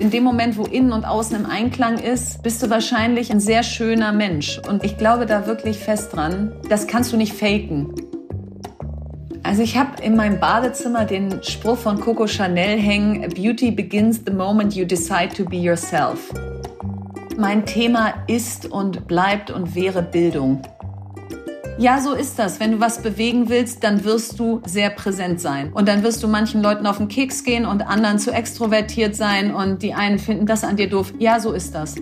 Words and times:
In 0.00 0.10
dem 0.10 0.22
Moment, 0.22 0.56
wo 0.56 0.64
innen 0.64 0.92
und 0.92 1.04
außen 1.04 1.36
im 1.36 1.44
Einklang 1.44 1.98
ist, 1.98 2.44
bist 2.44 2.62
du 2.62 2.70
wahrscheinlich 2.70 3.32
ein 3.32 3.40
sehr 3.40 3.64
schöner 3.64 4.12
Mensch. 4.12 4.60
Und 4.68 4.84
ich 4.84 4.96
glaube 4.96 5.26
da 5.26 5.46
wirklich 5.46 5.78
fest 5.78 6.14
dran, 6.14 6.52
das 6.68 6.86
kannst 6.86 7.12
du 7.12 7.16
nicht 7.16 7.32
faken. 7.32 7.94
Also 9.42 9.62
ich 9.62 9.76
habe 9.76 10.00
in 10.02 10.14
meinem 10.14 10.38
Badezimmer 10.38 11.04
den 11.04 11.42
Spruch 11.42 11.78
von 11.78 11.98
Coco 11.98 12.28
Chanel 12.28 12.78
hängen, 12.78 13.28
Beauty 13.34 13.72
begins 13.72 14.20
the 14.24 14.32
moment 14.32 14.74
you 14.74 14.84
decide 14.84 15.30
to 15.36 15.44
be 15.44 15.56
yourself. 15.56 16.32
Mein 17.36 17.66
Thema 17.66 18.14
ist 18.28 18.66
und 18.66 19.08
bleibt 19.08 19.50
und 19.50 19.74
wäre 19.74 20.02
Bildung. 20.02 20.62
Ja, 21.80 22.00
so 22.00 22.12
ist 22.12 22.40
das. 22.40 22.58
Wenn 22.58 22.72
du 22.72 22.80
was 22.80 23.02
bewegen 23.02 23.48
willst, 23.48 23.84
dann 23.84 24.02
wirst 24.02 24.40
du 24.40 24.60
sehr 24.66 24.90
präsent 24.90 25.40
sein. 25.40 25.72
Und 25.72 25.86
dann 25.86 26.02
wirst 26.02 26.20
du 26.24 26.26
manchen 26.26 26.60
Leuten 26.60 26.88
auf 26.88 26.96
den 26.98 27.06
Keks 27.06 27.44
gehen 27.44 27.64
und 27.64 27.82
anderen 27.82 28.18
zu 28.18 28.32
extrovertiert 28.32 29.14
sein 29.14 29.54
und 29.54 29.80
die 29.84 29.94
einen 29.94 30.18
finden 30.18 30.44
das 30.44 30.64
an 30.64 30.74
dir 30.74 30.88
doof. 30.88 31.14
Ja, 31.20 31.38
so 31.38 31.52
ist 31.52 31.76
das. 31.76 31.94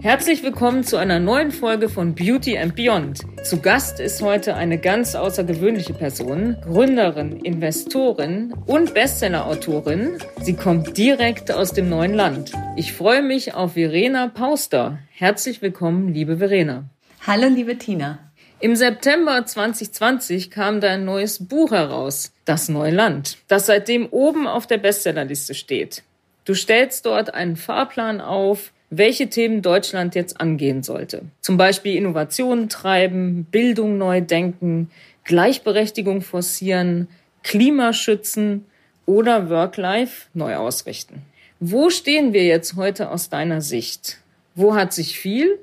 Herzlich 0.00 0.42
willkommen 0.42 0.84
zu 0.84 0.98
einer 0.98 1.18
neuen 1.18 1.50
Folge 1.50 1.88
von 1.88 2.14
Beauty 2.14 2.58
and 2.58 2.76
Beyond. 2.76 3.20
Zu 3.42 3.58
Gast 3.58 4.00
ist 4.00 4.20
heute 4.20 4.54
eine 4.54 4.76
ganz 4.76 5.14
außergewöhnliche 5.14 5.94
Person, 5.94 6.58
Gründerin, 6.62 7.40
Investorin 7.40 8.52
und 8.66 8.92
Bestsellerautorin. 8.92 10.18
Sie 10.42 10.54
kommt 10.54 10.98
direkt 10.98 11.50
aus 11.50 11.72
dem 11.72 11.88
neuen 11.88 12.12
Land. 12.12 12.52
Ich 12.76 12.92
freue 12.92 13.22
mich 13.22 13.54
auf 13.54 13.72
Verena 13.72 14.28
Pauster. 14.28 14.98
Herzlich 15.10 15.62
willkommen, 15.62 16.12
liebe 16.12 16.36
Verena. 16.36 16.84
Hallo, 17.26 17.48
liebe 17.48 17.78
Tina. 17.78 18.27
Im 18.60 18.74
September 18.74 19.46
2020 19.46 20.50
kam 20.50 20.80
dein 20.80 21.04
neues 21.04 21.46
Buch 21.46 21.70
heraus, 21.70 22.32
Das 22.44 22.68
neue 22.68 22.90
Land, 22.90 23.38
das 23.46 23.66
seitdem 23.66 24.08
oben 24.10 24.48
auf 24.48 24.66
der 24.66 24.78
Bestsellerliste 24.78 25.54
steht. 25.54 26.02
Du 26.44 26.54
stellst 26.54 27.06
dort 27.06 27.34
einen 27.34 27.54
Fahrplan 27.54 28.20
auf, 28.20 28.72
welche 28.90 29.28
Themen 29.28 29.62
Deutschland 29.62 30.16
jetzt 30.16 30.40
angehen 30.40 30.82
sollte. 30.82 31.22
Zum 31.40 31.56
Beispiel 31.56 31.94
Innovationen 31.94 32.68
treiben, 32.68 33.44
Bildung 33.44 33.96
neu 33.96 34.22
denken, 34.22 34.90
Gleichberechtigung 35.22 36.20
forcieren, 36.20 37.06
Klimaschützen 37.44 38.64
oder 39.06 39.50
Work-Life 39.50 40.30
neu 40.34 40.56
ausrichten. 40.56 41.22
Wo 41.60 41.90
stehen 41.90 42.32
wir 42.32 42.44
jetzt 42.44 42.74
heute 42.74 43.10
aus 43.10 43.28
deiner 43.28 43.60
Sicht? 43.60 44.18
Wo 44.56 44.74
hat 44.74 44.92
sich 44.92 45.16
viel 45.16 45.60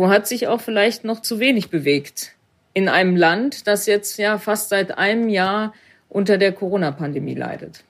wo 0.00 0.08
hat 0.08 0.26
sich 0.26 0.48
auch 0.48 0.62
vielleicht 0.62 1.04
noch 1.04 1.20
zu 1.20 1.40
wenig 1.40 1.68
bewegt? 1.68 2.32
In 2.72 2.88
einem 2.88 3.16
Land, 3.16 3.66
das 3.66 3.84
jetzt 3.84 4.16
ja 4.16 4.38
fast 4.38 4.70
seit 4.70 4.96
einem 4.96 5.28
Jahr 5.28 5.74
unter 6.08 6.38
der 6.38 6.52
Corona-Pandemie 6.52 7.34
leidet. 7.34 7.84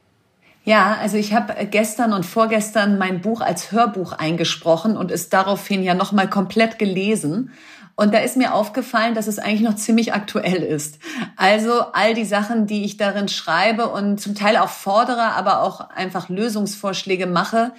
Ja, 0.64 0.98
also 1.00 1.16
ich 1.16 1.32
habe 1.32 1.54
gestern 1.66 2.12
und 2.12 2.26
vorgestern 2.26 2.98
mein 2.98 3.20
Buch 3.20 3.40
als 3.40 3.70
Hörbuch 3.70 4.12
eingesprochen 4.12 4.96
und 4.96 5.12
es 5.12 5.28
daraufhin 5.28 5.84
ja 5.84 5.94
nochmal 5.94 6.28
komplett 6.28 6.80
gelesen. 6.80 7.52
Und 7.94 8.12
da 8.12 8.18
ist 8.18 8.36
mir 8.36 8.54
aufgefallen, 8.54 9.14
dass 9.14 9.28
es 9.28 9.38
eigentlich 9.38 9.60
noch 9.60 9.76
ziemlich 9.76 10.12
aktuell 10.12 10.64
ist. 10.64 10.98
Also 11.36 11.80
all 11.92 12.14
die 12.14 12.24
Sachen, 12.24 12.66
die 12.66 12.84
ich 12.84 12.96
darin 12.96 13.28
schreibe 13.28 13.88
und 13.88 14.20
zum 14.20 14.34
Teil 14.34 14.56
auch 14.56 14.70
fordere, 14.70 15.32
aber 15.36 15.62
auch 15.62 15.90
einfach 15.90 16.28
Lösungsvorschläge 16.28 17.28
mache, 17.28 17.70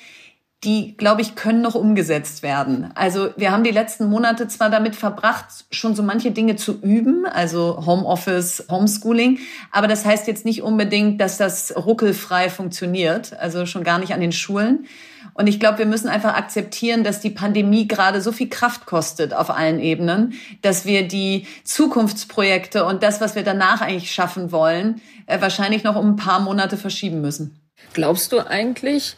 die, 0.63 0.95
glaube 0.95 1.21
ich, 1.21 1.33
können 1.33 1.61
noch 1.61 1.73
umgesetzt 1.73 2.43
werden. 2.43 2.91
Also 2.93 3.29
wir 3.35 3.51
haben 3.51 3.63
die 3.63 3.71
letzten 3.71 4.07
Monate 4.09 4.47
zwar 4.47 4.69
damit 4.69 4.95
verbracht, 4.95 5.45
schon 5.71 5.95
so 5.95 6.03
manche 6.03 6.29
Dinge 6.29 6.55
zu 6.55 6.79
üben, 6.81 7.25
also 7.25 7.83
Homeoffice, 7.87 8.65
Homeschooling, 8.69 9.39
aber 9.71 9.87
das 9.87 10.05
heißt 10.05 10.27
jetzt 10.27 10.45
nicht 10.45 10.61
unbedingt, 10.61 11.19
dass 11.19 11.37
das 11.37 11.75
ruckelfrei 11.75 12.49
funktioniert, 12.49 13.33
also 13.39 13.65
schon 13.65 13.83
gar 13.83 13.97
nicht 13.97 14.13
an 14.13 14.21
den 14.21 14.31
Schulen. 14.31 14.85
Und 15.33 15.47
ich 15.47 15.59
glaube, 15.59 15.79
wir 15.79 15.85
müssen 15.87 16.09
einfach 16.09 16.35
akzeptieren, 16.35 17.03
dass 17.03 17.21
die 17.21 17.29
Pandemie 17.31 17.87
gerade 17.87 18.21
so 18.21 18.31
viel 18.31 18.49
Kraft 18.49 18.85
kostet 18.85 19.33
auf 19.33 19.49
allen 19.49 19.79
Ebenen, 19.79 20.33
dass 20.61 20.85
wir 20.85 21.07
die 21.07 21.47
Zukunftsprojekte 21.63 22.85
und 22.85 23.01
das, 23.01 23.19
was 23.19 23.33
wir 23.33 23.44
danach 23.44 23.81
eigentlich 23.81 24.11
schaffen 24.11 24.51
wollen, 24.51 25.01
äh, 25.25 25.41
wahrscheinlich 25.41 25.83
noch 25.83 25.95
um 25.95 26.09
ein 26.09 26.16
paar 26.17 26.39
Monate 26.39 26.77
verschieben 26.77 27.21
müssen. 27.21 27.59
Glaubst 27.94 28.31
du 28.31 28.39
eigentlich, 28.39 29.16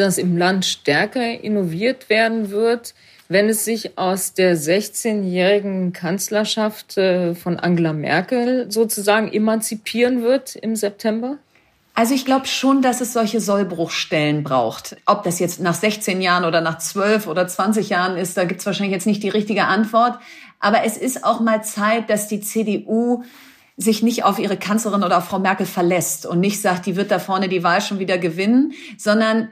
dass 0.00 0.18
im 0.18 0.36
Land 0.36 0.64
stärker 0.64 1.40
innoviert 1.42 2.08
werden 2.08 2.50
wird, 2.50 2.94
wenn 3.28 3.48
es 3.48 3.64
sich 3.64 3.96
aus 3.96 4.34
der 4.34 4.56
16-jährigen 4.56 5.92
Kanzlerschaft 5.92 6.98
äh, 6.98 7.34
von 7.36 7.60
Angela 7.60 7.92
Merkel 7.92 8.70
sozusagen 8.72 9.32
emanzipieren 9.32 10.22
wird 10.22 10.56
im 10.56 10.74
September? 10.74 11.38
Also 11.94 12.14
ich 12.14 12.24
glaube 12.24 12.46
schon, 12.46 12.82
dass 12.82 13.00
es 13.00 13.12
solche 13.12 13.40
Sollbruchstellen 13.40 14.42
braucht. 14.42 14.96
Ob 15.06 15.22
das 15.22 15.38
jetzt 15.38 15.60
nach 15.60 15.74
16 15.74 16.20
Jahren 16.22 16.44
oder 16.44 16.60
nach 16.60 16.78
12 16.78 17.26
oder 17.26 17.46
20 17.46 17.88
Jahren 17.88 18.16
ist, 18.16 18.36
da 18.36 18.44
gibt 18.44 18.60
es 18.60 18.66
wahrscheinlich 18.66 18.94
jetzt 18.94 19.06
nicht 19.06 19.22
die 19.22 19.28
richtige 19.28 19.64
Antwort. 19.64 20.18
Aber 20.60 20.84
es 20.84 20.96
ist 20.96 21.24
auch 21.24 21.40
mal 21.40 21.62
Zeit, 21.62 22.10
dass 22.10 22.26
die 22.26 22.40
CDU 22.40 23.22
sich 23.76 24.02
nicht 24.02 24.24
auf 24.24 24.38
ihre 24.38 24.56
Kanzlerin 24.56 25.04
oder 25.04 25.18
auf 25.18 25.24
Frau 25.24 25.38
Merkel 25.38 25.66
verlässt 25.66 26.26
und 26.26 26.40
nicht 26.40 26.60
sagt, 26.60 26.86
die 26.86 26.96
wird 26.96 27.10
da 27.10 27.18
vorne 27.18 27.48
die 27.48 27.62
Wahl 27.62 27.80
schon 27.80 27.98
wieder 27.98 28.18
gewinnen, 28.18 28.72
sondern 28.98 29.48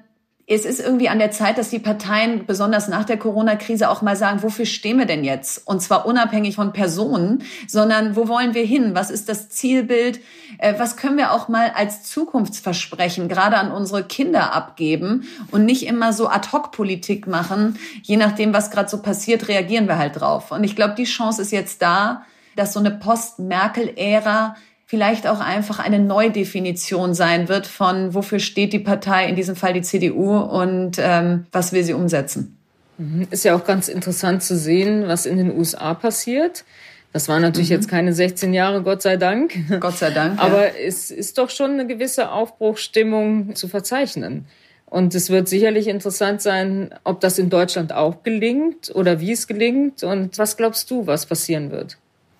es 0.50 0.64
ist 0.64 0.80
irgendwie 0.80 1.10
an 1.10 1.18
der 1.18 1.30
Zeit, 1.30 1.58
dass 1.58 1.68
die 1.68 1.78
Parteien 1.78 2.46
besonders 2.46 2.88
nach 2.88 3.04
der 3.04 3.18
Corona-Krise 3.18 3.90
auch 3.90 4.00
mal 4.00 4.16
sagen, 4.16 4.42
wofür 4.42 4.64
stehen 4.64 4.96
wir 4.96 5.04
denn 5.04 5.22
jetzt? 5.22 5.66
Und 5.66 5.82
zwar 5.82 6.06
unabhängig 6.06 6.56
von 6.56 6.72
Personen, 6.72 7.42
sondern 7.66 8.16
wo 8.16 8.28
wollen 8.28 8.54
wir 8.54 8.64
hin? 8.64 8.94
Was 8.94 9.10
ist 9.10 9.28
das 9.28 9.50
Zielbild? 9.50 10.20
Äh, 10.56 10.74
was 10.78 10.96
können 10.96 11.18
wir 11.18 11.32
auch 11.32 11.48
mal 11.48 11.72
als 11.74 12.04
Zukunftsversprechen 12.04 13.28
gerade 13.28 13.58
an 13.58 13.70
unsere 13.70 14.04
Kinder 14.04 14.54
abgeben 14.54 15.28
und 15.50 15.66
nicht 15.66 15.86
immer 15.86 16.14
so 16.14 16.28
Ad-Hoc-Politik 16.28 17.26
machen? 17.26 17.78
Je 18.02 18.16
nachdem, 18.16 18.54
was 18.54 18.70
gerade 18.70 18.88
so 18.88 19.02
passiert, 19.02 19.48
reagieren 19.48 19.86
wir 19.86 19.98
halt 19.98 20.18
drauf. 20.18 20.50
Und 20.50 20.64
ich 20.64 20.74
glaube, 20.74 20.94
die 20.96 21.04
Chance 21.04 21.42
ist 21.42 21.52
jetzt 21.52 21.82
da, 21.82 22.24
dass 22.56 22.72
so 22.72 22.80
eine 22.80 22.90
Post-Merkel-Ära 22.90 24.56
vielleicht 24.88 25.26
auch 25.26 25.38
einfach 25.38 25.78
eine 25.78 25.98
Neudefinition 25.98 27.12
sein 27.12 27.48
wird 27.48 27.66
von, 27.66 28.14
wofür 28.14 28.38
steht 28.38 28.72
die 28.72 28.78
Partei, 28.78 29.28
in 29.28 29.36
diesem 29.36 29.54
Fall 29.54 29.74
die 29.74 29.82
CDU, 29.82 30.38
und 30.38 30.96
ähm, 30.98 31.46
was 31.52 31.72
will 31.72 31.84
sie 31.84 31.92
umsetzen. 31.92 32.56
Mhm. 32.96 33.28
Ist 33.30 33.44
ja 33.44 33.54
auch 33.54 33.64
ganz 33.64 33.88
interessant 33.88 34.42
zu 34.42 34.56
sehen, 34.56 35.06
was 35.06 35.26
in 35.26 35.36
den 35.36 35.54
USA 35.54 35.92
passiert. 35.92 36.64
Das 37.12 37.28
waren 37.28 37.42
natürlich 37.42 37.68
mhm. 37.68 37.76
jetzt 37.76 37.88
keine 37.88 38.14
16 38.14 38.54
Jahre, 38.54 38.82
Gott 38.82 39.02
sei 39.02 39.18
Dank. 39.18 39.58
Gott 39.78 39.98
sei 39.98 40.10
Dank. 40.10 40.42
Aber 40.42 40.66
ja. 40.68 40.86
es 40.86 41.10
ist 41.10 41.36
doch 41.36 41.50
schon 41.50 41.72
eine 41.72 41.86
gewisse 41.86 42.32
Aufbruchstimmung 42.32 43.54
zu 43.54 43.68
verzeichnen. 43.68 44.46
Und 44.86 45.14
es 45.14 45.28
wird 45.28 45.50
sicherlich 45.50 45.86
interessant 45.86 46.40
sein, 46.40 46.94
ob 47.04 47.20
das 47.20 47.38
in 47.38 47.50
Deutschland 47.50 47.92
auch 47.92 48.22
gelingt 48.22 48.90
oder 48.94 49.20
wie 49.20 49.32
es 49.32 49.46
gelingt. 49.46 50.02
Und 50.02 50.38
was 50.38 50.56
glaubst 50.56 50.90
du, 50.90 51.06
was 51.06 51.26
passieren 51.26 51.70
wird? 51.70 51.98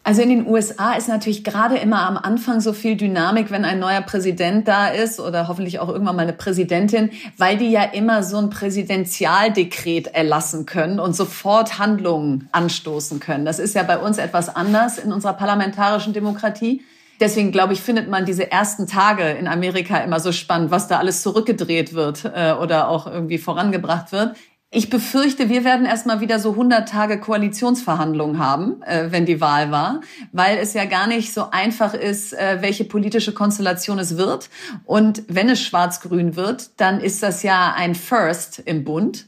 Also 0.09 0.23
in 0.23 0.31
den 0.31 0.47
USA 0.47 0.95
ist 0.95 1.07
natürlich 1.07 1.45
gerade 1.45 1.77
immer 1.77 2.07
am 2.07 2.17
Anfang 2.17 2.63
so 2.63 2.73
viel 2.73 2.97
Dynamik, 2.97 3.51
wenn 3.51 3.67
ein 3.67 3.79
neuer 3.79 4.01
Präsident 4.01 4.67
da 4.67 4.89
ist 4.89 5.21
oder 5.21 5.49
hoffentlich 5.49 5.81
auch 5.81 5.91
irgendwann 5.91 6.17
mal 6.17 6.23
eine 6.23 6.33
Präsidentin, 6.33 7.11
weil 7.37 7.59
die 7.59 7.71
ja 7.71 7.83
immer 7.83 8.23
so 8.23 8.39
ein 8.39 8.49
Präsidentialdekret 8.49 10.07
erlassen 10.07 10.65
können 10.65 10.99
und 10.99 11.15
sofort 11.15 11.79
Handlungen 11.79 12.49
anstoßen 12.53 13.21
können. 13.21 13.45
Das 13.45 13.59
ist 13.59 13.75
ja 13.75 13.83
bei 13.83 13.99
uns 13.99 14.17
etwas 14.17 14.49
anders 14.49 14.97
in 14.97 15.13
unserer 15.13 15.35
parlamentarischen 15.35 16.15
Demokratie. 16.15 16.81
Deswegen 17.21 17.53
glaube 17.53 17.75
ich, 17.75 17.83
findet 17.83 18.09
man 18.09 18.25
diese 18.25 18.51
ersten 18.51 18.87
Tage 18.87 19.25
in 19.25 19.47
Amerika 19.47 19.99
immer 19.99 20.21
so 20.21 20.33
spannend, 20.33 20.71
was 20.71 20.89
da 20.89 20.99
alles 20.99 21.23
zurückgedreht 21.23 21.93
wird 21.93 22.25
äh, 22.25 22.53
oder 22.53 22.89
auch 22.89 23.07
irgendwie 23.07 23.37
vorangebracht 23.37 24.13
wird. 24.13 24.37
Ich 24.71 24.91
befürchte, 24.91 25.49
wir 25.49 25.65
werden 25.65 25.87
erstmal 25.87 26.21
wieder 26.21 26.39
so 26.39 26.51
100 26.51 26.87
Tage 26.87 27.19
Koalitionsverhandlungen 27.19 28.39
haben, 28.39 28.83
äh, 28.83 29.11
wenn 29.11 29.25
die 29.25 29.41
Wahl 29.41 29.71
war, 29.71 30.03
weil 30.33 30.59
es 30.59 30.75
ja 30.75 30.85
gar 30.85 31.07
nicht 31.07 31.33
so 31.33 31.51
einfach 31.51 31.95
ist, 31.95 32.35
äh, 32.35 32.59
welche 32.61 32.85
politische 32.85 33.33
Konstellation 33.33 33.99
es 33.99 34.19
wird. 34.19 34.51
Und 34.85 35.23
wenn 35.27 35.49
es 35.49 35.63
schwarz-grün 35.63 36.37
wird, 36.37 36.69
dann 36.77 37.01
ist 37.01 37.23
das 37.23 37.43
ja 37.43 37.73
ein 37.75 37.95
First 37.95 38.59
im 38.59 38.85
Bund. 38.85 39.25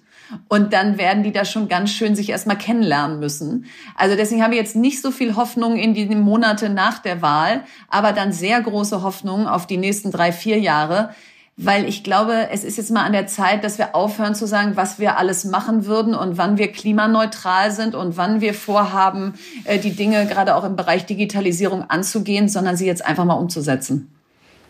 Und 0.48 0.74
dann 0.74 0.98
werden 0.98 1.22
die 1.22 1.32
da 1.32 1.46
schon 1.46 1.68
ganz 1.68 1.90
schön 1.90 2.14
sich 2.14 2.28
erstmal 2.28 2.58
kennenlernen 2.58 3.18
müssen. 3.18 3.64
Also 3.96 4.16
deswegen 4.16 4.42
habe 4.42 4.54
ich 4.54 4.60
jetzt 4.60 4.76
nicht 4.76 5.00
so 5.00 5.10
viel 5.10 5.36
Hoffnung 5.36 5.76
in 5.76 5.94
die 5.94 6.06
Monate 6.14 6.68
nach 6.68 6.98
der 6.98 7.22
Wahl, 7.22 7.64
aber 7.88 8.12
dann 8.12 8.32
sehr 8.32 8.60
große 8.60 9.02
Hoffnung 9.02 9.48
auf 9.48 9.66
die 9.66 9.78
nächsten 9.78 10.10
drei, 10.10 10.32
vier 10.32 10.58
Jahre, 10.58 11.14
weil 11.56 11.86
ich 11.86 12.02
glaube, 12.02 12.48
es 12.50 12.64
ist 12.64 12.78
jetzt 12.78 12.90
mal 12.90 13.04
an 13.04 13.12
der 13.12 13.26
Zeit, 13.26 13.64
dass 13.64 13.76
wir 13.76 13.94
aufhören 13.94 14.34
zu 14.34 14.46
sagen, 14.46 14.76
was 14.76 14.98
wir 14.98 15.18
alles 15.18 15.44
machen 15.44 15.84
würden 15.84 16.14
und 16.14 16.38
wann 16.38 16.56
wir 16.56 16.72
klimaneutral 16.72 17.70
sind 17.70 17.94
und 17.94 18.16
wann 18.16 18.40
wir 18.40 18.54
vorhaben, 18.54 19.34
äh, 19.64 19.78
die 19.78 19.92
Dinge 19.92 20.26
gerade 20.26 20.54
auch 20.54 20.64
im 20.64 20.76
Bereich 20.76 21.06
Digitalisierung 21.06 21.82
anzugehen, 21.82 22.48
sondern 22.48 22.76
sie 22.76 22.86
jetzt 22.86 23.04
einfach 23.04 23.24
mal 23.24 23.34
umzusetzen. 23.34 24.10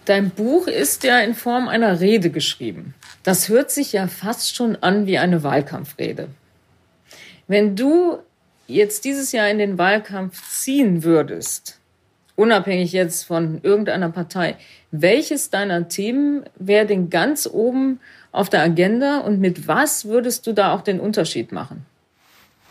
Dein 0.04 0.30
Buch 0.30 0.66
ist 0.66 1.04
ja 1.04 1.20
in 1.20 1.34
Form 1.34 1.68
einer 1.68 2.00
Rede 2.00 2.30
geschrieben. 2.30 2.94
Das 3.22 3.48
hört 3.48 3.70
sich 3.70 3.92
ja 3.92 4.08
fast 4.08 4.56
schon 4.56 4.76
an 4.76 5.06
wie 5.06 5.18
eine 5.18 5.42
Wahlkampfrede. 5.44 6.28
Wenn 7.46 7.76
du 7.76 8.18
jetzt 8.66 9.04
dieses 9.04 9.32
Jahr 9.32 9.48
in 9.48 9.58
den 9.58 9.78
Wahlkampf 9.78 10.42
ziehen 10.48 11.04
würdest, 11.04 11.78
unabhängig 12.34 12.92
jetzt 12.92 13.24
von 13.24 13.60
irgendeiner 13.62 14.08
Partei, 14.10 14.56
welches 14.90 15.50
deiner 15.50 15.88
Themen 15.88 16.44
wäre 16.56 16.87
denn 16.87 17.10
ganz 17.10 17.48
oben 17.50 18.00
auf 18.32 18.48
der 18.48 18.62
Agenda 18.62 19.19
und 19.19 19.40
mit 19.40 19.69
was 19.69 20.04
würdest 20.04 20.46
du 20.46 20.52
da 20.52 20.75
auch 20.75 20.82
den 20.82 21.00
Unterschied 21.00 21.52
machen? 21.52 21.87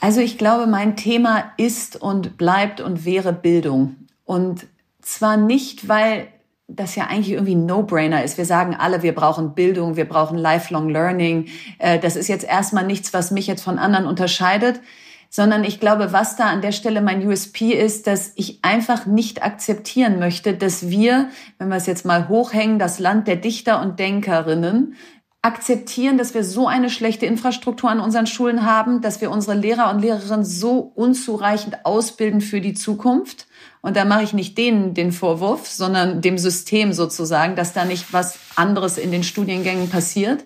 Also 0.02 0.22
ich 0.22 0.38
glaube, 0.38 0.68
mein 0.68 0.96
Thema 0.96 1.52
ist 1.58 2.02
und 2.02 2.38
bleibt 2.38 2.80
und 2.80 3.06
wäre 3.06 3.34
Bildung. 3.34 3.96
Und 4.26 4.66
zwar 5.02 5.36
nicht, 5.36 5.90
weil 5.90 6.28
das 6.68 6.96
ja 6.96 7.08
eigentlich 7.08 7.32
irgendwie 7.32 7.56
ein 7.56 7.66
No-Brainer 7.66 8.24
ist. 8.24 8.38
Wir 8.38 8.46
sagen 8.46 8.76
alle, 8.78 9.02
wir 9.02 9.16
brauchen 9.16 9.56
Bildung, 9.56 9.96
wir 9.96 10.08
brauchen 10.08 10.38
Lifelong 10.38 10.90
Learning. 10.90 11.48
Äh, 11.80 12.00
das 12.00 12.16
ist 12.16 12.28
jetzt 12.28 12.46
erstmal 12.46 12.86
nichts, 12.86 13.12
was 13.14 13.32
mich 13.32 13.48
jetzt 13.48 13.64
von 13.64 13.80
anderen 13.80 14.06
unterscheidet 14.06 14.80
sondern 15.30 15.64
ich 15.64 15.80
glaube, 15.80 16.12
was 16.12 16.36
da 16.36 16.46
an 16.46 16.62
der 16.62 16.72
Stelle 16.72 17.02
mein 17.02 17.26
USP 17.26 17.72
ist, 17.72 18.08
dass 18.08 18.34
ich 18.36 18.60
einfach 18.64 19.06
nicht 19.06 19.44
akzeptieren 19.44 20.20
möchte, 20.20 20.56
dass 20.56 20.90
wir, 20.90 21.30
wenn 21.60 21.70
wir 21.70 21.78
es 21.78 21.86
jetzt 21.86 22.06
mal 22.06 22.28
hochhängen, 22.28 22.80
das 22.80 23.00
Land 23.00 23.28
der 23.28 23.36
Dichter 23.36 23.82
und 23.82 24.00
Denkerinnen, 24.00 24.96
akzeptieren, 25.42 26.18
dass 26.18 26.34
wir 26.34 26.44
so 26.44 26.68
eine 26.68 26.90
schlechte 26.90 27.26
Infrastruktur 27.26 27.90
an 27.90 28.02
unseren 28.02 28.28
Schulen 28.28 28.66
haben, 28.66 29.02
dass 29.02 29.22
wir 29.22 29.32
unsere 29.32 29.56
Lehrer 29.56 29.90
und 29.90 30.02
Lehrerinnen 30.02 30.44
so 30.44 30.80
unzureichend 30.96 31.86
ausbilden 31.86 32.42
für 32.42 32.60
die 32.60 32.74
Zukunft. 32.74 33.48
Und 33.82 33.96
da 33.96 34.04
mache 34.04 34.24
ich 34.24 34.34
nicht 34.34 34.58
denen 34.58 34.94
den 34.94 35.14
Vorwurf, 35.14 35.68
sondern 35.68 36.22
dem 36.22 36.38
System 36.38 36.92
sozusagen, 36.92 37.56
dass 37.56 37.72
da 37.72 37.86
nicht 37.86 38.12
was 38.12 38.38
anderes 38.58 38.98
in 38.98 39.12
den 39.12 39.24
Studiengängen 39.24 39.90
passiert. 39.90 40.44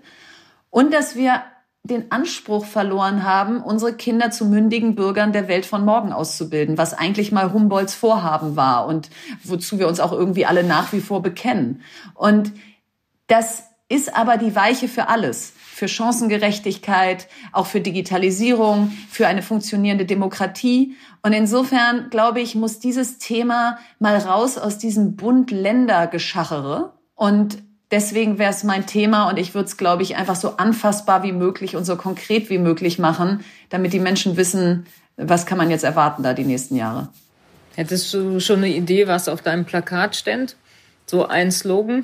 Und 0.69 0.93
dass 0.93 1.15
wir 1.15 1.41
den 1.85 2.13
Anspruch 2.13 2.63
verloren 2.63 3.23
haben, 3.23 3.61
unsere 3.61 3.93
Kinder 3.93 4.31
zu 4.31 4.45
mündigen 4.45 4.95
Bürgern 4.95 5.33
der 5.33 5.49
Welt 5.49 5.65
von 5.65 5.83
morgen 5.83 6.13
auszubilden, 6.13 6.77
was 6.77 6.93
eigentlich 6.93 7.33
mal 7.33 7.51
Humboldts 7.51 7.93
Vorhaben 7.93 8.55
war 8.55 8.87
und 8.87 9.09
wozu 9.43 9.79
wir 9.79 9.89
uns 9.89 9.99
auch 9.99 10.13
irgendwie 10.13 10.45
alle 10.45 10.63
nach 10.63 10.93
wie 10.93 11.01
vor 11.01 11.21
bekennen. 11.21 11.81
Und 12.13 12.53
das 13.27 13.63
ist 13.89 14.15
aber 14.15 14.37
die 14.37 14.55
Weiche 14.55 14.87
für 14.87 15.09
alles, 15.09 15.51
für 15.57 15.89
Chancengerechtigkeit, 15.89 17.27
auch 17.51 17.65
für 17.65 17.81
Digitalisierung, 17.81 18.91
für 19.09 19.27
eine 19.27 19.41
funktionierende 19.41 20.05
Demokratie. 20.05 20.95
Und 21.21 21.33
insofern, 21.33 22.09
glaube 22.09 22.39
ich, 22.39 22.55
muss 22.55 22.79
dieses 22.79 23.17
Thema 23.17 23.77
mal 23.99 24.17
raus 24.17 24.57
aus 24.57 24.77
diesem 24.77 25.17
Bund-Länder-Geschachere 25.17 26.93
und 27.15 27.61
deswegen 27.93 28.39
wäre 28.39 28.51
es 28.51 28.63
mein 28.63 28.87
Thema 28.87 29.29
und 29.29 29.37
ich 29.37 29.53
würde 29.53 29.67
es, 29.67 29.77
glaube 29.77 30.01
ich, 30.01 30.15
einfach 30.15 30.35
so 30.35 30.57
anfassbar 30.57 31.21
wie 31.21 31.31
möglich 31.31 31.75
und 31.75 31.85
so 31.85 31.95
konkret 31.95 32.49
wie 32.49 32.57
möglich 32.57 32.97
machen, 32.97 33.45
damit 33.69 33.93
die 33.93 33.99
Menschen 33.99 34.35
wissen, 34.35 34.87
was 35.15 35.45
kann 35.45 35.59
man 35.59 35.69
jetzt 35.69 35.83
erwarten 35.83 36.23
da 36.23 36.33
die 36.33 36.43
nächsten 36.43 36.75
Jahre. 36.75 37.09
Hättest 37.75 38.11
du 38.13 38.39
schon 38.39 38.57
eine 38.57 38.69
Idee, 38.69 39.07
was 39.07 39.29
auf 39.29 39.41
deinem 39.41 39.65
Plakat 39.65 40.15
stand? 40.15 40.55
So 41.05 41.27
ein 41.27 41.51
Slogan? 41.51 42.03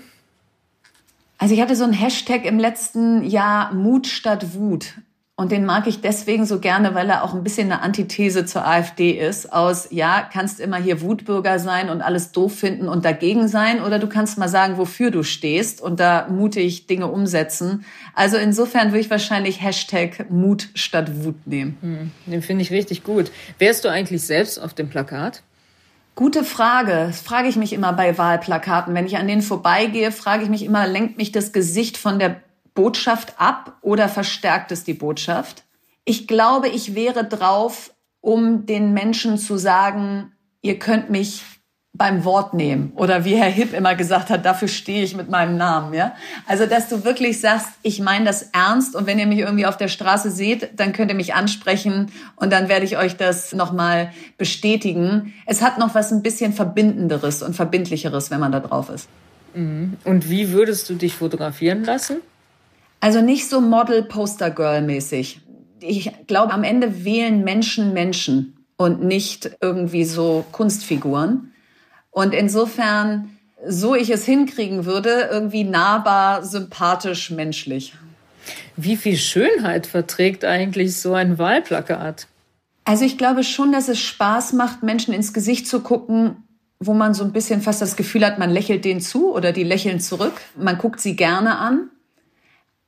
Also 1.40 1.56
ich 1.56 1.62
hatte 1.62 1.76
so 1.76 1.86
einen 1.86 1.94
Hashtag 1.94 2.46
im 2.46 2.60
letzten 2.60 3.24
Jahr 3.24 3.74
Mut 3.74 4.06
statt 4.06 4.54
Wut. 4.54 4.94
Und 5.40 5.54
den 5.54 5.64
mag 5.64 5.88
ich 5.88 6.02
deswegen 6.02 6.46
so 6.46 6.60
gerne, 6.60 6.96
weil 6.96 7.10
er 7.10 7.24
auch 7.24 7.34
ein 7.34 7.46
bisschen 7.46 7.72
eine 7.72 7.82
Antithese 7.82 8.46
zur 8.46 8.68
AfD 8.68 9.12
ist. 9.12 9.54
Aus, 9.54 9.88
ja, 9.90 10.28
kannst 10.34 10.60
immer 10.60 10.76
hier 10.76 11.00
Wutbürger 11.00 11.60
sein 11.60 11.90
und 11.90 12.02
alles 12.02 12.34
doof 12.34 12.54
finden 12.54 12.90
und 12.90 13.06
dagegen 13.06 13.48
sein. 13.48 13.82
Oder 13.82 14.00
du 14.00 14.08
kannst 14.08 14.38
mal 14.38 14.50
sagen, 14.50 14.78
wofür 14.78 15.12
du 15.12 15.24
stehst 15.24 15.80
und 15.80 16.02
da 16.02 16.28
mutig 16.30 16.88
Dinge 16.88 17.08
umsetzen. 17.08 17.86
Also 18.14 18.36
insofern 18.36 18.88
würde 18.88 19.00
ich 19.00 19.10
wahrscheinlich 19.10 19.64
Hashtag 19.64 20.30
Mut 20.30 20.68
statt 20.74 21.24
Wut 21.24 21.48
nehmen. 21.48 21.78
Hm, 21.80 22.12
den 22.26 22.42
finde 22.42 22.64
ich 22.64 22.72
richtig 22.72 23.06
gut. 23.06 23.32
Wärst 23.60 23.86
du 23.86 23.88
eigentlich 23.88 24.22
selbst 24.24 24.62
auf 24.62 24.74
dem 24.74 24.90
Plakat? 24.90 25.42
Gute 26.16 26.44
Frage. 26.44 27.06
Das 27.08 27.22
frage 27.22 27.48
ich 27.48 27.56
mich 27.56 27.72
immer 27.72 27.94
bei 27.94 28.18
Wahlplakaten. 28.18 28.94
Wenn 28.94 29.06
ich 29.06 29.16
an 29.16 29.26
denen 29.26 29.42
vorbeigehe, 29.42 30.12
frage 30.12 30.44
ich 30.44 30.50
mich 30.50 30.66
immer, 30.66 30.86
lenkt 30.86 31.16
mich 31.16 31.32
das 31.32 31.54
Gesicht 31.54 31.96
von 31.96 32.20
der 32.20 32.42
Botschaft 32.80 33.34
ab 33.38 33.78
oder 33.82 34.08
verstärkt 34.08 34.72
es 34.72 34.86
die 34.86 34.94
Botschaft? 34.94 35.66
Ich 36.06 36.30
glaube, 36.30 36.70
ich 36.70 36.96
wäre 36.96 37.26
drauf, 37.26 37.94
um 38.22 38.66
den 38.66 38.94
Menschen 38.94 39.38
zu 39.38 39.58
sagen, 39.58 40.32
ihr 40.62 40.80
könnt 40.80 41.10
mich 41.10 41.44
beim 41.92 42.24
Wort 42.24 42.54
nehmen 42.54 42.94
oder 42.96 43.26
wie 43.26 43.36
Herr 43.36 43.50
Hipp 43.50 43.74
immer 43.74 43.96
gesagt 43.96 44.30
hat, 44.30 44.46
dafür 44.46 44.70
stehe 44.70 45.04
ich 45.04 45.14
mit 45.14 45.30
meinem 45.30 45.58
Namen, 45.58 45.94
ja? 45.94 46.16
Also, 46.48 46.68
dass 46.68 46.88
du 46.88 47.04
wirklich 47.04 47.42
sagst, 47.42 47.68
ich 47.82 48.00
meine 48.00 48.24
das 48.24 48.44
ernst 48.54 48.96
und 48.96 49.08
wenn 49.08 49.20
ihr 49.20 49.28
mich 49.28 49.40
irgendwie 49.40 49.66
auf 49.66 49.76
der 49.76 49.90
Straße 49.90 50.32
seht, 50.32 50.80
dann 50.80 50.94
könnt 50.94 51.12
ihr 51.12 51.18
mich 51.18 51.34
ansprechen 51.34 52.14
und 52.38 52.54
dann 52.54 52.70
werde 52.70 52.86
ich 52.86 52.98
euch 52.98 53.18
das 53.18 53.52
nochmal 53.52 54.14
bestätigen. 54.38 55.34
Es 55.46 55.62
hat 55.62 55.80
noch 55.80 55.96
was 55.96 56.14
ein 56.14 56.22
bisschen 56.22 56.54
verbindenderes 56.54 57.44
und 57.44 57.58
verbindlicheres, 57.58 58.32
wenn 58.32 58.40
man 58.40 58.54
da 58.54 58.62
drauf 58.62 58.90
ist. 58.90 59.10
Mhm. 59.54 59.98
Und 60.06 60.30
wie 60.30 60.54
würdest 60.54 60.90
du 60.90 60.94
dich 60.94 61.16
fotografieren 61.16 61.84
lassen? 61.84 62.22
Also 63.00 63.22
nicht 63.22 63.48
so 63.48 63.62
Model-Poster-Girl-mäßig. 63.62 65.42
Ich 65.82 66.12
glaube, 66.28 66.54
am 66.54 66.64
Ende 66.64 67.06
wählen 67.06 67.44
Menschen 67.44 67.94
Menschen 67.94 68.66
und 68.78 69.04
nicht 69.04 69.58
irgendwie 69.62 70.04
so 70.04 70.46
Kunstfiguren. 70.52 71.54
Und 72.12 72.34
insofern, 72.34 73.38
so 73.66 73.96
ich 73.96 74.10
es 74.10 74.26
hinkriegen 74.26 74.86
würde, 74.86 75.30
irgendwie 75.32 75.64
nahbar, 75.64 76.44
sympathisch, 76.44 77.32
menschlich. 77.32 77.94
Wie 78.76 78.98
viel 78.98 79.18
Schönheit 79.18 79.88
verträgt 79.88 80.44
eigentlich 80.44 80.98
so 80.98 81.14
ein 81.14 81.38
Wahlplakat? 81.38 82.28
Also 82.86 83.06
ich 83.06 83.18
glaube 83.18 83.44
schon, 83.44 83.72
dass 83.72 83.88
es 83.88 84.00
Spaß 84.00 84.54
macht, 84.54 84.84
Menschen 84.84 85.14
ins 85.14 85.34
Gesicht 85.34 85.68
zu 85.68 85.82
gucken, 85.82 86.44
wo 86.80 86.94
man 86.94 87.14
so 87.14 87.24
ein 87.24 87.34
bisschen 87.34 87.62
fast 87.62 87.82
das 87.82 87.96
Gefühl 87.96 88.26
hat, 88.26 88.40
man 88.40 88.50
lächelt 88.50 88.86
denen 88.86 89.02
zu 89.02 89.34
oder 89.34 89.52
die 89.52 89.64
lächeln 89.64 90.00
zurück. 90.00 90.42
Man 90.58 90.78
guckt 90.78 91.00
sie 91.02 91.16
gerne 91.16 91.58
an. 91.58 91.90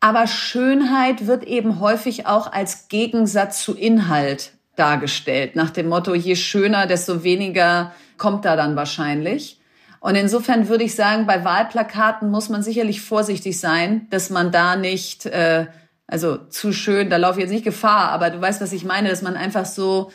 Aber 0.02 0.28
Schönheit 0.28 1.28
wird 1.28 1.44
eben 1.44 1.80
häufig 1.80 2.26
auch 2.26 2.52
als 2.52 2.90
Gegensatz 2.90 3.64
zu 3.64 3.76
Inhalt 3.76 4.52
dargestellt. 4.76 5.56
Nach 5.56 5.70
dem 5.70 5.88
Motto, 5.90 6.16
je 6.16 6.36
schöner, 6.36 6.88
desto 6.88 7.24
weniger 7.24 7.94
kommt 8.18 8.44
da 8.44 8.56
dann 8.56 8.76
wahrscheinlich. 8.76 9.60
Und 10.00 10.16
insofern 10.16 10.68
würde 10.68 10.84
ich 10.84 10.96
sagen, 10.96 11.28
bei 11.28 11.46
Wahlplakaten 11.46 12.32
muss 12.32 12.50
man 12.50 12.64
sicherlich 12.64 13.02
vorsichtig 13.02 13.60
sein, 13.60 14.08
dass 14.10 14.32
man 14.32 14.52
da 14.52 14.76
nicht, 14.76 15.28
äh, 15.28 15.68
also 16.08 16.38
zu 16.38 16.74
schön, 16.74 17.12
da 17.12 17.18
laufe 17.18 17.38
ich 17.38 17.44
jetzt 17.44 17.54
nicht 17.54 17.64
Gefahr, 17.64 18.10
aber 18.10 18.32
du 18.32 18.42
weißt, 18.42 18.60
was 18.60 18.74
ich 18.74 18.84
meine, 18.84 19.10
dass 19.10 19.22
man 19.22 19.36
einfach 19.36 19.66
so 19.66 20.12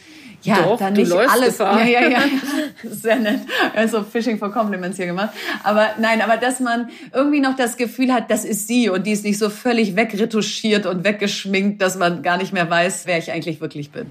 ja, 0.47 0.63
Doch, 0.63 0.79
dann 0.79 0.93
nicht 0.93 1.13
alles. 1.13 1.59
Gefahr. 1.59 1.85
Ja, 1.85 2.01
ja, 2.01 2.09
ja. 2.09 2.21
Sehr 2.91 3.17
nett. 3.17 3.41
Also 3.75 4.03
Fishing 4.03 4.39
for 4.39 4.53
Compliments 4.53 4.97
hier 4.97 5.07
gemacht. 5.07 5.31
Aber 5.63 5.91
nein, 5.99 6.21
aber 6.21 6.37
dass 6.37 6.61
man 6.61 6.89
irgendwie 7.13 7.41
noch 7.41 7.57
das 7.57 7.77
Gefühl 7.77 8.13
hat, 8.13 8.31
das 8.31 8.45
ist 8.45 8.69
sie 8.69 8.89
und 8.89 9.07
die 9.07 9.13
ist 9.13 9.25
nicht 9.25 9.39
so 9.39 9.51
völlig 9.51 9.97
wegretuschiert 9.97 10.87
und 10.87 11.05
weggeschminkt, 11.05 11.83
dass 11.83 11.97
man 11.97 12.23
gar 12.23 12.37
nicht 12.37 12.53
mehr 12.53 12.71
weiß, 12.71 13.03
wer 13.07 13.19
ich 13.19 13.33
eigentlich 13.33 13.61
wirklich 13.61 13.91
bin. 13.91 14.07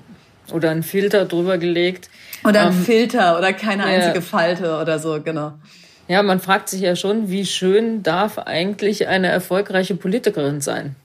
Oder 0.51 0.71
ein 0.71 0.83
Filter 0.83 1.25
drüber 1.25 1.57
gelegt. 1.57 2.09
Oder 2.43 2.62
ein 2.62 2.67
ähm, 2.67 2.83
Filter 2.83 3.38
oder 3.38 3.53
keine 3.53 3.86
einzige 3.86 4.21
Falte 4.21 4.77
oder 4.77 5.00
so, 5.00 5.21
genau. 5.21 5.53
Ja, 6.07 6.21
man 6.21 6.39
fragt 6.39 6.69
sich 6.69 6.81
ja 6.81 6.95
schon, 6.95 7.29
wie 7.31 7.45
schön 7.45 8.03
darf 8.03 8.38
eigentlich 8.38 9.07
eine 9.07 9.27
erfolgreiche 9.27 9.95
Politikerin 9.95 10.62
sein? 10.62 10.95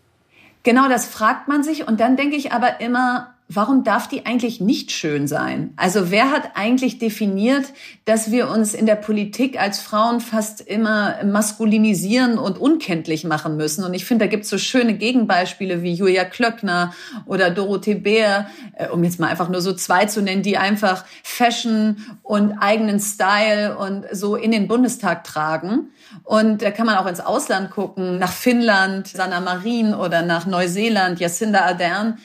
Genau, 0.62 0.88
das 0.90 1.06
fragt 1.06 1.48
man 1.48 1.62
sich. 1.62 1.88
Und 1.88 2.00
dann 2.00 2.16
denke 2.16 2.36
ich 2.36 2.52
aber 2.52 2.80
immer, 2.80 3.34
warum 3.52 3.82
darf 3.82 4.06
die 4.06 4.26
eigentlich 4.26 4.60
nicht 4.60 4.92
schön 4.92 5.26
sein? 5.26 5.72
Also 5.76 6.12
wer 6.12 6.30
hat 6.30 6.52
eigentlich 6.54 6.98
definiert, 6.98 7.64
dass 8.04 8.30
wir 8.30 8.48
uns 8.48 8.74
in 8.74 8.86
der 8.86 8.94
Politik 8.94 9.60
als 9.60 9.80
Frauen 9.80 10.20
fast 10.20 10.60
immer 10.60 11.16
maskulinisieren 11.24 12.38
und 12.38 12.58
unkenntlich 12.58 13.24
machen 13.24 13.56
müssen? 13.56 13.84
Und 13.84 13.92
ich 13.92 14.04
finde, 14.04 14.26
da 14.26 14.30
gibt 14.30 14.44
es 14.44 14.50
so 14.50 14.58
schöne 14.58 14.94
Gegenbeispiele 14.94 15.82
wie 15.82 15.92
Julia 15.92 16.24
Klöckner 16.24 16.94
oder 17.26 17.50
Dorothee 17.50 17.94
Bär, 17.94 18.46
äh, 18.76 18.86
um 18.88 19.02
jetzt 19.02 19.18
mal 19.18 19.26
einfach 19.26 19.48
nur 19.48 19.60
so 19.60 19.72
zwei 19.72 20.06
zu 20.06 20.22
nennen, 20.22 20.44
die 20.44 20.56
einfach 20.56 21.04
Fashion 21.24 21.96
und 22.22 22.52
eigenen 22.52 23.00
Style 23.00 23.76
und 23.76 24.04
so 24.12 24.36
in 24.36 24.52
den 24.52 24.68
Bundestag 24.68 25.24
tragen. 25.24 25.88
Und 26.22 26.62
da 26.62 26.70
kann 26.70 26.86
man 26.86 26.96
auch 26.96 27.06
ins 27.06 27.20
Ausland 27.20 27.70
gucken, 27.70 28.18
nach 28.18 28.32
Finnland, 28.32 29.08
Sanna 29.08 29.40
Marin 29.40 29.92
oder 29.92 30.22
nach 30.22 30.46
Neuseeland, 30.46 31.18
Jacinda 31.18 31.62
Ardern 31.62 32.18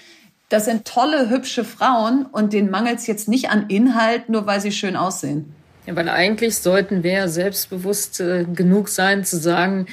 das 0.50 0.66
sind 0.66 0.86
tolle, 0.86 1.30
hübsche 1.30 1.64
Frauen 1.64 2.26
und 2.26 2.54
denen 2.54 2.70
mangelt 2.70 3.00
es 3.00 3.08
jetzt 3.08 3.28
nicht 3.28 3.50
an 3.50 3.68
Inhalt, 3.68 4.30
nur 4.30 4.46
weil 4.46 4.62
sie 4.62 4.72
schön 4.72 4.96
aussehen. 4.96 5.54
Ja, 5.86 5.96
weil 5.96 6.10
eigentlich 6.10 6.58
sollten 6.58 7.04
wir 7.04 7.28
selbstbewusst 7.28 8.20
äh, 8.20 8.46
genug 8.46 8.90
sein 8.90 9.24
zu 9.24 9.38
sagen, 9.38 9.88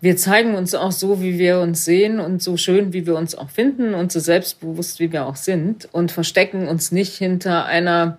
wir 0.00 0.16
zeigen 0.16 0.54
uns 0.54 0.74
auch 0.74 0.92
so, 0.92 1.20
wie 1.20 1.38
wir 1.38 1.60
uns 1.60 1.84
sehen 1.84 2.20
und 2.20 2.42
so 2.42 2.56
schön, 2.56 2.94
wie 2.94 3.06
wir 3.06 3.16
uns 3.16 3.34
auch 3.34 3.50
finden 3.50 3.92
und 3.92 4.10
so 4.10 4.18
selbstbewusst, 4.18 4.98
wie 4.98 5.12
wir 5.12 5.26
auch 5.26 5.36
sind 5.36 5.88
und 5.92 6.10
verstecken 6.10 6.68
uns 6.68 6.90
nicht 6.90 7.16
hinter 7.16 7.66
einer, 7.66 8.16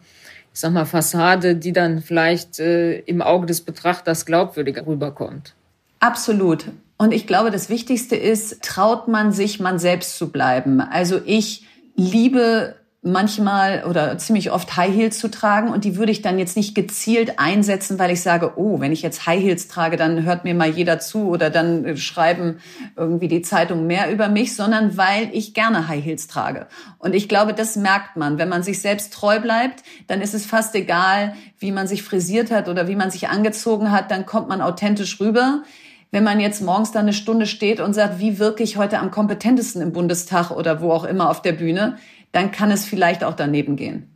ich 0.53 0.60
sag 0.60 0.74
mal, 0.74 0.86
Fassade, 0.86 1.56
die 1.56 1.74
dann 1.74 2.03
vielleicht 2.03 2.60
äh, 2.60 3.00
im 3.00 3.24
Auge 3.24 3.48
des 3.48 3.62
Betrachters 3.62 4.27
glaubwürdiger 4.27 4.86
rüberkommt. 4.86 5.56
Absolut. 6.00 6.65
Und 7.01 7.15
ich 7.15 7.25
glaube, 7.25 7.50
das 7.50 7.67
Wichtigste 7.67 8.15
ist, 8.15 8.62
traut 8.62 9.08
man 9.08 9.31
sich, 9.31 9.60
man 9.60 9.79
selbst 9.79 10.20
zu 10.20 10.31
bleiben. 10.31 10.81
Also 10.81 11.20
ich 11.25 11.65
liebe 11.96 12.75
manchmal 13.01 13.86
oder 13.89 14.20
ziemlich 14.20 14.51
oft 14.51 14.77
High 14.77 14.93
Heels 14.93 15.17
zu 15.17 15.31
tragen 15.31 15.70
und 15.70 15.84
die 15.84 15.96
würde 15.96 16.12
ich 16.12 16.22
dann 16.22 16.38
jetzt 16.38 16.55
nicht 16.55 16.75
gezielt 16.75 17.39
einsetzen, 17.39 17.98
weil 17.98 18.12
ich 18.12 18.22
sage, 18.22 18.53
oh, 18.55 18.79
wenn 18.79 18.91
ich 18.91 19.01
jetzt 19.01 19.25
High 19.25 19.41
Heels 19.41 19.67
trage, 19.67 19.98
dann 19.98 20.25
hört 20.25 20.43
mir 20.43 20.53
mal 20.53 20.70
jeder 20.70 21.00
zu 21.00 21.29
oder 21.29 21.50
dann 21.50 21.98
schreiben 21.98 22.60
irgendwie 22.96 23.27
die 23.27 23.41
Zeitungen 23.41 23.88
mehr 23.88 24.12
über 24.12 24.29
mich, 24.29 24.55
sondern 24.55 24.96
weil 24.96 25.29
ich 25.34 25.55
gerne 25.55 25.88
High 25.88 26.05
Heels 26.05 26.27
trage. 26.27 26.67
Und 27.00 27.15
ich 27.15 27.27
glaube, 27.27 27.55
das 27.55 27.77
merkt 27.77 28.15
man. 28.15 28.38
Wenn 28.38 28.48
man 28.48 28.62
sich 28.62 28.79
selbst 28.79 29.12
treu 29.12 29.39
bleibt, 29.39 29.81
dann 30.05 30.22
ist 30.22 30.36
es 30.36 30.46
fast 30.46 30.75
egal, 30.75 31.34
wie 31.58 31.72
man 31.72 31.88
sich 31.88 32.03
frisiert 32.03 32.51
hat 32.51 32.70
oder 32.70 32.88
wie 32.88 32.96
man 32.96 33.10
sich 33.10 33.27
angezogen 33.27 33.89
hat, 33.91 34.12
dann 34.12 34.27
kommt 34.27 34.50
man 34.50 34.62
authentisch 34.62 35.20
rüber 35.20 35.63
wenn 36.12 36.24
man 36.24 36.39
jetzt 36.39 36.62
morgens 36.62 36.91
da 36.91 37.00
eine 37.00 37.13
Stunde 37.13 37.46
steht 37.46 37.80
und 37.80 37.94
sagt, 37.94 38.20
wie 38.20 38.38
wirke 38.38 38.63
ich 38.63 38.77
heute 38.77 39.00
am 39.00 39.12
kompetentesten 39.12 39.82
im 39.82 39.94
Bundestag 39.94 40.51
oder 40.51 40.82
wo 40.82 40.91
auch 40.91 41.06
immer 41.06 41.30
auf 41.30 41.41
der 41.41 41.53
Bühne, 41.53 41.98
dann 42.34 42.51
kann 42.51 42.72
es 42.72 42.86
vielleicht 42.86 43.24
auch 43.24 43.34
daneben 43.34 43.77
gehen. 43.77 44.08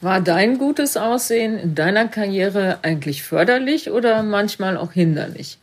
War 0.00 0.20
dein 0.20 0.58
gutes 0.58 0.96
Aussehen 0.96 1.58
in 1.58 1.74
deiner 1.74 2.08
Karriere 2.08 2.78
eigentlich 2.82 3.22
förderlich 3.22 3.90
oder 3.90 4.22
manchmal 4.22 4.76
auch 4.76 4.92
hinderlich? 4.92 5.58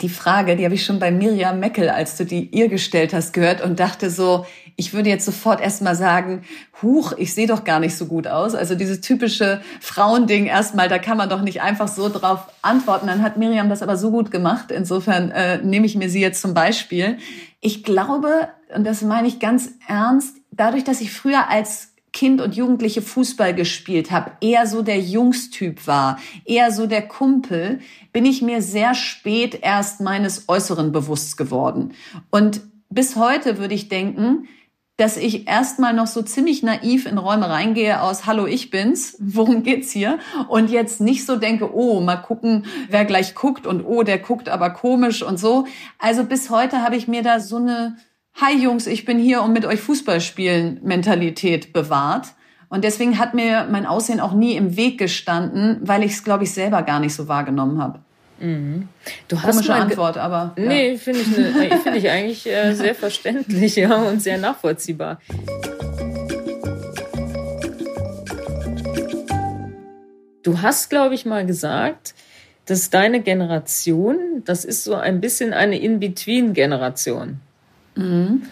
Die 0.00 0.08
Frage, 0.08 0.56
die 0.56 0.64
habe 0.64 0.74
ich 0.74 0.84
schon 0.84 0.98
bei 0.98 1.10
Miriam 1.10 1.60
Meckel, 1.60 1.90
als 1.90 2.16
du 2.16 2.24
die 2.24 2.46
ihr 2.46 2.68
gestellt 2.68 3.12
hast, 3.12 3.32
gehört 3.32 3.60
und 3.60 3.78
dachte 3.78 4.10
so, 4.10 4.46
ich 4.76 4.94
würde 4.94 5.10
jetzt 5.10 5.26
sofort 5.26 5.60
erstmal 5.60 5.94
sagen, 5.94 6.42
huch, 6.80 7.12
ich 7.18 7.34
sehe 7.34 7.46
doch 7.46 7.64
gar 7.64 7.78
nicht 7.78 7.96
so 7.96 8.06
gut 8.06 8.26
aus. 8.26 8.54
Also 8.54 8.74
dieses 8.74 9.02
typische 9.02 9.60
Frauending 9.80 10.46
erstmal, 10.46 10.88
da 10.88 10.98
kann 10.98 11.18
man 11.18 11.28
doch 11.28 11.42
nicht 11.42 11.60
einfach 11.60 11.88
so 11.88 12.08
drauf 12.08 12.48
antworten. 12.62 13.06
Dann 13.06 13.22
hat 13.22 13.36
Miriam 13.36 13.68
das 13.68 13.82
aber 13.82 13.96
so 13.98 14.10
gut 14.10 14.30
gemacht. 14.30 14.70
Insofern 14.70 15.30
äh, 15.30 15.58
nehme 15.58 15.84
ich 15.84 15.94
mir 15.94 16.08
sie 16.08 16.20
jetzt 16.20 16.40
zum 16.40 16.54
Beispiel. 16.54 17.18
Ich 17.60 17.84
glaube, 17.84 18.48
und 18.74 18.84
das 18.84 19.02
meine 19.02 19.28
ich 19.28 19.40
ganz 19.40 19.72
ernst, 19.86 20.36
dadurch, 20.50 20.84
dass 20.84 21.02
ich 21.02 21.12
früher 21.12 21.50
als 21.50 21.91
Kind 22.12 22.40
und 22.40 22.54
Jugendliche 22.54 23.00
Fußball 23.00 23.54
gespielt 23.54 24.10
habe, 24.10 24.32
eher 24.40 24.66
so 24.66 24.82
der 24.82 25.00
Jungstyp 25.00 25.86
war, 25.86 26.18
eher 26.44 26.70
so 26.70 26.86
der 26.86 27.02
Kumpel, 27.08 27.80
bin 28.12 28.26
ich 28.26 28.42
mir 28.42 28.60
sehr 28.60 28.94
spät 28.94 29.58
erst 29.62 30.00
meines 30.00 30.48
Äußeren 30.48 30.92
bewusst 30.92 31.36
geworden. 31.36 31.94
Und 32.30 32.60
bis 32.90 33.16
heute 33.16 33.58
würde 33.58 33.74
ich 33.74 33.88
denken, 33.88 34.46
dass 34.98 35.16
ich 35.16 35.48
erstmal 35.48 35.94
noch 35.94 36.06
so 36.06 36.20
ziemlich 36.22 36.62
naiv 36.62 37.06
in 37.06 37.16
Räume 37.16 37.48
reingehe 37.48 38.02
aus 38.02 38.26
Hallo, 38.26 38.46
ich 38.46 38.70
bin's, 38.70 39.16
worum 39.18 39.62
geht's 39.62 39.90
hier? 39.90 40.18
Und 40.48 40.70
jetzt 40.70 41.00
nicht 41.00 41.24
so 41.24 41.36
denke, 41.36 41.74
oh, 41.74 42.00
mal 42.00 42.16
gucken, 42.16 42.66
wer 42.88 43.06
gleich 43.06 43.34
guckt 43.34 43.66
und 43.66 43.84
oh, 43.84 44.02
der 44.02 44.18
guckt 44.18 44.50
aber 44.50 44.70
komisch 44.70 45.22
und 45.22 45.38
so. 45.40 45.66
Also 45.98 46.24
bis 46.24 46.50
heute 46.50 46.82
habe 46.82 46.96
ich 46.96 47.08
mir 47.08 47.22
da 47.22 47.40
so 47.40 47.56
eine 47.56 47.96
Hi 48.40 48.56
Jungs, 48.56 48.86
ich 48.86 49.04
bin 49.04 49.18
hier, 49.18 49.42
um 49.42 49.52
mit 49.52 49.66
euch 49.66 49.80
Fußball 49.80 50.20
spielen 50.20 50.80
Mentalität 50.82 51.72
bewahrt. 51.72 52.28
Und 52.70 52.82
deswegen 52.82 53.18
hat 53.18 53.34
mir 53.34 53.68
mein 53.70 53.84
Aussehen 53.84 54.18
auch 54.18 54.32
nie 54.32 54.56
im 54.56 54.76
Weg 54.76 54.98
gestanden, 54.98 55.78
weil 55.82 56.02
ich 56.02 56.12
es, 56.12 56.24
glaube 56.24 56.44
ich, 56.44 56.52
selber 56.52 56.82
gar 56.82 56.98
nicht 56.98 57.14
so 57.14 57.28
wahrgenommen 57.28 57.80
habe. 57.80 58.00
Mhm. 58.40 58.88
Du 59.28 59.40
hast 59.40 59.56
Komische 59.56 59.74
Antwort, 59.74 60.16
aber. 60.16 60.54
Ja. 60.56 60.64
Nee, 60.64 60.96
finde 60.96 61.20
ich, 61.20 61.36
ne, 61.36 61.78
find 61.82 61.96
ich 61.96 62.08
eigentlich 62.08 62.46
äh, 62.46 62.72
sehr 62.72 62.94
verständlich 62.94 63.76
ja, 63.76 63.94
und 63.94 64.22
sehr 64.22 64.38
nachvollziehbar. 64.38 65.20
Du 70.42 70.62
hast, 70.62 70.88
glaube 70.88 71.14
ich, 71.14 71.26
mal 71.26 71.46
gesagt, 71.46 72.14
dass 72.64 72.90
deine 72.90 73.20
Generation, 73.20 74.42
das 74.44 74.64
ist 74.64 74.84
so 74.84 74.94
ein 74.94 75.20
bisschen 75.20 75.52
eine 75.52 75.78
In-Between-Generation. 75.78 77.40
Mhm. 77.94 78.42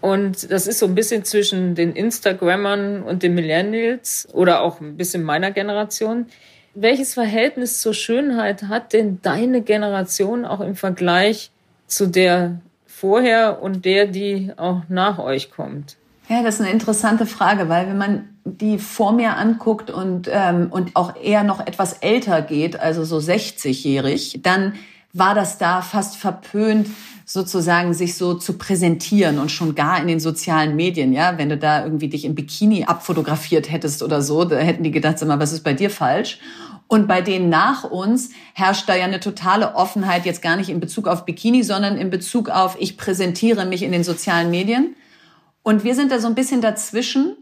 Und 0.00 0.50
das 0.50 0.66
ist 0.66 0.78
so 0.78 0.86
ein 0.86 0.94
bisschen 0.94 1.24
zwischen 1.24 1.74
den 1.74 1.92
Instagrammern 1.92 3.02
und 3.02 3.22
den 3.22 3.34
Millennials 3.34 4.28
oder 4.32 4.62
auch 4.62 4.80
ein 4.80 4.96
bisschen 4.96 5.24
meiner 5.24 5.50
Generation. 5.50 6.26
Welches 6.74 7.14
Verhältnis 7.14 7.80
zur 7.80 7.94
Schönheit 7.94 8.64
hat 8.64 8.92
denn 8.92 9.20
deine 9.22 9.62
Generation 9.62 10.44
auch 10.44 10.60
im 10.60 10.76
Vergleich 10.76 11.50
zu 11.88 12.06
der 12.06 12.60
vorher 12.86 13.60
und 13.62 13.84
der, 13.84 14.06
die 14.06 14.52
auch 14.56 14.82
nach 14.88 15.18
euch 15.18 15.50
kommt? 15.50 15.96
Ja, 16.28 16.42
das 16.42 16.56
ist 16.56 16.60
eine 16.60 16.70
interessante 16.70 17.26
Frage, 17.26 17.68
weil 17.68 17.88
wenn 17.88 17.98
man 17.98 18.28
die 18.44 18.78
vor 18.78 19.12
mir 19.12 19.36
anguckt 19.36 19.90
und, 19.90 20.28
ähm, 20.30 20.68
und 20.70 20.94
auch 20.94 21.16
eher 21.16 21.42
noch 21.42 21.60
etwas 21.66 21.94
älter 21.94 22.42
geht, 22.42 22.78
also 22.78 23.02
so 23.04 23.16
60-jährig, 23.16 24.40
dann 24.42 24.74
war 25.12 25.34
das 25.34 25.58
da 25.58 25.80
fast 25.80 26.16
verpönt, 26.16 26.88
sozusagen 27.30 27.92
sich 27.92 28.16
so 28.16 28.32
zu 28.32 28.54
präsentieren 28.54 29.38
und 29.38 29.50
schon 29.50 29.74
gar 29.74 30.00
in 30.00 30.08
den 30.08 30.18
sozialen 30.18 30.76
Medien, 30.76 31.12
ja, 31.12 31.36
wenn 31.36 31.50
du 31.50 31.58
da 31.58 31.84
irgendwie 31.84 32.08
dich 32.08 32.24
im 32.24 32.34
Bikini 32.34 32.84
abfotografiert 32.84 33.70
hättest 33.70 34.02
oder 34.02 34.22
so, 34.22 34.46
da 34.46 34.56
hätten 34.56 34.82
die 34.82 34.90
gedacht, 34.90 35.18
sag 35.18 35.28
mal, 35.28 35.38
was 35.38 35.52
ist 35.52 35.62
bei 35.62 35.74
dir 35.74 35.90
falsch? 35.90 36.40
Und 36.86 37.06
bei 37.06 37.20
denen 37.20 37.50
nach 37.50 37.84
uns 37.84 38.30
herrscht 38.54 38.88
da 38.88 38.96
ja 38.96 39.04
eine 39.04 39.20
totale 39.20 39.74
Offenheit, 39.74 40.24
jetzt 40.24 40.40
gar 40.40 40.56
nicht 40.56 40.70
in 40.70 40.80
Bezug 40.80 41.06
auf 41.06 41.26
Bikini, 41.26 41.62
sondern 41.62 41.98
in 41.98 42.08
Bezug 42.08 42.48
auf, 42.48 42.78
ich 42.80 42.96
präsentiere 42.96 43.66
mich 43.66 43.82
in 43.82 43.92
den 43.92 44.04
sozialen 44.04 44.50
Medien. 44.50 44.96
Und 45.62 45.84
wir 45.84 45.94
sind 45.94 46.10
da 46.10 46.20
so 46.20 46.28
ein 46.28 46.34
bisschen 46.34 46.62
dazwischen. 46.62 47.36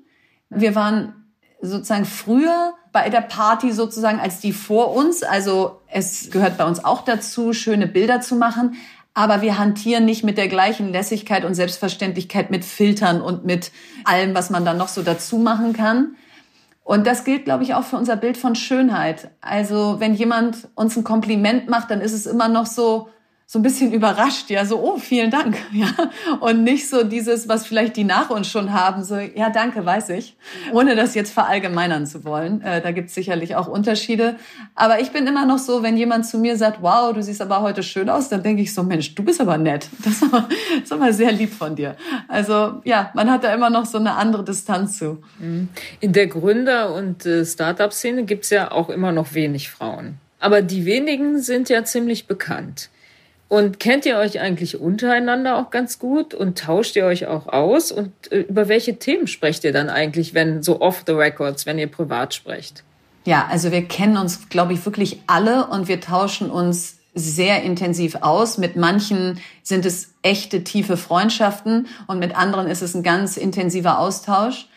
Wir 0.51 0.75
waren 0.75 1.15
sozusagen 1.63 2.07
früher 2.07 2.75
bei 2.91 3.09
der 3.09 3.21
Party 3.21 3.71
sozusagen 3.71 4.19
als 4.19 4.41
die 4.41 4.53
vor 4.53 4.97
uns. 4.97 5.23
Also 5.23 5.81
es 5.87 6.31
gehört 6.33 6.59
bei 6.59 6.65
uns 6.65 6.85
auch 6.85 7.05
dazu, 7.05 7.53
schöne 7.53 7.87
Bilder 7.87 8.21
zu 8.21 8.35
machen 8.35 8.75
aber 9.17 9.41
wir 9.41 9.57
hantieren 9.57 10.05
nicht 10.05 10.25
mit 10.25 10.37
der 10.37 10.47
gleichen 10.47 10.93
Lässigkeit 10.93 11.47
und 11.47 11.55
Selbstverständlichkeit 11.55 12.51
mit 12.51 12.67
Filtern 12.67 13.23
und 13.23 13.47
mit 13.47 13.73
allem, 14.05 14.35
was 14.35 14.51
man 14.51 14.67
dann 14.67 14.77
noch 14.77 14.89
so 14.89 15.03
dazu 15.03 15.39
machen 15.39 15.73
kann. 15.73 16.17
Und 16.85 17.07
das 17.07 17.25
gilt, 17.25 17.47
glaube 17.47 17.65
ich, 17.65 17.73
auch 17.73 17.85
für 17.85 17.97
unser 17.97 18.17
Bild 18.17 18.37
von 18.37 18.55
Schönheit. 18.55 19.31
Also 19.41 20.01
wenn 20.01 20.13
jemand 20.13 20.69
uns 20.75 20.99
ein 20.99 21.03
Kompliment 21.03 21.67
macht, 21.71 21.91
dann 21.91 22.03
ist 22.03 22.13
es 22.13 22.27
immer 22.27 22.49
noch 22.49 22.67
so, 22.67 23.09
so 23.49 23.61
ein 23.61 23.63
bisschen 23.63 23.93
überrascht, 23.93 24.51
ja, 24.51 24.65
so, 24.65 24.83
oh, 24.83 24.99
vielen 24.99 25.31
Dank, 25.31 25.57
ja. 25.73 25.87
Und 26.41 26.65
nicht 26.65 26.89
so 26.89 27.05
dieses, 27.05 27.49
was 27.49 27.65
vielleicht 27.65 27.97
die 27.97 28.03
nach 28.03 28.29
uns 28.29 28.49
schon 28.49 28.73
haben, 28.73 29.05
so, 29.05 29.17
ja, 29.19 29.51
danke, 29.51 29.87
weiß 29.87 30.09
ich. 30.11 30.37
Ohne 30.73 30.97
das 30.97 31.15
jetzt 31.15 31.33
verallgemeinern 31.33 32.07
zu 32.07 32.25
wollen. 32.25 32.61
Äh, 32.63 32.83
da 32.83 32.91
gibt 32.91 33.09
es 33.09 33.15
sicherlich 33.15 33.55
auch 33.55 33.69
Unterschiede. 33.69 34.35
Aber 34.75 35.01
ich 35.01 35.13
bin 35.13 35.29
immer 35.29 35.47
noch 35.47 35.59
so, 35.59 35.85
wenn 35.85 35.97
jemand 35.97 36.27
zu 36.27 36.39
mir 36.39 36.57
sagt, 36.57 36.83
wow, 36.83 37.13
du 37.15 37.23
siehst 37.23 37.41
aber 37.41 37.63
heute 37.63 37.85
schön 37.85 38.11
aus, 38.11 38.29
dann 38.29 38.43
denke 38.43 38.63
ich 38.63 38.75
so, 38.75 38.83
Mensch, 38.83 39.15
du 39.15 39.23
bist 39.23 39.41
aber 39.41 39.59
nett. 39.59 39.89
Das 40.07 40.15
ist 40.15 40.23
aber, 40.23 40.49
das 40.49 40.83
ist 40.85 40.93
aber 40.93 41.13
sehr 41.13 41.33
lieb 41.33 41.53
von 41.53 41.75
dir. 41.75 41.97
Also, 42.29 42.81
ja, 42.85 43.11
man 43.15 43.31
hat 43.31 43.45
da 43.45 43.53
immer 43.53 43.71
noch 43.71 43.87
so 43.87 43.99
eine 43.99 44.15
andere 44.15 44.45
Distanz 44.45 44.99
zu. 44.99 45.23
Mhm. 45.39 45.69
In 46.01 46.13
der 46.13 46.27
Gründer- 46.27 46.95
und 46.95 47.27
äh, 47.27 47.45
Startup-Szene 47.45 48.25
gibt's 48.25 48.51
ja 48.51 48.71
auch 48.71 48.89
immer 48.89 49.13
noch 49.13 49.35
wenig 49.35 49.71
Frauen. 49.71 50.19
Aber 50.39 50.63
die 50.63 50.85
wenigen 50.85 51.41
sind 51.41 51.69
ja 51.69 51.85
ziemlich 51.85 52.27
bekannt. 52.27 52.89
Und 53.49 53.79
kennt 53.79 54.07
ihr 54.07 54.19
euch 54.19 54.41
eigentlich 54.41 54.81
untereinander 54.81 55.57
auch 55.57 55.71
ganz 55.71 55.99
gut 55.99 56.35
und 56.35 56.59
tauscht 56.59 56.97
ihr 56.97 57.07
euch 57.07 57.27
auch 57.27 57.47
aus? 57.47 57.93
Und 57.93 58.11
äh, 58.33 58.41
über 58.41 58.69
welche 58.69 58.99
Themen 58.99 59.29
sprecht 59.29 59.63
ihr 59.65 59.73
dann 59.73 59.89
eigentlich, 59.89 60.35
wenn 60.35 60.63
so 60.63 60.81
off 60.81 61.05
the 61.07 61.13
records, 61.13 61.65
wenn 61.65 61.79
ihr 61.79 61.87
privat 61.87 62.35
sprecht? 62.35 62.83
Ja, 63.25 63.47
also 63.51 63.73
wir 63.73 63.87
kennen 63.87 64.17
uns, 64.17 64.49
glaube 64.49 64.73
ich, 64.73 64.85
wirklich 64.85 65.21
alle 65.27 65.67
und 65.67 65.89
wir 65.89 66.01
tauschen 66.01 66.51
uns 66.51 66.99
sehr 67.15 67.63
intensiv 67.63 68.17
aus. 68.17 68.59
Mit 68.59 68.77
manchen 68.77 69.41
sind 69.63 69.87
es 69.87 70.15
echte 70.23 70.65
tiefe 70.65 70.97
Freundschaften 70.97 71.87
und 72.07 72.19
mit 72.19 72.37
anderen 72.37 72.69
ist 72.69 72.83
es 72.83 72.95
ein 72.95 73.03
ganz 73.03 73.37
intensiver 73.37 73.99
Austausch. 73.99 74.69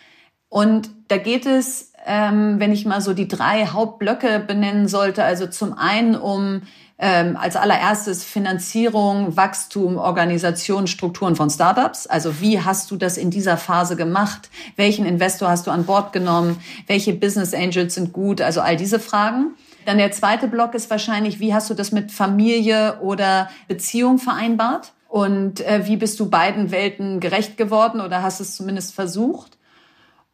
Und 0.47 0.89
da 1.09 1.17
geht 1.17 1.45
es, 1.45 1.91
ähm, 2.05 2.59
wenn 2.59 2.71
ich 2.71 2.85
mal 2.85 3.01
so 3.01 3.13
die 3.13 3.27
drei 3.27 3.67
Hauptblöcke 3.67 4.39
benennen 4.39 4.87
sollte, 4.87 5.23
also 5.23 5.47
zum 5.47 5.73
einen 5.73 6.15
um 6.15 6.61
ähm, 6.99 7.37
als 7.37 7.55
allererstes 7.55 8.25
Finanzierung, 8.25 9.37
Wachstum, 9.37 9.97
Organisation, 9.97 10.85
Strukturen 10.85 11.37
von 11.37 11.49
Startups. 11.49 12.07
Also 12.07 12.41
wie 12.41 12.61
hast 12.61 12.91
du 12.91 12.97
das 12.97 13.17
in 13.17 13.31
dieser 13.31 13.55
Phase 13.55 13.95
gemacht? 13.95 14.49
Welchen 14.75 15.05
Investor 15.05 15.49
hast 15.49 15.65
du 15.65 15.71
an 15.71 15.85
Bord 15.85 16.11
genommen? 16.11 16.59
Welche 16.87 17.13
Business 17.13 17.53
Angels 17.53 17.95
sind 17.95 18.11
gut? 18.11 18.41
Also 18.41 18.59
all 18.59 18.75
diese 18.75 18.99
Fragen. 18.99 19.55
Dann 19.85 19.97
der 19.97 20.11
zweite 20.11 20.47
Block 20.49 20.75
ist 20.75 20.89
wahrscheinlich, 20.89 21.39
wie 21.39 21.53
hast 21.53 21.69
du 21.69 21.73
das 21.73 21.93
mit 21.93 22.11
Familie 22.11 22.99
oder 22.99 23.49
Beziehung 23.69 24.17
vereinbart? 24.17 24.91
Und 25.07 25.61
äh, 25.61 25.87
wie 25.87 25.95
bist 25.95 26.19
du 26.19 26.29
beiden 26.29 26.69
Welten 26.69 27.21
gerecht 27.21 27.55
geworden 27.57 28.01
oder 28.01 28.21
hast 28.21 28.41
es 28.41 28.55
zumindest 28.55 28.93
versucht? 28.93 29.57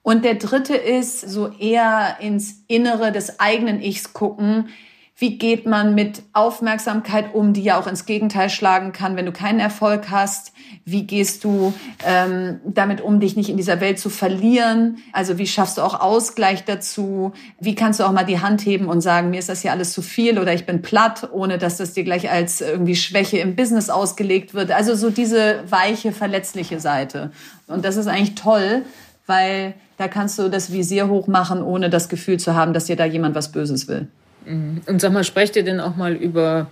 Und 0.01 0.25
der 0.25 0.35
dritte 0.35 0.75
ist 0.75 1.21
so 1.21 1.47
eher 1.47 2.17
ins 2.19 2.63
Innere 2.67 3.11
des 3.11 3.39
eigenen 3.39 3.81
Ichs 3.81 4.13
gucken. 4.13 4.69
Wie 5.17 5.37
geht 5.37 5.65
man 5.65 5.95
mit 5.95 6.23
Aufmerksamkeit 6.33 7.33
um, 7.33 7.53
die 7.53 7.63
ja 7.63 7.79
auch 7.79 7.87
ins 7.87 8.05
Gegenteil 8.05 8.49
schlagen 8.49 8.91
kann, 8.91 9.15
wenn 9.15 9.25
du 9.25 9.31
keinen 9.31 9.61
Erfolg 9.61 10.09
hast? 10.09 10.51
Wie 10.83 11.03
gehst 11.03 11.45
du 11.45 11.73
ähm, 12.05 12.59
damit 12.65 12.99
um, 12.99 13.21
dich 13.21 13.37
nicht 13.37 13.47
in 13.47 13.55
dieser 13.55 13.79
Welt 13.79 13.97
zu 13.97 14.09
verlieren? 14.09 14.97
Also 15.13 15.37
wie 15.37 15.47
schaffst 15.47 15.77
du 15.77 15.83
auch 15.83 16.01
Ausgleich 16.01 16.65
dazu? 16.65 17.31
Wie 17.61 17.75
kannst 17.75 18.01
du 18.01 18.03
auch 18.03 18.11
mal 18.11 18.25
die 18.25 18.41
Hand 18.41 18.65
heben 18.65 18.87
und 18.87 18.99
sagen, 18.99 19.29
mir 19.29 19.39
ist 19.39 19.47
das 19.47 19.61
hier 19.61 19.71
alles 19.71 19.93
zu 19.93 20.01
viel 20.01 20.37
oder 20.37 20.53
ich 20.53 20.65
bin 20.65 20.81
platt, 20.81 21.29
ohne 21.31 21.59
dass 21.59 21.77
das 21.77 21.93
dir 21.93 22.03
gleich 22.03 22.29
als 22.29 22.59
irgendwie 22.59 22.97
Schwäche 22.97 23.37
im 23.37 23.55
Business 23.55 23.89
ausgelegt 23.89 24.53
wird? 24.53 24.71
Also 24.71 24.95
so 24.95 25.11
diese 25.11 25.63
weiche, 25.69 26.11
verletzliche 26.11 26.81
Seite. 26.81 27.31
Und 27.67 27.85
das 27.85 27.95
ist 27.95 28.07
eigentlich 28.07 28.35
toll, 28.35 28.81
weil 29.27 29.75
da 29.95 30.09
kannst 30.09 30.37
du 30.39 30.49
das 30.49 30.73
Visier 30.73 31.07
hochmachen, 31.07 31.63
ohne 31.63 31.89
das 31.89 32.09
Gefühl 32.09 32.37
zu 32.37 32.53
haben, 32.53 32.73
dass 32.73 32.83
dir 32.83 32.97
da 32.97 33.05
jemand 33.05 33.33
was 33.33 33.53
Böses 33.53 33.87
will. 33.87 34.09
Mhm. 34.45 34.81
Und 34.85 35.01
sag 35.01 35.11
mal, 35.11 35.23
sprecht 35.23 35.55
ihr 35.55 35.63
denn 35.63 35.79
auch 35.79 35.95
mal 35.95 36.13
über 36.13 36.67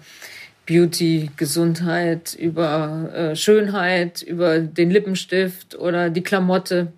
Beauty, 0.65 1.29
Gesundheit, 1.35 2.35
über 2.35 3.09
äh, 3.13 3.35
Schönheit, 3.35 4.21
über 4.21 4.59
den 4.59 4.91
Lippenstift 4.91 5.75
oder 5.75 6.09
die 6.09 6.23
Klamotte? 6.23 6.93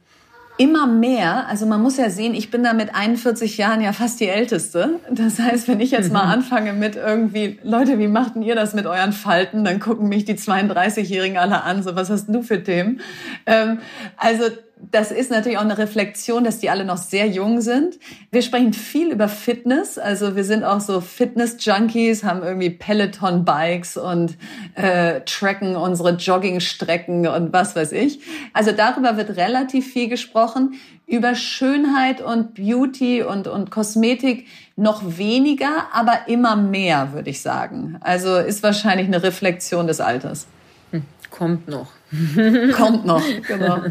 Immer 0.58 0.88
mehr, 0.88 1.48
also 1.50 1.66
man 1.66 1.82
muss 1.82 1.98
ja 1.98 2.10
sehen, 2.10 2.34
ich 2.34 2.50
bin 2.50 2.64
da 2.64 2.72
mit 2.72 2.96
41 2.96 3.58
Jahren 3.58 3.82
ja 3.82 3.92
fast 3.92 4.22
die 4.22 4.28
Älteste. 4.28 5.02
Das 5.12 5.38
heißt, 5.38 5.68
wenn 5.68 5.82
ich 5.82 5.92
jetzt 5.92 6.14
mal 6.14 6.26
mhm. 6.26 6.32
anfange 6.32 6.72
mit 6.72 6.96
irgendwie, 6.96 7.60
Leute, 7.64 8.00
wie 8.00 8.08
machten 8.08 8.42
ihr 8.42 8.56
das 8.56 8.74
mit 8.74 8.86
euren 8.86 9.12
Falten? 9.12 9.66
Dann 9.66 9.82
gucken 9.82 10.08
mich 10.08 10.24
die 10.24 10.36
32-Jährigen 10.36 11.38
alle 11.38 11.64
an, 11.64 11.84
so 11.84 11.96
was 11.98 12.10
hast 12.10 12.28
du 12.30 12.42
für 12.42 12.64
Themen? 12.64 13.02
Ähm, 13.46 13.80
also 14.16 14.46
das 14.78 15.12
ist 15.12 15.32
natürlich 15.32 15.58
auch 15.58 15.64
eine 15.64 15.78
Reflexion, 15.78 16.44
dass 16.44 16.60
die 16.60 16.70
alle 16.70 16.86
noch 16.86 16.98
sehr 16.98 17.28
jung 17.28 17.62
sind. 17.62 17.98
Wir 18.32 18.42
sprechen 18.42 18.74
viel 18.74 19.10
über 19.10 19.28
Fitness. 19.28 19.98
Also 19.98 20.36
wir 20.36 20.44
sind 20.44 20.64
auch 20.64 20.82
so 20.82 21.00
Fitness-Junkies, 21.02 22.24
haben 22.24 22.44
irgendwie 22.44 22.70
Peloton-Bikes 22.70 23.98
und 23.98 24.38
äh, 24.76 25.22
tracken 25.22 25.76
unsere 25.76 26.12
Joggingstrecken 26.16 27.28
und 27.28 27.54
was 27.54 27.76
weiß 27.76 27.94
ich. 27.94 28.20
Also 28.54 28.72
darüber 28.72 29.18
wird 29.18 29.38
relativ 29.38 29.92
viel 29.92 30.10
gesprochen. 30.10 30.74
Über 31.08 31.36
Schönheit 31.36 32.22
und 32.22 32.56
Beauty 32.56 33.22
und, 33.22 33.48
und 33.48 33.72
Kosmetik 33.72 34.48
noch 34.76 35.18
weniger, 35.18 35.88
aber 35.94 36.28
immer 36.28 36.56
mehr, 36.56 37.14
würde 37.14 37.30
ich 37.30 37.42
sagen. 37.42 37.98
Also 38.02 38.38
ist 38.38 38.64
wahrscheinlich 38.64 39.08
eine 39.08 39.24
Reflexion 39.24 39.88
des 39.88 40.02
Alters. 40.02 40.48
Hm, 41.36 41.38
kommt 41.38 41.68
noch. 41.68 41.92
Kommt 42.76 43.06
noch, 43.06 43.24
genau. 43.48 43.82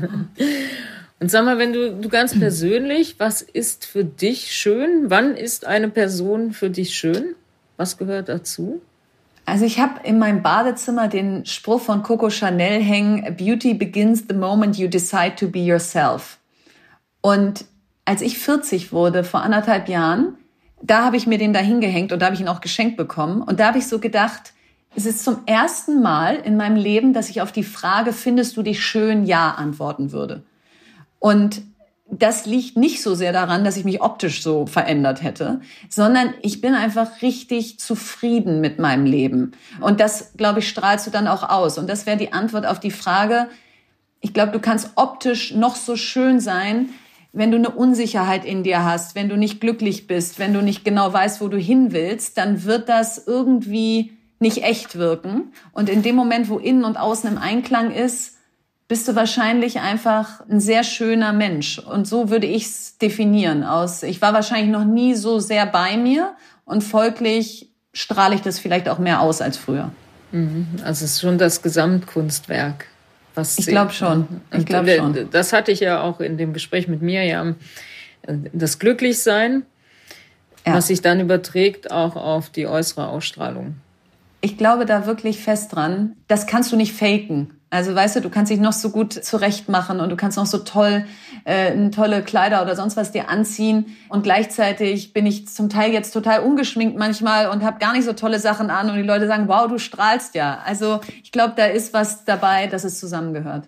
Und 1.20 1.30
sag 1.30 1.44
mal, 1.44 1.58
wenn 1.58 1.72
du, 1.72 1.92
du 1.92 2.08
ganz 2.08 2.38
persönlich, 2.38 3.16
was 3.18 3.42
ist 3.42 3.84
für 3.84 4.04
dich 4.04 4.52
schön? 4.52 5.10
Wann 5.10 5.36
ist 5.36 5.66
eine 5.66 5.88
Person 5.88 6.52
für 6.52 6.70
dich 6.70 6.94
schön? 6.94 7.34
Was 7.76 7.98
gehört 7.98 8.28
dazu? 8.28 8.80
Also 9.46 9.64
ich 9.64 9.78
habe 9.78 10.00
in 10.04 10.18
meinem 10.18 10.42
Badezimmer 10.42 11.08
den 11.08 11.44
Spruch 11.44 11.80
von 11.80 12.02
Coco 12.02 12.30
Chanel 12.30 12.82
hängen, 12.82 13.36
Beauty 13.36 13.74
begins 13.74 14.24
the 14.28 14.34
moment 14.34 14.76
you 14.76 14.88
decide 14.88 15.34
to 15.36 15.48
be 15.48 15.60
yourself. 15.60 16.38
Und 17.20 17.66
als 18.06 18.22
ich 18.22 18.38
40 18.38 18.92
wurde, 18.92 19.22
vor 19.22 19.42
anderthalb 19.42 19.88
Jahren, 19.88 20.36
da 20.82 21.04
habe 21.04 21.16
ich 21.16 21.26
mir 21.26 21.38
den 21.38 21.52
da 21.52 21.60
hingehängt 21.60 22.12
und 22.12 22.20
da 22.20 22.26
habe 22.26 22.34
ich 22.34 22.40
ihn 22.40 22.48
auch 22.48 22.60
geschenkt 22.60 22.96
bekommen. 22.96 23.42
Und 23.42 23.60
da 23.60 23.68
habe 23.68 23.78
ich 23.78 23.86
so 23.86 23.98
gedacht, 23.98 24.53
es 24.96 25.06
ist 25.06 25.24
zum 25.24 25.38
ersten 25.46 26.02
Mal 26.02 26.36
in 26.36 26.56
meinem 26.56 26.76
Leben, 26.76 27.12
dass 27.12 27.30
ich 27.30 27.40
auf 27.42 27.52
die 27.52 27.64
Frage, 27.64 28.12
findest 28.12 28.56
du 28.56 28.62
dich 28.62 28.84
schön, 28.84 29.24
ja 29.24 29.50
antworten 29.52 30.12
würde. 30.12 30.42
Und 31.18 31.62
das 32.10 32.46
liegt 32.46 32.76
nicht 32.76 33.02
so 33.02 33.14
sehr 33.14 33.32
daran, 33.32 33.64
dass 33.64 33.76
ich 33.76 33.84
mich 33.84 34.02
optisch 34.02 34.42
so 34.42 34.66
verändert 34.66 35.22
hätte, 35.22 35.60
sondern 35.88 36.34
ich 36.42 36.60
bin 36.60 36.74
einfach 36.74 37.22
richtig 37.22 37.80
zufrieden 37.80 38.60
mit 38.60 38.78
meinem 38.78 39.06
Leben. 39.06 39.52
Und 39.80 40.00
das, 40.00 40.34
glaube 40.36 40.60
ich, 40.60 40.68
strahlst 40.68 41.06
du 41.06 41.10
dann 41.10 41.26
auch 41.26 41.48
aus. 41.48 41.78
Und 41.78 41.88
das 41.88 42.06
wäre 42.06 42.18
die 42.18 42.32
Antwort 42.32 42.66
auf 42.66 42.78
die 42.78 42.90
Frage, 42.90 43.48
ich 44.20 44.32
glaube, 44.32 44.52
du 44.52 44.60
kannst 44.60 44.92
optisch 44.94 45.54
noch 45.54 45.76
so 45.76 45.96
schön 45.96 46.40
sein, 46.40 46.90
wenn 47.32 47.50
du 47.50 47.56
eine 47.56 47.70
Unsicherheit 47.70 48.44
in 48.44 48.62
dir 48.62 48.84
hast, 48.84 49.14
wenn 49.14 49.28
du 49.28 49.36
nicht 49.36 49.60
glücklich 49.60 50.06
bist, 50.06 50.38
wenn 50.38 50.54
du 50.54 50.62
nicht 50.62 50.84
genau 50.84 51.12
weißt, 51.12 51.40
wo 51.40 51.48
du 51.48 51.58
hin 51.58 51.92
willst, 51.92 52.38
dann 52.38 52.64
wird 52.64 52.88
das 52.88 53.26
irgendwie 53.26 54.12
nicht 54.44 54.62
echt 54.62 54.96
wirken. 54.96 55.52
Und 55.72 55.88
in 55.88 56.02
dem 56.02 56.14
Moment, 56.14 56.48
wo 56.48 56.58
innen 56.58 56.84
und 56.84 56.96
außen 56.96 57.28
im 57.28 57.38
Einklang 57.38 57.90
ist, 57.90 58.36
bist 58.86 59.08
du 59.08 59.16
wahrscheinlich 59.16 59.80
einfach 59.80 60.46
ein 60.48 60.60
sehr 60.60 60.84
schöner 60.84 61.32
Mensch. 61.32 61.78
Und 61.78 62.06
so 62.06 62.28
würde 62.30 62.46
ich 62.46 62.66
es 62.66 62.98
definieren. 62.98 63.64
Aus, 63.64 64.02
ich 64.02 64.20
war 64.20 64.34
wahrscheinlich 64.34 64.70
noch 64.70 64.84
nie 64.84 65.14
so 65.14 65.40
sehr 65.40 65.64
bei 65.66 65.96
mir 65.96 66.34
und 66.66 66.82
folglich 66.82 67.70
strahle 67.94 68.34
ich 68.34 68.42
das 68.42 68.58
vielleicht 68.58 68.88
auch 68.88 68.98
mehr 68.98 69.20
aus 69.20 69.40
als 69.40 69.56
früher. 69.56 69.90
Mhm. 70.32 70.66
Also 70.84 71.04
es 71.06 71.12
ist 71.12 71.20
schon 71.22 71.38
das 71.38 71.62
Gesamtkunstwerk. 71.62 72.86
Was 73.34 73.58
ich 73.58 73.66
glaube 73.66 73.92
schon. 73.92 74.28
Ich 74.56 74.66
glaube 74.66 74.94
schon. 74.96 75.28
Das 75.30 75.52
hatte 75.52 75.72
ich 75.72 75.80
ja 75.80 76.02
auch 76.02 76.20
in 76.20 76.36
dem 76.36 76.52
Gespräch 76.52 76.86
mit 76.86 77.02
mir 77.02 77.24
ja 77.24 77.54
das 78.52 78.78
Glücklichsein, 78.78 79.64
ja. 80.66 80.74
was 80.74 80.88
sich 80.88 81.00
dann 81.00 81.20
überträgt 81.20 81.90
auch 81.90 82.16
auf 82.16 82.50
die 82.50 82.66
äußere 82.66 83.08
Ausstrahlung 83.08 83.76
ich 84.44 84.58
glaube 84.58 84.84
da 84.84 85.06
wirklich 85.06 85.40
fest 85.40 85.74
dran, 85.74 86.16
das 86.28 86.46
kannst 86.46 86.70
du 86.70 86.76
nicht 86.76 86.92
faken. 86.92 87.58
Also 87.70 87.94
weißt 87.94 88.16
du, 88.16 88.20
du 88.20 88.28
kannst 88.28 88.52
dich 88.52 88.60
noch 88.60 88.74
so 88.74 88.90
gut 88.90 89.14
zurechtmachen 89.14 90.00
und 90.00 90.10
du 90.10 90.16
kannst 90.16 90.36
noch 90.36 90.44
so 90.44 90.58
toll 90.58 91.06
äh, 91.44 91.88
tolle 91.88 92.22
Kleider 92.22 92.62
oder 92.62 92.76
sonst 92.76 92.96
was 92.98 93.10
dir 93.10 93.30
anziehen 93.30 93.96
und 94.10 94.22
gleichzeitig 94.22 95.14
bin 95.14 95.24
ich 95.24 95.48
zum 95.48 95.70
Teil 95.70 95.92
jetzt 95.92 96.12
total 96.12 96.40
ungeschminkt 96.40 96.98
manchmal 96.98 97.48
und 97.48 97.64
habe 97.64 97.78
gar 97.78 97.94
nicht 97.94 98.04
so 98.04 98.12
tolle 98.12 98.38
Sachen 98.38 98.68
an 98.68 98.90
und 98.90 98.96
die 98.96 99.02
Leute 99.02 99.26
sagen, 99.26 99.48
wow, 99.48 99.66
du 99.66 99.78
strahlst 99.78 100.34
ja. 100.34 100.62
Also 100.64 101.00
ich 101.22 101.32
glaube, 101.32 101.54
da 101.56 101.64
ist 101.64 101.94
was 101.94 102.26
dabei, 102.26 102.66
dass 102.66 102.84
es 102.84 103.00
zusammengehört. 103.00 103.66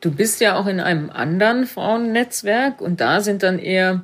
Du 0.00 0.10
bist 0.12 0.40
ja 0.40 0.56
auch 0.56 0.66
in 0.66 0.80
einem 0.80 1.10
anderen 1.10 1.66
Frauennetzwerk 1.66 2.80
und 2.80 3.00
da 3.00 3.20
sind 3.20 3.42
dann 3.42 3.58
eher 3.58 4.02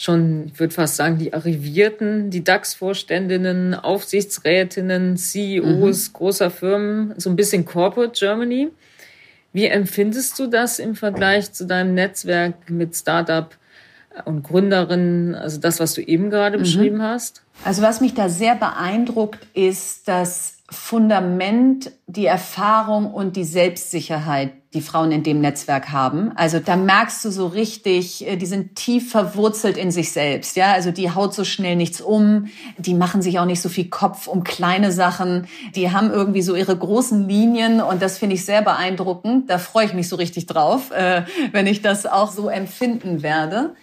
schon, 0.00 0.46
ich 0.46 0.58
würde 0.58 0.72
fast 0.72 0.96
sagen, 0.96 1.18
die 1.18 1.34
Arrivierten, 1.34 2.30
die 2.30 2.42
DAX-Vorständinnen, 2.42 3.74
Aufsichtsrätinnen, 3.74 5.18
CEOs 5.18 6.08
mhm. 6.08 6.12
großer 6.14 6.50
Firmen, 6.50 7.14
so 7.18 7.28
ein 7.28 7.36
bisschen 7.36 7.66
Corporate 7.66 8.18
Germany. 8.18 8.70
Wie 9.52 9.66
empfindest 9.66 10.38
du 10.38 10.46
das 10.46 10.78
im 10.78 10.94
Vergleich 10.94 11.52
zu 11.52 11.66
deinem 11.66 11.92
Netzwerk 11.92 12.70
mit 12.70 12.96
Startup 12.96 13.54
und 14.24 14.42
Gründerinnen, 14.42 15.34
also 15.34 15.60
das, 15.60 15.80
was 15.80 15.92
du 15.92 16.00
eben 16.00 16.30
gerade 16.30 16.56
mhm. 16.56 16.62
beschrieben 16.62 17.02
hast? 17.02 17.42
Also 17.64 17.82
was 17.82 18.00
mich 18.00 18.14
da 18.14 18.30
sehr 18.30 18.54
beeindruckt, 18.54 19.46
ist 19.52 20.08
das 20.08 20.62
Fundament, 20.70 21.92
die 22.06 22.26
Erfahrung 22.26 23.12
und 23.12 23.36
die 23.36 23.44
Selbstsicherheit, 23.44 24.52
die 24.72 24.80
Frauen 24.80 25.10
in 25.10 25.24
dem 25.24 25.40
Netzwerk 25.40 25.90
haben. 25.90 26.30
Also 26.36 26.60
da 26.60 26.76
merkst 26.76 27.24
du 27.24 27.30
so 27.30 27.48
richtig, 27.48 28.26
äh, 28.26 28.36
die 28.36 28.46
sind 28.46 28.76
tief 28.76 29.10
verwurzelt 29.10 29.76
in 29.76 29.90
sich 29.90 30.12
selbst. 30.12 30.56
Ja, 30.56 30.72
also 30.72 30.92
die 30.92 31.10
haut 31.10 31.34
so 31.34 31.44
schnell 31.44 31.74
nichts 31.74 32.00
um. 32.00 32.46
Die 32.78 32.94
machen 32.94 33.20
sich 33.20 33.40
auch 33.40 33.46
nicht 33.46 33.60
so 33.60 33.68
viel 33.68 33.88
Kopf 33.88 34.28
um 34.28 34.44
kleine 34.44 34.92
Sachen. 34.92 35.48
Die 35.74 35.90
haben 35.90 36.10
irgendwie 36.10 36.42
so 36.42 36.54
ihre 36.54 36.76
großen 36.76 37.26
Linien 37.26 37.80
und 37.80 38.00
das 38.00 38.18
finde 38.18 38.36
ich 38.36 38.44
sehr 38.44 38.62
beeindruckend. 38.62 39.50
Da 39.50 39.58
freue 39.58 39.86
ich 39.86 39.94
mich 39.94 40.08
so 40.08 40.14
richtig 40.16 40.46
drauf, 40.46 40.92
äh, 40.92 41.22
wenn 41.50 41.66
ich 41.66 41.82
das 41.82 42.06
auch 42.06 42.30
so 42.30 42.48
empfinden 42.48 43.22
werde. 43.22 43.74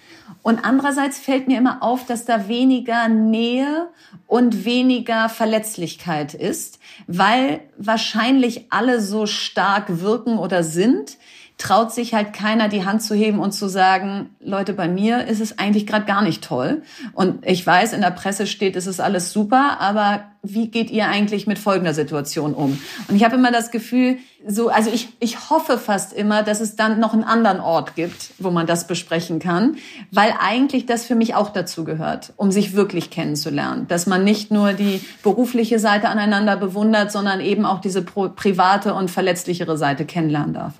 Und 0.41 0.63
andererseits 0.63 1.17
fällt 1.19 1.47
mir 1.47 1.57
immer 1.57 1.83
auf, 1.83 2.05
dass 2.05 2.25
da 2.25 2.47
weniger 2.47 3.07
Nähe 3.07 3.89
und 4.25 4.65
weniger 4.65 5.29
Verletzlichkeit 5.29 6.33
ist, 6.33 6.79
weil 7.07 7.61
wahrscheinlich 7.77 8.71
alle 8.71 9.01
so 9.01 9.25
stark 9.25 10.01
wirken 10.01 10.37
oder 10.37 10.63
sind, 10.63 11.17
traut 11.57 11.91
sich 11.91 12.13
halt 12.13 12.33
keiner 12.33 12.69
die 12.69 12.85
Hand 12.85 13.01
zu 13.01 13.15
heben 13.15 13.39
und 13.39 13.51
zu 13.51 13.67
sagen, 13.67 14.29
Leute, 14.39 14.73
bei 14.73 14.87
mir 14.87 15.25
ist 15.25 15.41
es 15.41 15.57
eigentlich 15.57 15.87
gerade 15.87 16.05
gar 16.05 16.21
nicht 16.21 16.43
toll. 16.43 16.83
Und 17.13 17.45
ich 17.45 17.65
weiß, 17.65 17.93
in 17.93 18.01
der 18.01 18.11
Presse 18.11 18.45
steht, 18.45 18.75
es 18.75 18.85
ist 18.85 18.99
alles 18.99 19.33
super, 19.33 19.77
aber 19.79 20.25
wie 20.43 20.69
geht 20.69 20.91
ihr 20.91 21.07
eigentlich 21.07 21.47
mit 21.47 21.57
folgender 21.57 21.95
Situation 21.95 22.53
um? 22.53 22.79
Und 23.07 23.15
ich 23.15 23.23
habe 23.23 23.35
immer 23.35 23.51
das 23.51 23.71
Gefühl, 23.71 24.19
so, 24.47 24.69
also 24.69 24.91
ich, 24.91 25.09
ich 25.19 25.49
hoffe 25.49 25.79
fast 25.79 26.13
immer, 26.13 26.43
dass 26.43 26.61
es 26.61 26.75
dann 26.75 26.99
noch 26.99 27.13
einen 27.13 27.23
anderen 27.23 27.59
Ort 27.59 27.95
gibt, 27.95 28.33
wo 28.37 28.51
man 28.51 28.67
das 28.67 28.85
besprechen 28.85 29.39
kann, 29.39 29.77
weil 30.11 30.33
eigentlich 30.39 30.85
das 30.85 31.05
für 31.05 31.15
mich 31.15 31.33
auch 31.33 31.49
dazu 31.49 31.83
gehört, 31.83 32.33
um 32.37 32.51
sich 32.51 32.75
wirklich 32.75 33.09
kennenzulernen. 33.09 33.87
Dass 33.87 34.05
man 34.05 34.23
nicht 34.23 34.51
nur 34.51 34.73
die 34.73 35.01
berufliche 35.23 35.79
Seite 35.79 36.07
aneinander 36.07 36.55
bewundert, 36.55 37.11
sondern 37.11 37.41
eben 37.41 37.65
auch 37.65 37.81
diese 37.81 38.03
private 38.03 38.93
und 38.93 39.09
verletzlichere 39.09 39.75
Seite 39.75 40.05
kennenlernen 40.05 40.53
darf 40.53 40.73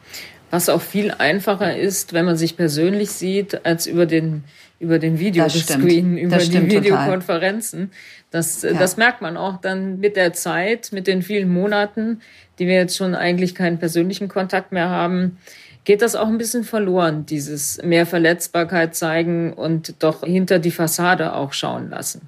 was 0.50 0.70
auch 0.70 0.82
viel 0.82 1.12
einfacher 1.12 1.78
ist, 1.78 2.14
wenn 2.14 2.26
man 2.26 2.38
sich 2.38 2.58
persönlich 2.58 3.12
sieht, 3.12 3.66
als 3.66 3.88
über 3.88 4.06
den 4.06 4.44
über 4.80 5.00
den 5.00 5.20
Videoscreen, 5.20 6.18
über 6.18 6.38
die 6.38 6.70
Videokonferenzen. 6.70 7.92
Das, 8.30 8.62
ja. 8.62 8.74
das 8.74 8.98
merkt 8.98 9.22
man 9.22 9.38
auch 9.38 9.60
dann 9.60 10.00
mit 10.00 10.16
der 10.16 10.34
Zeit, 10.34 10.92
mit 10.92 11.08
den 11.08 11.24
vielen 11.24 11.50
Monaten, 11.50 12.22
die 12.60 12.68
wir 12.68 12.76
jetzt 12.76 12.96
schon 12.96 13.16
eigentlich 13.16 13.56
keinen 13.56 13.80
persönlichen 13.80 14.28
Kontakt 14.28 14.72
mehr 14.72 14.90
haben, 14.90 15.38
geht 15.84 16.02
das 16.02 16.16
auch 16.16 16.28
ein 16.28 16.38
bisschen 16.38 16.64
verloren, 16.64 17.26
dieses 17.26 17.82
mehr 17.82 18.06
Verletzbarkeit 18.06 18.94
zeigen 18.94 19.54
und 19.54 20.04
doch 20.04 20.24
hinter 20.24 20.60
die 20.60 20.72
Fassade 20.72 21.34
auch 21.34 21.54
schauen 21.54 21.90
lassen. 21.90 22.22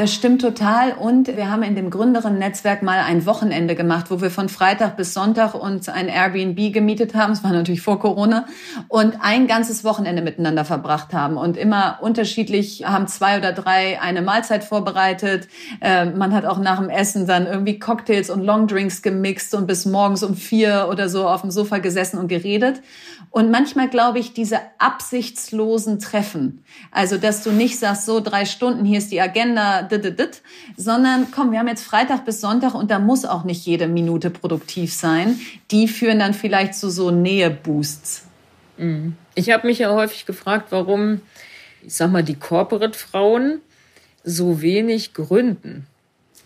Das 0.00 0.14
stimmt 0.14 0.40
total. 0.40 0.94
Und 0.94 1.36
wir 1.36 1.50
haben 1.50 1.62
in 1.62 1.76
dem 1.76 1.90
Gründerinnen-Netzwerk 1.90 2.82
mal 2.82 3.00
ein 3.00 3.26
Wochenende 3.26 3.74
gemacht, 3.74 4.06
wo 4.08 4.22
wir 4.22 4.30
von 4.30 4.48
Freitag 4.48 4.96
bis 4.96 5.12
Sonntag 5.12 5.52
uns 5.52 5.90
ein 5.90 6.08
Airbnb 6.08 6.72
gemietet 6.72 7.14
haben. 7.14 7.34
Es 7.34 7.44
war 7.44 7.52
natürlich 7.52 7.82
vor 7.82 8.00
Corona. 8.00 8.46
Und 8.88 9.18
ein 9.20 9.46
ganzes 9.46 9.84
Wochenende 9.84 10.22
miteinander 10.22 10.64
verbracht 10.64 11.12
haben. 11.12 11.36
Und 11.36 11.58
immer 11.58 11.98
unterschiedlich 12.00 12.86
haben 12.86 13.08
zwei 13.08 13.36
oder 13.36 13.52
drei 13.52 14.00
eine 14.00 14.22
Mahlzeit 14.22 14.64
vorbereitet. 14.64 15.48
Äh, 15.82 16.06
man 16.06 16.32
hat 16.32 16.46
auch 16.46 16.60
nach 16.60 16.78
dem 16.78 16.88
Essen 16.88 17.26
dann 17.26 17.46
irgendwie 17.46 17.78
Cocktails 17.78 18.30
und 18.30 18.42
Longdrinks 18.42 19.02
gemixt 19.02 19.54
und 19.54 19.66
bis 19.66 19.84
morgens 19.84 20.22
um 20.22 20.34
vier 20.34 20.88
oder 20.90 21.10
so 21.10 21.28
auf 21.28 21.42
dem 21.42 21.50
Sofa 21.50 21.76
gesessen 21.76 22.16
und 22.16 22.28
geredet. 22.28 22.80
Und 23.28 23.50
manchmal 23.50 23.88
glaube 23.88 24.18
ich, 24.18 24.32
diese 24.32 24.60
absichtslosen 24.78 25.98
Treffen, 25.98 26.64
also 26.90 27.16
dass 27.16 27.44
du 27.44 27.52
nicht 27.52 27.78
sagst, 27.78 28.06
so 28.06 28.20
drei 28.20 28.44
Stunden, 28.44 28.84
hier 28.84 28.98
ist 28.98 29.12
die 29.12 29.20
Agenda, 29.20 29.89
sondern 30.76 31.28
komm, 31.30 31.52
wir 31.52 31.58
haben 31.58 31.68
jetzt 31.68 31.84
Freitag 31.84 32.24
bis 32.24 32.40
Sonntag 32.40 32.74
und 32.74 32.90
da 32.90 32.98
muss 32.98 33.24
auch 33.24 33.44
nicht 33.44 33.66
jede 33.66 33.88
Minute 33.88 34.30
produktiv 34.30 34.92
sein. 34.92 35.38
Die 35.70 35.88
führen 35.88 36.18
dann 36.18 36.34
vielleicht 36.34 36.74
zu 36.74 36.90
so 36.90 37.10
Nähe-Boosts. 37.10 38.26
Mhm. 38.78 39.14
Ich 39.34 39.50
habe 39.50 39.66
mich 39.66 39.78
ja 39.78 39.92
häufig 39.92 40.26
gefragt, 40.26 40.66
warum, 40.70 41.20
ich 41.86 41.94
sag 41.94 42.10
mal, 42.10 42.22
die 42.22 42.34
Corporate-Frauen 42.34 43.60
so 44.24 44.60
wenig 44.60 45.14
gründen. 45.14 45.86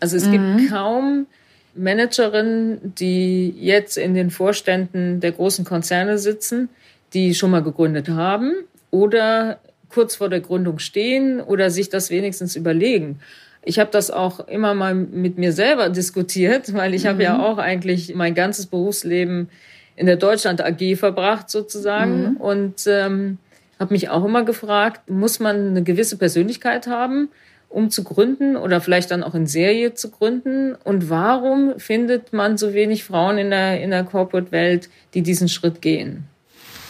Also 0.01 0.17
es 0.17 0.27
mhm. 0.27 0.57
gibt 0.57 0.71
kaum 0.71 1.27
Managerinnen, 1.75 2.95
die 2.95 3.51
jetzt 3.59 3.97
in 3.97 4.15
den 4.15 4.31
Vorständen 4.31 5.21
der 5.21 5.33
großen 5.33 5.65
Konzerne 5.65 6.19
sitzen, 6.19 6.69
die 7.15 7.35
schon 7.35 7.51
mal 7.51 7.63
gegründet 7.63 8.09
haben 8.09 8.53
oder 8.91 9.59
kurz 9.95 10.17
vor 10.17 10.29
der 10.29 10.41
Gründung 10.41 10.81
stehen 10.81 11.41
oder 11.41 11.71
sich 11.71 11.89
das 11.89 12.11
wenigstens 12.11 12.57
überlegen. 12.57 13.21
Ich 13.63 13.79
habe 13.79 13.91
das 13.93 14.11
auch 14.11 14.47
immer 14.49 14.75
mal 14.75 14.95
mit 14.95 15.39
mir 15.39 15.53
selber 15.53 15.89
diskutiert, 15.89 16.75
weil 16.75 16.95
ich 16.95 17.05
mhm. 17.05 17.09
habe 17.09 17.23
ja 17.23 17.35
mhm. 17.35 17.41
auch 17.41 17.59
eigentlich 17.59 18.15
mein 18.15 18.35
ganzes 18.35 18.67
Berufsleben 18.67 19.49
in 19.97 20.07
der 20.07 20.17
Deutschland 20.17 20.61
AG 20.61 20.97
verbracht 20.97 21.49
sozusagen 21.49 22.33
mhm. 22.33 22.37
und 22.39 22.87
ähm, 22.87 23.39
habe 23.79 23.95
mich 23.95 24.09
auch 24.09 24.25
immer 24.25 24.45
gefragt, 24.45 25.09
muss 25.09 25.39
man 25.39 25.69
eine 25.69 25.83
gewisse 25.83 26.17
Persönlichkeit 26.19 26.87
haben? 26.87 27.29
um 27.75 27.91
zu 27.91 28.05
gründen 28.05 28.57
oder 28.57 28.81
vielleicht 28.81 29.11
dann 29.11 29.25
auch 29.25 29.35
in 29.35 29.49
Serie 29.49 29.95
zu 29.95 30.11
gründen? 30.11 30.77
Und 30.85 31.11
warum 31.11 31.79
findet 31.79 32.33
man 32.33 32.57
so 32.57 32.73
wenig 32.73 33.03
Frauen 33.03 33.37
in 33.37 33.51
der, 33.51 33.83
in 33.83 33.91
der 33.91 34.05
Corporate-Welt, 34.05 34.89
die 35.13 35.23
diesen 35.23 35.49
Schritt 35.49 35.83
gehen? 35.83 36.23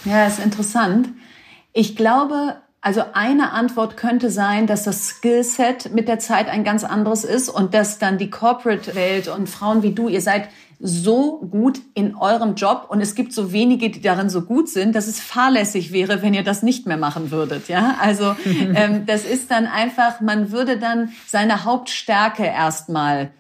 Ja, 0.05 0.27
ist 0.27 0.45
interessant. 0.45 1.09
Ich 1.73 1.97
glaube, 1.97 2.57
also 2.85 3.03
eine 3.15 3.53
Antwort 3.53 3.97
könnte 3.97 4.29
sein, 4.29 4.67
dass 4.67 4.85
das 4.85 5.09
Skillset 5.09 5.95
mit 5.95 6.07
der 6.07 6.19
Zeit 6.19 6.49
ein 6.49 6.65
ganz 6.65 6.85
anderes 6.85 7.25
ist 7.25 7.49
und 7.49 7.73
dass 7.73 7.99
dann 7.99 8.19
die 8.19 8.29
Corporate-Welt 8.29 9.29
und 9.29 9.49
Frauen 9.49 9.83
wie 9.83 9.93
du, 9.93 10.11
ihr 10.11 10.21
seid 10.21 10.51
so 10.79 11.39
gut 11.39 11.81
in 11.95 12.15
eurem 12.15 12.57
Job 12.57 12.89
und 12.91 13.01
es 13.01 13.15
gibt 13.15 13.33
so 13.33 13.53
wenige, 13.53 13.89
die 13.89 14.03
darin 14.03 14.29
so 14.29 14.43
gut 14.43 14.69
sind, 14.69 14.95
dass 14.95 15.07
es 15.07 15.19
fahrlässig 15.19 15.93
wäre, 15.93 16.21
wenn 16.21 16.35
ihr 16.35 16.45
das 16.45 16.63
nicht 16.63 16.87
mehr 16.87 16.99
machen 16.99 17.31
würdet. 17.31 17.69
Ja, 17.69 17.97
also 18.03 18.37
ähm, 18.75 19.07
das 19.07 19.25
ist 19.25 19.51
dann 19.51 19.67
einfach, 19.67 20.21
man 20.21 20.53
würde 20.53 20.77
dann 20.77 21.11
seine 21.27 21.65
Hauptstärke 21.65 22.45
erstmal 22.45 23.31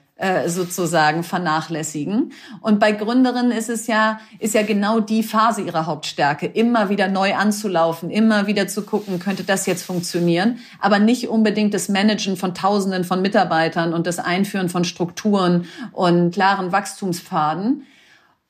sozusagen 0.46 1.24
vernachlässigen. 1.24 2.33
Und 2.61 2.79
bei 2.79 2.92
Gründerinnen 2.92 3.50
ist 3.50 3.68
es 3.68 3.88
ja, 3.88 4.20
ist 4.38 4.55
ja 4.55 4.62
genau 4.62 5.00
die 5.00 5.24
Phase 5.24 5.62
ihrer 5.62 5.87
Hauptstärke, 5.87 6.46
immer 6.46 6.88
wieder 6.88 7.09
neu 7.09 7.35
anzulaufen, 7.35 8.11
immer 8.11 8.46
wieder 8.46 8.68
zu 8.68 8.83
gucken, 8.83 9.18
könnte 9.18 9.42
das 9.42 9.66
jetzt 9.66 9.83
funktionieren, 9.83 10.61
aber 10.79 11.00
nicht 11.00 11.29
unbedingt 11.29 11.74
das 11.74 11.88
Managen 11.88 12.37
von 12.37 12.55
Tausenden 12.55 13.03
von 13.03 13.22
Mitarbeitern 13.22 13.92
und 13.92 14.07
das 14.07 14.20
Einführen 14.20 14.68
von 14.68 14.85
Strukturen 14.85 15.66
und 15.90 16.33
klaren 16.33 16.70
Wachstumspfaden. 16.70 17.85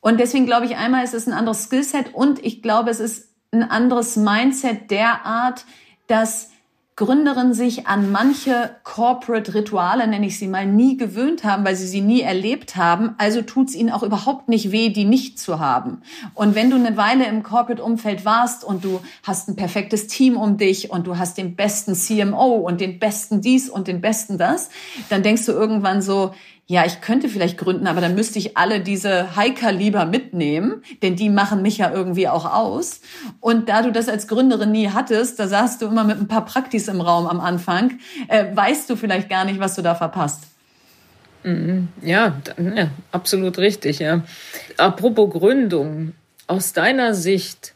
Und 0.01 0.21
deswegen 0.21 0.45
glaube 0.45 0.67
ich, 0.67 0.77
einmal 0.77 1.03
ist 1.03 1.15
es 1.15 1.27
ein 1.27 1.33
anderes 1.33 1.65
Skillset 1.65 2.13
und 2.13 2.45
ich 2.45 2.61
glaube, 2.61 2.91
es 2.91 3.01
ist 3.01 3.31
ein 3.53 3.63
anderes 3.63 4.17
Mindset 4.17 4.91
derart, 4.91 5.65
dass 6.09 6.51
Gründerinnen 6.97 7.55
sich 7.55 7.89
an 7.89 8.13
manche 8.13 8.77
Corporate-Rituale, 8.85 10.07
nenne 10.07 10.27
ich 10.27 10.39
sie 10.39 10.47
mal, 10.47 10.65
nie 10.65 10.97
gewöhnt 10.97 11.43
haben, 11.43 11.65
weil 11.65 11.75
sie 11.75 11.89
sie 11.89 12.01
nie 12.01 12.21
erlebt 12.21 12.77
haben. 12.77 13.17
Also 13.19 13.43
tut 13.43 13.71
es 13.71 13.75
ihnen 13.75 13.91
auch 13.91 14.05
überhaupt 14.05 14.49
nicht 14.49 14.71
weh, 14.71 14.91
die 14.91 15.05
nicht 15.05 15.41
zu 15.41 15.59
haben. 15.59 16.03
Und 16.35 16.55
wenn 16.55 16.71
du 16.71 16.77
eine 16.77 16.97
Weile 16.97 17.27
im 17.27 17.43
Corporate-Umfeld 17.43 18.25
warst 18.25 18.63
und 18.63 18.85
du 18.85 19.01
hast 19.25 19.49
ein 19.49 19.57
perfektes 19.57 20.07
Team 20.07 20.37
um 20.37 20.57
dich 20.57 20.91
und 20.91 21.09
du 21.09 21.19
hast 21.19 21.37
den 21.37 21.57
besten 21.57 21.97
CMO 21.97 22.55
und 22.55 22.81
den 22.81 23.01
besten 23.01 23.41
dies 23.41 23.69
und 23.69 23.89
den 23.89 24.01
besten 24.01 24.39
das, 24.39 24.71
dann 25.09 25.25
denkst 25.25 25.47
du 25.47 25.53
irgendwann 25.53 26.01
so, 26.01 26.33
ja, 26.67 26.87
ich 26.87 27.03
könnte 27.03 27.29
vielleicht 27.29 27.59
gründen, 27.59 27.87
aber 27.87 28.01
dann 28.01 28.15
müsste 28.15 28.39
ich 28.39 28.57
alle 28.57 28.81
diese 28.81 29.37
High-Kaliber 29.37 30.07
mitnehmen, 30.07 30.83
denn 31.03 31.15
die 31.15 31.29
machen 31.29 31.61
mich 31.61 31.79
ja 31.79 31.93
irgendwie 31.93 32.27
auch 32.27 32.51
aus. 32.51 33.01
Und 33.41 33.69
da 33.69 33.83
du 33.83 33.93
das 33.93 34.09
als 34.09 34.29
Gründerin 34.29 34.73
nie 34.73 34.89
hattest, 34.89 35.39
da 35.39 35.47
saßt 35.47 35.83
du 35.83 35.87
immer 35.87 36.05
mit 36.05 36.19
ein 36.19 36.29
paar 36.29 36.47
Praktis 36.47 36.89
im 36.89 37.03
Raum 37.03 37.27
am 37.27 37.41
Anfang, 37.41 37.99
äh, 38.29 38.47
weißt 38.55 38.89
du 38.89 38.97
vielleicht 38.97 39.29
gar 39.29 39.45
nicht, 39.45 39.61
was 39.61 39.75
du 39.75 39.83
da 39.83 39.95
verpasst. 39.95 40.45
Mhm. 41.43 41.89
Ja, 42.01 42.37
ja, 42.57 42.89
absolut 43.13 43.59
richtig. 43.59 43.99
Ja. 43.99 44.23
Apropos 44.79 45.31
Gründung, 45.31 46.15
aus 46.47 46.73
deiner 46.73 47.15
Sicht, 47.15 47.75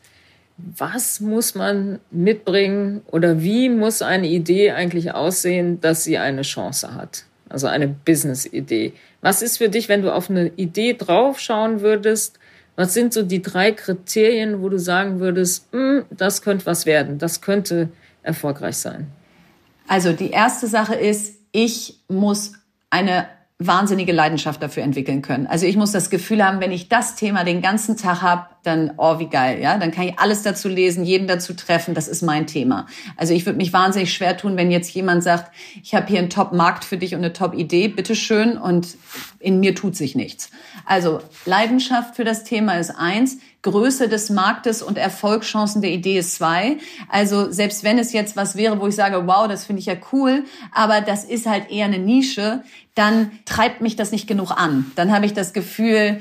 was 0.57 1.21
muss 1.21 1.55
man 1.55 2.01
mitbringen 2.11 3.03
oder 3.07 3.43
wie 3.43 3.69
muss 3.69 4.03
eine 4.03 4.27
Idee 4.27 4.73
eigentlich 4.73 5.13
aussehen, 5.13 5.81
dass 5.81 6.05
sie 6.05 6.19
eine 6.19 6.43
Chance 6.43 6.95
hat? 6.95 7.25
Also 7.49 7.67
eine 7.67 7.89
Business-Idee. 7.89 8.93
Was 9.21 9.43
ist 9.43 9.59
für 9.59 9.69
dich, 9.69 9.89
wenn 9.89 10.03
du 10.03 10.13
auf 10.13 10.31
eine 10.31 10.49
Idee 10.57 10.95
draufschauen 10.95 11.81
würdest? 11.81 12.39
Was 12.77 12.95
sind 12.95 13.13
so 13.13 13.23
die 13.23 13.43
drei 13.43 13.73
Kriterien, 13.73 14.63
wo 14.63 14.69
du 14.69 14.79
sagen 14.79 15.21
würdest, 15.21 15.67
hm, 15.73 16.05
das 16.11 16.43
könnte 16.43 16.67
was 16.67 16.87
werden, 16.87 17.19
das 17.19 17.41
könnte 17.41 17.89
erfolgreich 18.23 18.77
sein? 18.77 19.09
Also 19.89 20.13
die 20.13 20.31
erste 20.31 20.67
Sache 20.67 20.95
ist, 20.95 21.35
ich 21.51 21.99
muss 22.09 22.53
eine 22.91 23.27
wahnsinnige 23.61 24.13
Leidenschaft 24.13 24.63
dafür 24.63 24.85
entwickeln 24.85 25.21
können. 25.21 25.49
Also 25.49 25.67
ich 25.67 25.77
muss 25.77 25.91
das 25.91 26.11
Gefühl 26.11 26.45
haben, 26.45 26.61
wenn 26.61 26.71
ich 26.71 26.89
das 26.89 27.17
Thema 27.17 27.43
den 27.43 27.61
ganzen 27.61 27.97
Tag 27.97 28.23
habe, 28.23 28.47
dann, 28.63 28.93
oh, 28.99 29.19
wie 29.19 29.27
geil, 29.27 29.61
ja, 29.61 29.77
dann 29.79 29.91
kann 29.91 30.07
ich 30.07 30.19
alles 30.21 30.43
dazu 30.43 30.69
lesen, 30.69 31.05
jeden 31.05 31.27
dazu 31.27 31.55
treffen, 31.55 31.93
das 31.93 32.07
ist 32.07 32.23
mein 32.23 32.47
Thema. 32.47 32.87
Also 33.17 33.35
ich 33.35 33.47
würde 33.47 33.57
mich 33.57 33.73
wahnsinnig 33.73 34.15
schwer 34.15 34.37
tun, 34.37 34.57
wenn 34.57 34.71
jetzt 34.71 34.95
jemand 34.95 35.25
sagt, 35.25 35.53
ich 35.83 35.93
habe 35.93 36.07
hier 36.07 36.21
einen 36.21 36.31
Top-Markt 36.31 36.85
für 36.85 36.99
dich 36.99 37.15
und 37.15 37.21
eine 37.21 37.33
Top-Idee, 37.33 37.89
bitteschön, 37.89 38.59
und 38.59 38.97
in 39.41 39.59
mir 39.59 39.75
tut 39.75 39.97
sich 39.97 40.15
nichts. 40.15 40.51
Also 40.85 41.21
Leidenschaft 41.45 42.15
für 42.15 42.25
das 42.25 42.45
Thema 42.45 42.75
ist 42.75 42.91
eins, 42.91 43.39
Größe 43.63 44.09
des 44.09 44.31
Marktes 44.31 44.83
und 44.83 44.99
Erfolgschancen 44.99 45.83
der 45.83 45.91
Idee 45.91 46.19
ist 46.19 46.37
zwei. 46.37 46.79
Also 47.09 47.51
selbst 47.51 47.83
wenn 47.83 47.99
es 47.99 48.13
jetzt 48.13 48.37
was 48.37 48.57
wäre, 48.57 48.81
wo 48.81 48.87
ich 48.87 48.95
sage, 48.95 49.27
wow, 49.27 49.49
das 49.49 49.65
finde 49.65 49.81
ich 49.81 49.87
ja 49.87 49.97
cool, 50.13 50.45
aber 50.73 51.01
das 51.01 51.25
ist 51.25 51.47
halt 51.47 51.71
eher 51.71 51.87
eine 51.87 51.99
Nische, 51.99 52.63
dann 52.95 53.33
treibt 53.45 53.81
mich 53.81 53.97
das 53.97 54.13
nicht 54.13 54.27
genug 54.27 54.53
an. 54.53 54.91
Dann 54.95 55.13
habe 55.13 55.27
ich 55.27 55.33
das 55.33 55.53
Gefühl, 55.53 56.21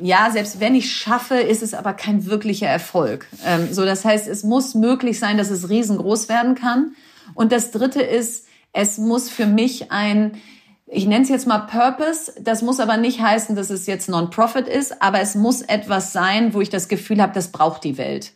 ja, 0.00 0.30
selbst 0.30 0.60
wenn 0.60 0.74
ich 0.74 0.92
schaffe, 0.92 1.36
ist 1.36 1.62
es 1.62 1.74
aber 1.74 1.92
kein 1.94 2.26
wirklicher 2.26 2.68
Erfolg. 2.68 3.26
Ähm, 3.44 3.72
so, 3.72 3.84
das 3.84 4.04
heißt, 4.04 4.28
es 4.28 4.44
muss 4.44 4.74
möglich 4.74 5.18
sein, 5.18 5.38
dass 5.38 5.50
es 5.50 5.68
riesengroß 5.68 6.28
werden 6.28 6.54
kann. 6.54 6.94
Und 7.34 7.50
das 7.50 7.70
Dritte 7.70 8.02
ist, 8.02 8.46
es 8.72 8.98
muss 8.98 9.28
für 9.28 9.46
mich 9.46 9.90
ein 9.90 10.32
ich 10.90 11.06
nenne 11.06 11.22
es 11.22 11.28
jetzt 11.28 11.46
mal 11.46 11.58
Purpose. 11.58 12.32
Das 12.40 12.62
muss 12.62 12.80
aber 12.80 12.96
nicht 12.96 13.20
heißen, 13.20 13.54
dass 13.54 13.70
es 13.70 13.86
jetzt 13.86 14.08
Non-Profit 14.08 14.66
ist, 14.66 15.02
aber 15.02 15.20
es 15.20 15.34
muss 15.34 15.62
etwas 15.62 16.12
sein, 16.12 16.54
wo 16.54 16.60
ich 16.60 16.70
das 16.70 16.88
Gefühl 16.88 17.20
habe, 17.20 17.32
das 17.34 17.48
braucht 17.48 17.84
die 17.84 17.98
Welt. 17.98 18.32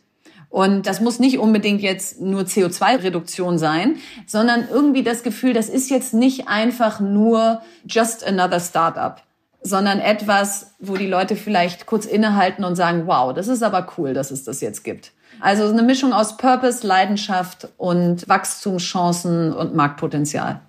Und 0.49 0.85
das 0.85 1.01
muss 1.01 1.17
nicht 1.17 1.39
unbedingt 1.39 1.81
jetzt 1.81 2.21
nur 2.21 2.43
CO2-Reduktion 2.43 3.57
sein, 3.57 3.95
sondern 4.27 4.67
irgendwie 4.69 5.01
das 5.01 5.23
Gefühl, 5.23 5.53
das 5.53 5.67
ist 5.67 5.89
jetzt 5.89 6.13
nicht 6.13 6.47
einfach 6.47 6.99
nur 6.99 7.61
just 7.87 8.23
another 8.23 8.59
Startup, 8.59 9.19
sondern 9.63 9.99
etwas, 9.99 10.73
wo 10.77 10.95
die 10.95 11.07
Leute 11.07 11.35
vielleicht 11.35 11.87
kurz 11.87 12.05
innehalten 12.05 12.63
und 12.65 12.75
sagen, 12.75 13.07
wow, 13.07 13.33
das 13.33 13.47
ist 13.47 13.63
aber 13.63 13.87
cool, 13.97 14.13
dass 14.13 14.29
es 14.29 14.43
das 14.43 14.61
jetzt 14.61 14.83
gibt. 14.83 15.11
Also 15.39 15.65
eine 15.65 15.81
Mischung 15.81 16.13
aus 16.13 16.37
Purpose, 16.37 16.85
Leidenschaft 16.85 17.69
und 17.77 18.29
Wachstumschancen 18.29 19.53
und 19.53 19.73
Marktpotenzial. 19.73 20.61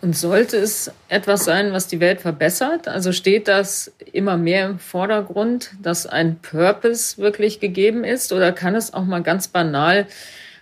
Und 0.00 0.16
sollte 0.16 0.56
es 0.56 0.90
etwas 1.08 1.44
sein, 1.44 1.72
was 1.72 1.88
die 1.88 2.00
Welt 2.00 2.20
verbessert? 2.20 2.88
Also 2.88 3.12
steht 3.12 3.48
das 3.48 3.92
immer 4.12 4.36
mehr 4.36 4.66
im 4.66 4.78
Vordergrund, 4.78 5.72
dass 5.82 6.06
ein 6.06 6.38
Purpose 6.38 7.18
wirklich 7.18 7.60
gegeben 7.60 8.04
ist? 8.04 8.32
Oder 8.32 8.52
kann 8.52 8.74
es 8.74 8.94
auch 8.94 9.04
mal 9.04 9.22
ganz 9.22 9.48
banal 9.48 10.06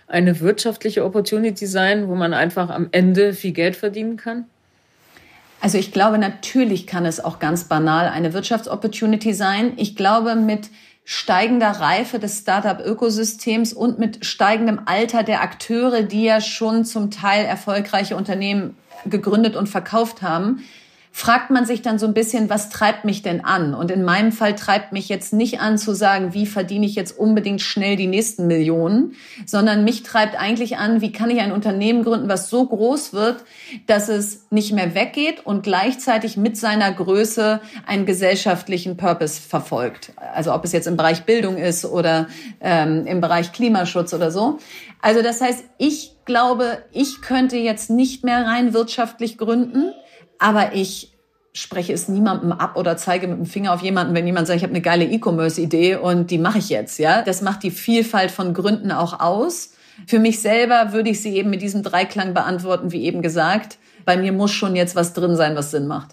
eine 0.07 0.39
wirtschaftliche 0.39 1.05
Opportunity 1.05 1.67
sein, 1.67 2.07
wo 2.07 2.15
man 2.15 2.33
einfach 2.33 2.69
am 2.69 2.87
Ende 2.91 3.33
viel 3.33 3.51
Geld 3.51 3.75
verdienen 3.75 4.17
kann? 4.17 4.45
Also 5.59 5.77
ich 5.77 5.91
glaube, 5.91 6.17
natürlich 6.17 6.87
kann 6.87 7.05
es 7.05 7.23
auch 7.23 7.39
ganz 7.39 7.65
banal 7.65 8.09
eine 8.09 8.33
Wirtschaftsopportunity 8.33 9.33
sein. 9.33 9.73
Ich 9.77 9.95
glaube, 9.95 10.35
mit 10.35 10.69
steigender 11.03 11.71
Reife 11.71 12.19
des 12.19 12.39
Startup-Ökosystems 12.39 13.73
und 13.73 13.97
mit 13.97 14.25
steigendem 14.25 14.81
Alter 14.85 15.23
der 15.23 15.41
Akteure, 15.41 16.03
die 16.03 16.23
ja 16.23 16.41
schon 16.41 16.85
zum 16.85 17.11
Teil 17.11 17.45
erfolgreiche 17.45 18.15
Unternehmen 18.15 18.75
gegründet 19.09 19.55
und 19.55 19.67
verkauft 19.67 20.21
haben, 20.21 20.61
fragt 21.17 21.49
man 21.49 21.65
sich 21.65 21.81
dann 21.81 21.97
so 21.97 22.05
ein 22.05 22.13
bisschen, 22.13 22.47
was 22.47 22.69
treibt 22.69 23.03
mich 23.03 23.23
denn 23.23 23.43
an? 23.43 23.73
Und 23.73 23.89
in 23.89 24.03
meinem 24.03 24.31
Fall 24.31 24.53
treibt 24.53 24.93
mich 24.93 25.09
jetzt 25.09 25.33
nicht 25.33 25.59
an 25.59 25.79
zu 25.79 25.95
sagen, 25.95 26.35
wie 26.35 26.45
verdiene 26.45 26.85
ich 26.85 26.93
jetzt 26.93 27.17
unbedingt 27.17 27.59
schnell 27.59 27.95
die 27.95 28.05
nächsten 28.05 28.45
Millionen, 28.45 29.15
sondern 29.43 29.83
mich 29.83 30.03
treibt 30.03 30.39
eigentlich 30.39 30.77
an, 30.77 31.01
wie 31.01 31.11
kann 31.11 31.31
ich 31.31 31.39
ein 31.39 31.51
Unternehmen 31.51 32.03
gründen, 32.03 32.29
was 32.29 32.51
so 32.51 32.67
groß 32.67 33.13
wird, 33.13 33.45
dass 33.87 34.09
es 34.09 34.45
nicht 34.51 34.73
mehr 34.73 34.93
weggeht 34.93 35.43
und 35.43 35.63
gleichzeitig 35.63 36.37
mit 36.37 36.55
seiner 36.55 36.91
Größe 36.91 37.61
einen 37.87 38.05
gesellschaftlichen 38.05 38.95
Purpose 38.95 39.41
verfolgt. 39.41 40.11
Also 40.35 40.53
ob 40.53 40.65
es 40.65 40.71
jetzt 40.71 40.85
im 40.85 40.97
Bereich 40.97 41.23
Bildung 41.23 41.57
ist 41.57 41.83
oder 41.83 42.27
ähm, 42.61 43.07
im 43.07 43.21
Bereich 43.21 43.53
Klimaschutz 43.53 44.13
oder 44.13 44.29
so. 44.29 44.59
Also 45.01 45.23
das 45.23 45.41
heißt, 45.41 45.63
ich 45.79 46.16
glaube, 46.27 46.83
ich 46.91 47.21
könnte 47.21 47.57
jetzt 47.57 47.89
nicht 47.89 48.23
mehr 48.23 48.45
rein 48.45 48.73
wirtschaftlich 48.73 49.39
gründen 49.39 49.93
aber 50.39 50.73
ich 50.73 51.13
spreche 51.53 51.93
es 51.93 52.07
niemandem 52.07 52.51
ab 52.51 52.75
oder 52.75 52.97
zeige 52.97 53.27
mit 53.27 53.37
dem 53.37 53.45
Finger 53.45 53.73
auf 53.73 53.81
jemanden, 53.81 54.13
wenn 54.13 54.27
jemand 54.27 54.47
sagt, 54.47 54.57
ich 54.57 54.63
habe 54.63 54.73
eine 54.73 54.81
geile 54.81 55.05
E-Commerce-Idee 55.05 55.95
und 55.95 56.29
die 56.29 56.37
mache 56.37 56.59
ich 56.59 56.69
jetzt. 56.69 56.99
Ja, 56.99 57.23
das 57.23 57.41
macht 57.41 57.63
die 57.63 57.71
Vielfalt 57.71 58.29
von 58.29 58.53
Gründen 58.53 58.91
auch 58.91 59.19
aus. 59.19 59.73
Für 60.05 60.19
mich 60.19 60.39
selber 60.39 60.93
würde 60.93 61.09
ich 61.09 61.21
sie 61.21 61.35
eben 61.35 61.49
mit 61.49 61.63
diesem 61.63 61.81
Dreiklang 61.81 62.35
beantworten, 62.35 62.91
wie 62.91 63.03
eben 63.03 63.23
gesagt. 63.23 63.79
Bei 64.05 64.17
mir 64.17 64.31
muss 64.31 64.51
schon 64.51 64.75
jetzt 64.75 64.95
was 64.95 65.13
drin 65.13 65.35
sein, 65.35 65.55
was 65.55 65.71
Sinn 65.71 65.87
macht. 65.87 66.09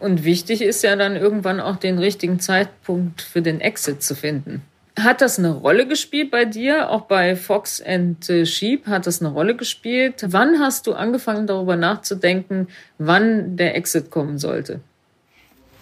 Und 0.00 0.24
wichtig 0.24 0.60
ist 0.60 0.82
ja 0.82 0.96
dann 0.96 1.14
irgendwann 1.14 1.60
auch 1.60 1.76
den 1.76 1.98
richtigen 1.98 2.40
Zeitpunkt 2.40 3.22
für 3.22 3.40
den 3.40 3.60
Exit 3.60 4.02
zu 4.02 4.16
finden. 4.16 4.62
Hat 4.98 5.20
das 5.20 5.38
eine 5.38 5.50
Rolle 5.52 5.86
gespielt 5.86 6.30
bei 6.30 6.46
dir? 6.46 6.90
Auch 6.90 7.02
bei 7.02 7.36
Fox 7.36 7.82
and 7.82 8.24
Sheep 8.24 8.86
hat 8.86 9.06
das 9.06 9.20
eine 9.20 9.30
Rolle 9.30 9.54
gespielt? 9.54 10.24
Wann 10.28 10.58
hast 10.58 10.86
du 10.86 10.94
angefangen 10.94 11.46
darüber 11.46 11.76
nachzudenken, 11.76 12.68
wann 12.98 13.56
der 13.56 13.76
Exit 13.76 14.10
kommen 14.10 14.38
sollte? 14.38 14.80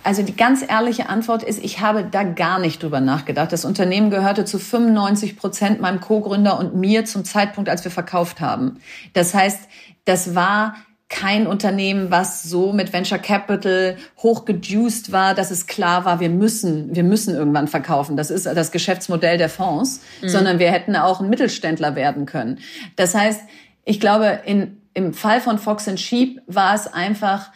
Also 0.03 0.22
die 0.22 0.37
ganz 0.37 0.62
ehrliche 0.68 1.09
Antwort 1.09 1.42
ist, 1.42 1.64
ich 1.64 1.81
habe 1.81 2.05
da 2.11 2.24
gar 2.24 2.59
nicht 2.59 2.83
drüber 2.83 3.00
nachgedacht. 3.00 3.53
Das 3.53 3.64
Unternehmen 3.64 4.11
gehörte 4.11 4.44
zu 4.44 4.59
95 4.59 5.38
Prozent 5.38 5.81
meinem 5.81 6.00
Co-Gründer 6.00 6.59
und 6.59 6.74
mir 6.74 7.07
zum 7.07 7.24
Zeitpunkt, 7.24 7.70
als 7.70 7.85
wir 7.85 7.90
verkauft 7.90 8.40
haben. 8.40 8.81
Das 9.14 9.33
heißt, 9.33 9.61
das 10.05 10.35
war 10.35 10.77
kein 11.08 11.46
Unternehmen, 11.46 12.10
was 12.10 12.42
so 12.42 12.72
mit 12.72 12.92
Venture 12.92 13.18
Capital 13.18 13.96
hochgeduced 14.18 15.12
war, 15.12 15.34
dass 15.34 15.50
es 15.50 15.66
klar 15.66 16.04
war, 16.04 16.18
wir 16.18 16.30
müssen, 16.30 16.94
wir 16.94 17.04
müssen 17.04 17.34
irgendwann 17.34 17.68
verkaufen. 17.68 18.16
Das 18.16 18.30
ist 18.30 18.46
das 18.46 18.72
Geschäftsmodell 18.72 19.38
der 19.38 19.48
Fonds, 19.48 20.00
mhm. 20.22 20.28
sondern 20.28 20.58
wir 20.58 20.72
hätten 20.72 20.96
auch 20.96 21.20
ein 21.20 21.28
Mittelständler 21.28 21.94
werden 21.94 22.26
können. 22.26 22.58
Das 22.96 23.14
heißt, 23.14 23.42
ich 23.84 24.00
glaube, 24.00 24.40
in, 24.46 24.80
im 24.94 25.12
Fall 25.12 25.40
von 25.40 25.58
Fox 25.58 25.86
and 25.88 26.00
Sheep 26.00 26.40
war 26.46 26.74
es 26.74 26.86
einfach 26.86 27.50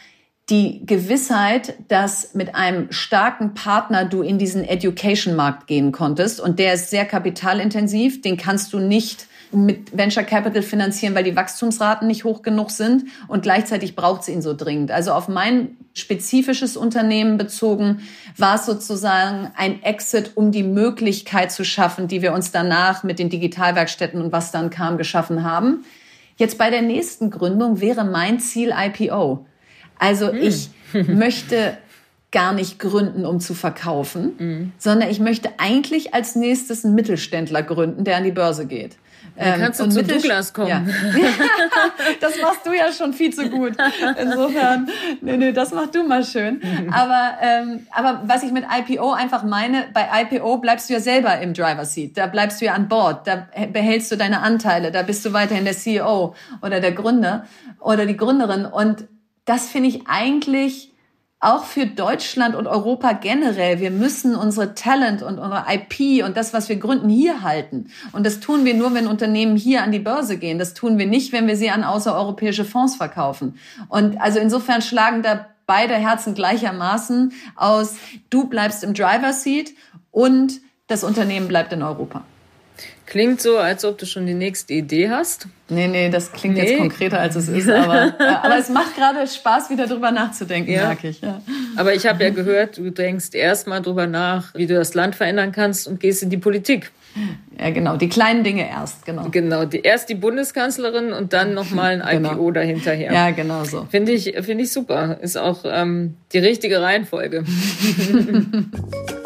die 0.49 0.85
Gewissheit, 0.85 1.75
dass 1.89 2.33
mit 2.33 2.55
einem 2.55 2.91
starken 2.91 3.53
Partner 3.53 4.05
du 4.05 4.21
in 4.21 4.39
diesen 4.39 4.63
Education-Markt 4.63 5.67
gehen 5.67 5.91
konntest 5.91 6.39
und 6.39 6.59
der 6.59 6.73
ist 6.73 6.89
sehr 6.89 7.05
kapitalintensiv, 7.05 8.21
den 8.21 8.37
kannst 8.37 8.73
du 8.73 8.79
nicht 8.79 9.27
mit 9.51 9.97
Venture 9.97 10.23
Capital 10.23 10.61
finanzieren, 10.61 11.15
weil 11.15 11.23
die 11.23 11.35
Wachstumsraten 11.35 12.07
nicht 12.07 12.23
hoch 12.23 12.41
genug 12.41 12.71
sind 12.71 13.05
und 13.27 13.43
gleichzeitig 13.43 13.95
braucht 13.95 14.23
sie 14.23 14.33
ihn 14.33 14.41
so 14.41 14.53
dringend. 14.55 14.91
Also 14.91 15.11
auf 15.11 15.27
mein 15.27 15.77
spezifisches 15.93 16.77
Unternehmen 16.77 17.37
bezogen 17.37 18.01
war 18.37 18.55
es 18.55 18.65
sozusagen 18.65 19.51
ein 19.55 19.81
Exit, 19.83 20.31
um 20.35 20.51
die 20.51 20.63
Möglichkeit 20.63 21.51
zu 21.51 21.65
schaffen, 21.65 22.07
die 22.07 22.21
wir 22.21 22.33
uns 22.33 22.51
danach 22.51 23.03
mit 23.03 23.17
den 23.19 23.29
Digitalwerkstätten 23.29 24.21
und 24.21 24.31
was 24.31 24.51
dann 24.51 24.69
kam, 24.69 24.97
geschaffen 24.97 25.43
haben. 25.43 25.83
Jetzt 26.37 26.57
bei 26.57 26.69
der 26.69 26.81
nächsten 26.81 27.31
Gründung 27.31 27.81
wäre 27.81 28.05
mein 28.05 28.39
Ziel 28.39 28.73
IPO. 28.75 29.45
Also 29.97 30.31
hm. 30.31 30.41
ich 30.41 30.69
möchte 31.07 31.77
gar 32.31 32.53
nicht 32.53 32.77
gründen, 32.79 33.25
um 33.25 33.39
zu 33.39 33.53
verkaufen, 33.53 34.35
mhm. 34.37 34.71
sondern 34.77 35.09
ich 35.09 35.19
möchte 35.19 35.49
eigentlich 35.57 36.13
als 36.13 36.35
nächstes 36.35 36.85
einen 36.85 36.93
Mittelständler 36.95 37.63
gründen, 37.63 38.03
der 38.03 38.17
an 38.17 38.23
die 38.23 38.31
Börse 38.31 38.67
geht. 38.67 38.97
Dann 39.35 39.53
ähm, 39.53 39.61
kannst 39.61 39.79
du 39.79 39.89
zu 39.89 40.03
Douglas 40.03 40.53
kommen. 40.53 40.67
Ja. 40.69 40.83
das 42.19 42.41
machst 42.41 42.65
du 42.65 42.73
ja 42.73 42.91
schon 42.91 43.13
viel 43.13 43.33
zu 43.33 43.49
gut. 43.49 43.73
Insofern, 44.21 44.89
nee, 45.21 45.37
nee, 45.37 45.51
das 45.53 45.71
machst 45.71 45.95
du 45.95 46.03
mal 46.03 46.25
schön. 46.25 46.61
Aber, 46.91 47.37
ähm, 47.41 47.87
aber 47.91 48.23
was 48.25 48.43
ich 48.43 48.51
mit 48.51 48.65
IPO 48.69 49.13
einfach 49.13 49.43
meine, 49.43 49.85
bei 49.93 50.07
IPO 50.23 50.57
bleibst 50.57 50.89
du 50.89 50.93
ja 50.93 50.99
selber 50.99 51.39
im 51.39 51.53
Driver 51.53 51.85
Seat. 51.85 52.17
Da 52.17 52.27
bleibst 52.27 52.59
du 52.59 52.65
ja 52.65 52.73
an 52.73 52.89
Bord. 52.89 53.27
Da 53.27 53.47
behältst 53.71 54.11
du 54.11 54.17
deine 54.17 54.41
Anteile. 54.41 54.91
Da 54.91 55.03
bist 55.03 55.25
du 55.25 55.31
weiterhin 55.31 55.63
der 55.63 55.75
CEO 55.75 56.35
oder 56.61 56.81
der 56.81 56.91
Gründer 56.91 57.45
oder 57.79 58.05
die 58.05 58.17
Gründerin. 58.17 58.65
Und 58.65 59.07
das 59.45 59.69
finde 59.69 59.89
ich 59.89 60.01
eigentlich 60.07 60.93
auch 61.39 61.63
für 61.63 61.85
Deutschland 61.85 62.55
und 62.55 62.67
Europa 62.67 63.13
generell. 63.13 63.79
Wir 63.79 63.91
müssen 63.91 64.35
unsere 64.35 64.75
Talent 64.75 65.21
und 65.21 65.39
unsere 65.39 65.65
IP 65.69 66.23
und 66.25 66.35
das, 66.35 66.53
was 66.53 66.67
wir 66.67 66.75
gründen, 66.75 67.07
hier 67.07 67.41
halten. 67.41 67.91
Und 68.11 68.25
das 68.25 68.41
tun 68.41 68.65
wir 68.65 68.73
nur, 68.73 68.93
wenn 68.93 69.07
Unternehmen 69.07 69.55
hier 69.55 69.83
an 69.83 69.93
die 69.93 69.99
Börse 69.99 70.37
gehen. 70.37 70.59
Das 70.59 70.73
tun 70.73 70.97
wir 70.97 71.05
nicht, 71.05 71.31
wenn 71.31 71.47
wir 71.47 71.55
sie 71.55 71.69
an 71.69 71.85
außereuropäische 71.85 72.65
Fonds 72.65 72.95
verkaufen. 72.95 73.57
Und 73.87 74.19
also 74.19 74.39
insofern 74.39 74.81
schlagen 74.81 75.21
da 75.23 75.45
beide 75.65 75.93
Herzen 75.93 76.33
gleichermaßen 76.33 77.31
aus. 77.55 77.95
Du 78.29 78.47
bleibst 78.47 78.83
im 78.83 78.93
Driver 78.93 79.31
Seat 79.31 79.71
und 80.11 80.59
das 80.87 81.05
Unternehmen 81.05 81.47
bleibt 81.47 81.71
in 81.71 81.83
Europa. 81.83 82.23
Klingt 83.09 83.41
so, 83.41 83.57
als 83.57 83.83
ob 83.85 83.97
du 83.97 84.05
schon 84.05 84.27
die 84.27 84.35
nächste 84.35 84.71
Idee 84.75 85.09
hast. 85.09 85.47
Nee, 85.67 85.87
nee, 85.87 86.11
das 86.11 86.31
klingt 86.31 86.57
nee. 86.57 86.69
jetzt 86.69 86.77
konkreter, 86.77 87.19
als 87.19 87.35
es 87.35 87.47
ist. 87.49 87.67
Aber, 87.67 88.13
ja, 88.19 88.43
aber 88.43 88.59
es 88.59 88.69
macht 88.69 88.95
gerade 88.95 89.25
Spaß, 89.25 89.71
wieder 89.71 89.87
drüber 89.87 90.11
nachzudenken, 90.11 90.71
ja. 90.71 90.85
merke 90.89 91.07
ich. 91.07 91.19
Ja. 91.19 91.41
Aber 91.75 91.95
ich 91.95 92.05
habe 92.05 92.23
ja 92.23 92.29
gehört, 92.29 92.77
du 92.77 92.91
denkst 92.91 93.29
erstmal 93.33 93.81
drüber 93.81 94.05
nach, 94.05 94.53
wie 94.53 94.67
du 94.67 94.75
das 94.75 94.93
Land 94.93 95.15
verändern 95.15 95.51
kannst 95.51 95.87
und 95.87 95.99
gehst 95.99 96.21
in 96.21 96.29
die 96.29 96.37
Politik. 96.37 96.91
Ja, 97.59 97.71
genau, 97.71 97.97
die 97.97 98.09
kleinen 98.09 98.43
Dinge 98.43 98.69
erst, 98.69 99.03
genau. 99.07 99.27
Genau, 99.31 99.65
die, 99.65 99.81
erst 99.81 100.09
die 100.09 100.15
Bundeskanzlerin 100.15 101.11
und 101.11 101.33
dann 101.33 101.55
nochmal 101.55 102.03
ein 102.03 102.23
IPO 102.23 102.35
genau. 102.35 102.51
dahinterher. 102.51 103.11
Ja, 103.11 103.31
genau 103.31 103.63
so. 103.63 103.87
Finde 103.89 104.11
ich, 104.11 104.35
finde 104.41 104.65
ich 104.65 104.71
super. 104.71 105.17
Ist 105.19 105.35
auch 105.35 105.61
ähm, 105.65 106.13
die 106.31 106.37
richtige 106.37 106.79
Reihenfolge. 106.79 107.43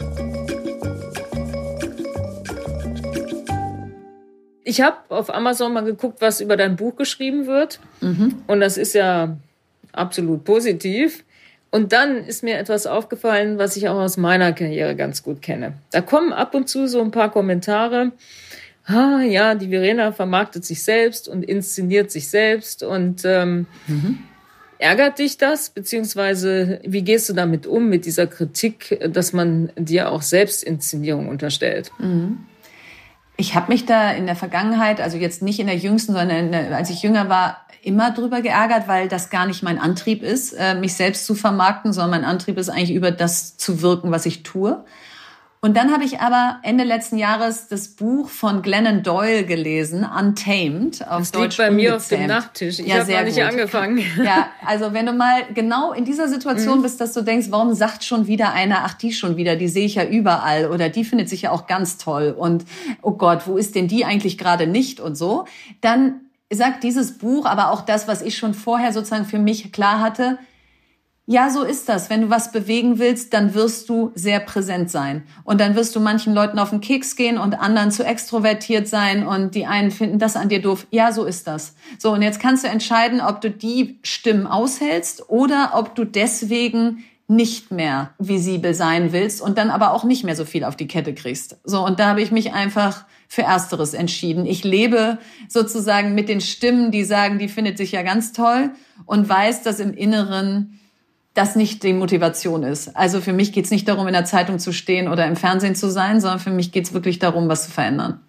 Ich 4.63 4.81
habe 4.81 4.97
auf 5.09 5.33
Amazon 5.33 5.73
mal 5.73 5.83
geguckt, 5.83 6.21
was 6.21 6.41
über 6.41 6.57
dein 6.57 6.75
Buch 6.75 6.95
geschrieben 6.95 7.47
wird. 7.47 7.79
Mhm. 8.01 8.43
Und 8.47 8.61
das 8.61 8.77
ist 8.77 8.93
ja 8.93 9.37
absolut 9.91 10.43
positiv. 10.43 11.23
Und 11.73 11.91
dann 11.91 12.17
ist 12.17 12.43
mir 12.43 12.59
etwas 12.59 12.85
aufgefallen, 12.85 13.57
was 13.57 13.75
ich 13.77 13.89
auch 13.89 13.99
aus 13.99 14.15
meiner 14.15 14.53
Karriere 14.53 14.95
ganz 14.95 15.23
gut 15.23 15.41
kenne. 15.41 15.73
Da 15.91 16.01
kommen 16.01 16.31
ab 16.31 16.53
und 16.53 16.69
zu 16.69 16.87
so 16.87 17.01
ein 17.01 17.09
paar 17.09 17.31
Kommentare. 17.31 18.11
Ah, 18.85 19.21
ja, 19.21 19.55
die 19.55 19.69
Verena 19.69 20.11
vermarktet 20.11 20.65
sich 20.65 20.83
selbst 20.83 21.27
und 21.27 21.43
inszeniert 21.43 22.11
sich 22.11 22.29
selbst. 22.29 22.83
Und 22.83 23.23
ähm, 23.25 23.65
mhm. 23.87 24.19
ärgert 24.77 25.17
dich 25.17 25.37
das? 25.37 25.71
Beziehungsweise 25.71 26.79
wie 26.83 27.01
gehst 27.01 27.29
du 27.29 27.33
damit 27.33 27.65
um, 27.65 27.89
mit 27.89 28.05
dieser 28.05 28.27
Kritik, 28.27 28.99
dass 29.11 29.33
man 29.33 29.71
dir 29.75 30.11
auch 30.11 30.21
Selbstinszenierung 30.21 31.27
unterstellt? 31.27 31.91
Mhm. 31.97 32.45
Ich 33.43 33.55
habe 33.55 33.73
mich 33.73 33.85
da 33.85 34.09
in 34.11 34.25
der 34.25 34.37
Vergangenheit, 34.37 35.01
also 35.01 35.17
jetzt 35.17 35.41
nicht 35.41 35.59
in 35.59 35.67
der 35.67 35.75
jüngsten, 35.75 36.13
sondern 36.13 36.53
der, 36.53 36.73
als 36.73 36.89
ich 36.89 37.03
jünger 37.03 37.27
war, 37.27 37.57
immer 37.81 38.11
drüber 38.11 38.41
geärgert, 38.41 38.87
weil 38.87 39.09
das 39.09 39.29
gar 39.29 39.45
nicht 39.45 39.63
mein 39.63 39.79
Antrieb 39.79 40.23
ist, 40.23 40.53
äh, 40.53 40.75
mich 40.75 40.93
selbst 40.93 41.25
zu 41.25 41.35
vermarkten, 41.35 41.91
sondern 41.91 42.21
mein 42.21 42.23
Antrieb 42.23 42.57
ist 42.57 42.69
eigentlich 42.69 42.93
über 42.93 43.11
das 43.11 43.57
zu 43.57 43.81
wirken, 43.81 44.11
was 44.11 44.25
ich 44.25 44.43
tue. 44.43 44.85
Und 45.63 45.77
dann 45.77 45.93
habe 45.93 46.03
ich 46.03 46.19
aber 46.19 46.59
Ende 46.61 46.83
letzten 46.83 47.17
Jahres 47.17 47.69
das 47.69 47.87
Buch 47.87 48.27
von 48.27 48.61
Glennon 48.61 49.01
Doyle 49.01 49.45
gelesen, 49.45 50.03
Untamed, 50.03 51.07
auf 51.07 51.19
das 51.19 51.31
Deutsch 51.31 51.57
liegt 51.57 51.69
bei 51.69 51.71
mir 51.71 51.95
auf 51.95 52.05
dem 52.09 52.27
Nachttisch. 52.27 52.79
Ich 52.79 52.87
ja, 52.87 52.95
habe 52.99 53.13
noch 53.13 53.23
nicht 53.23 53.35
gut. 53.35 53.45
angefangen. 53.45 54.03
Ja, 54.21 54.49
also 54.65 54.91
wenn 54.91 55.05
du 55.05 55.13
mal 55.13 55.43
genau 55.53 55.93
in 55.93 56.03
dieser 56.03 56.27
Situation 56.27 56.79
mhm. 56.79 56.83
bist, 56.83 56.99
dass 56.99 57.13
du 57.13 57.21
denkst, 57.21 57.47
warum 57.49 57.73
sagt 57.75 58.03
schon 58.03 58.27
wieder 58.27 58.51
einer, 58.51 58.79
ach 58.83 58.95
die 58.95 59.13
schon 59.13 59.37
wieder, 59.37 59.55
die 59.55 59.69
sehe 59.69 59.85
ich 59.85 59.95
ja 59.95 60.03
überall 60.03 60.69
oder 60.69 60.89
die 60.89 61.05
findet 61.05 61.29
sich 61.29 61.43
ja 61.43 61.51
auch 61.51 61.65
ganz 61.65 61.97
toll 61.97 62.35
und 62.37 62.65
oh 63.01 63.11
Gott, 63.11 63.47
wo 63.47 63.55
ist 63.55 63.73
denn 63.75 63.87
die 63.87 64.03
eigentlich 64.03 64.37
gerade 64.37 64.67
nicht 64.67 64.99
und 64.99 65.15
so, 65.15 65.45
dann 65.79 66.15
sagt 66.51 66.83
dieses 66.83 67.17
Buch, 67.17 67.45
aber 67.45 67.71
auch 67.71 67.85
das, 67.85 68.09
was 68.09 68.21
ich 68.21 68.37
schon 68.37 68.53
vorher 68.53 68.91
sozusagen 68.91 69.23
für 69.23 69.39
mich 69.39 69.71
klar 69.71 70.01
hatte, 70.01 70.39
ja, 71.25 71.49
so 71.49 71.63
ist 71.63 71.87
das. 71.87 72.09
Wenn 72.09 72.23
du 72.23 72.29
was 72.29 72.51
bewegen 72.51 72.99
willst, 72.99 73.33
dann 73.33 73.53
wirst 73.53 73.87
du 73.87 74.11
sehr 74.13 74.41
präsent 74.41 74.91
sein. 74.91 75.23
Und 75.45 75.61
dann 75.61 75.73
wirst 75.75 75.95
du 75.95 76.01
manchen 76.01 76.33
Leuten 76.33 76.59
auf 76.59 76.71
den 76.71 76.81
Keks 76.81 77.15
gehen 77.15 77.37
und 77.37 77.53
anderen 77.53 77.91
zu 77.91 78.03
extrovertiert 78.03 78.89
sein 78.89 79.25
und 79.25 79.55
die 79.55 79.65
einen 79.65 79.91
finden 79.91 80.19
das 80.19 80.35
an 80.35 80.49
dir 80.49 80.61
doof. 80.61 80.85
Ja, 80.91 81.13
so 81.13 81.23
ist 81.23 81.47
das. 81.47 81.75
So, 81.97 82.11
und 82.11 82.23
jetzt 82.23 82.41
kannst 82.41 82.65
du 82.65 82.67
entscheiden, 82.67 83.21
ob 83.21 83.39
du 83.39 83.49
die 83.49 83.99
Stimmen 84.03 84.47
aushältst 84.47 85.29
oder 85.29 85.71
ob 85.75 85.95
du 85.95 86.03
deswegen 86.03 87.05
nicht 87.29 87.71
mehr 87.71 88.13
visibel 88.19 88.73
sein 88.73 89.13
willst 89.13 89.41
und 89.41 89.57
dann 89.57 89.69
aber 89.69 89.93
auch 89.93 90.03
nicht 90.03 90.25
mehr 90.25 90.35
so 90.35 90.43
viel 90.43 90.65
auf 90.65 90.75
die 90.75 90.87
Kette 90.87 91.13
kriegst. 91.13 91.57
So, 91.63 91.85
und 91.85 92.01
da 92.01 92.07
habe 92.07 92.21
ich 92.21 92.31
mich 92.31 92.51
einfach 92.51 93.05
für 93.29 93.43
Ersteres 93.43 93.93
entschieden. 93.93 94.45
Ich 94.45 94.65
lebe 94.65 95.19
sozusagen 95.47 96.15
mit 96.15 96.27
den 96.27 96.41
Stimmen, 96.41 96.91
die 96.91 97.05
sagen, 97.05 97.39
die 97.39 97.47
findet 97.47 97.77
sich 97.77 97.93
ja 97.93 98.03
ganz 98.03 98.33
toll 98.33 98.71
und 99.05 99.29
weiß, 99.29 99.63
dass 99.63 99.79
im 99.79 99.93
Inneren 99.93 100.79
das 101.33 101.55
nicht 101.55 101.83
die 101.83 101.93
Motivation 101.93 102.63
ist. 102.63 102.95
Also 102.95 103.19
für 103.19 103.33
mich 103.33 103.53
geht 103.53 103.65
es 103.65 103.71
nicht 103.71 103.87
darum, 103.87 104.07
in 104.07 104.13
der 104.13 104.25
Zeitung 104.25 104.59
zu 104.59 104.71
stehen 104.71 105.07
oder 105.07 105.25
im 105.25 105.35
Fernsehen 105.35 105.75
zu 105.75 105.89
sein, 105.89 106.21
sondern 106.21 106.39
für 106.39 106.51
mich 106.51 106.71
geht 106.71 106.85
es 106.85 106.93
wirklich 106.93 107.19
darum, 107.19 107.47
was 107.49 107.65
zu 107.65 107.71
verändern. 107.71 108.19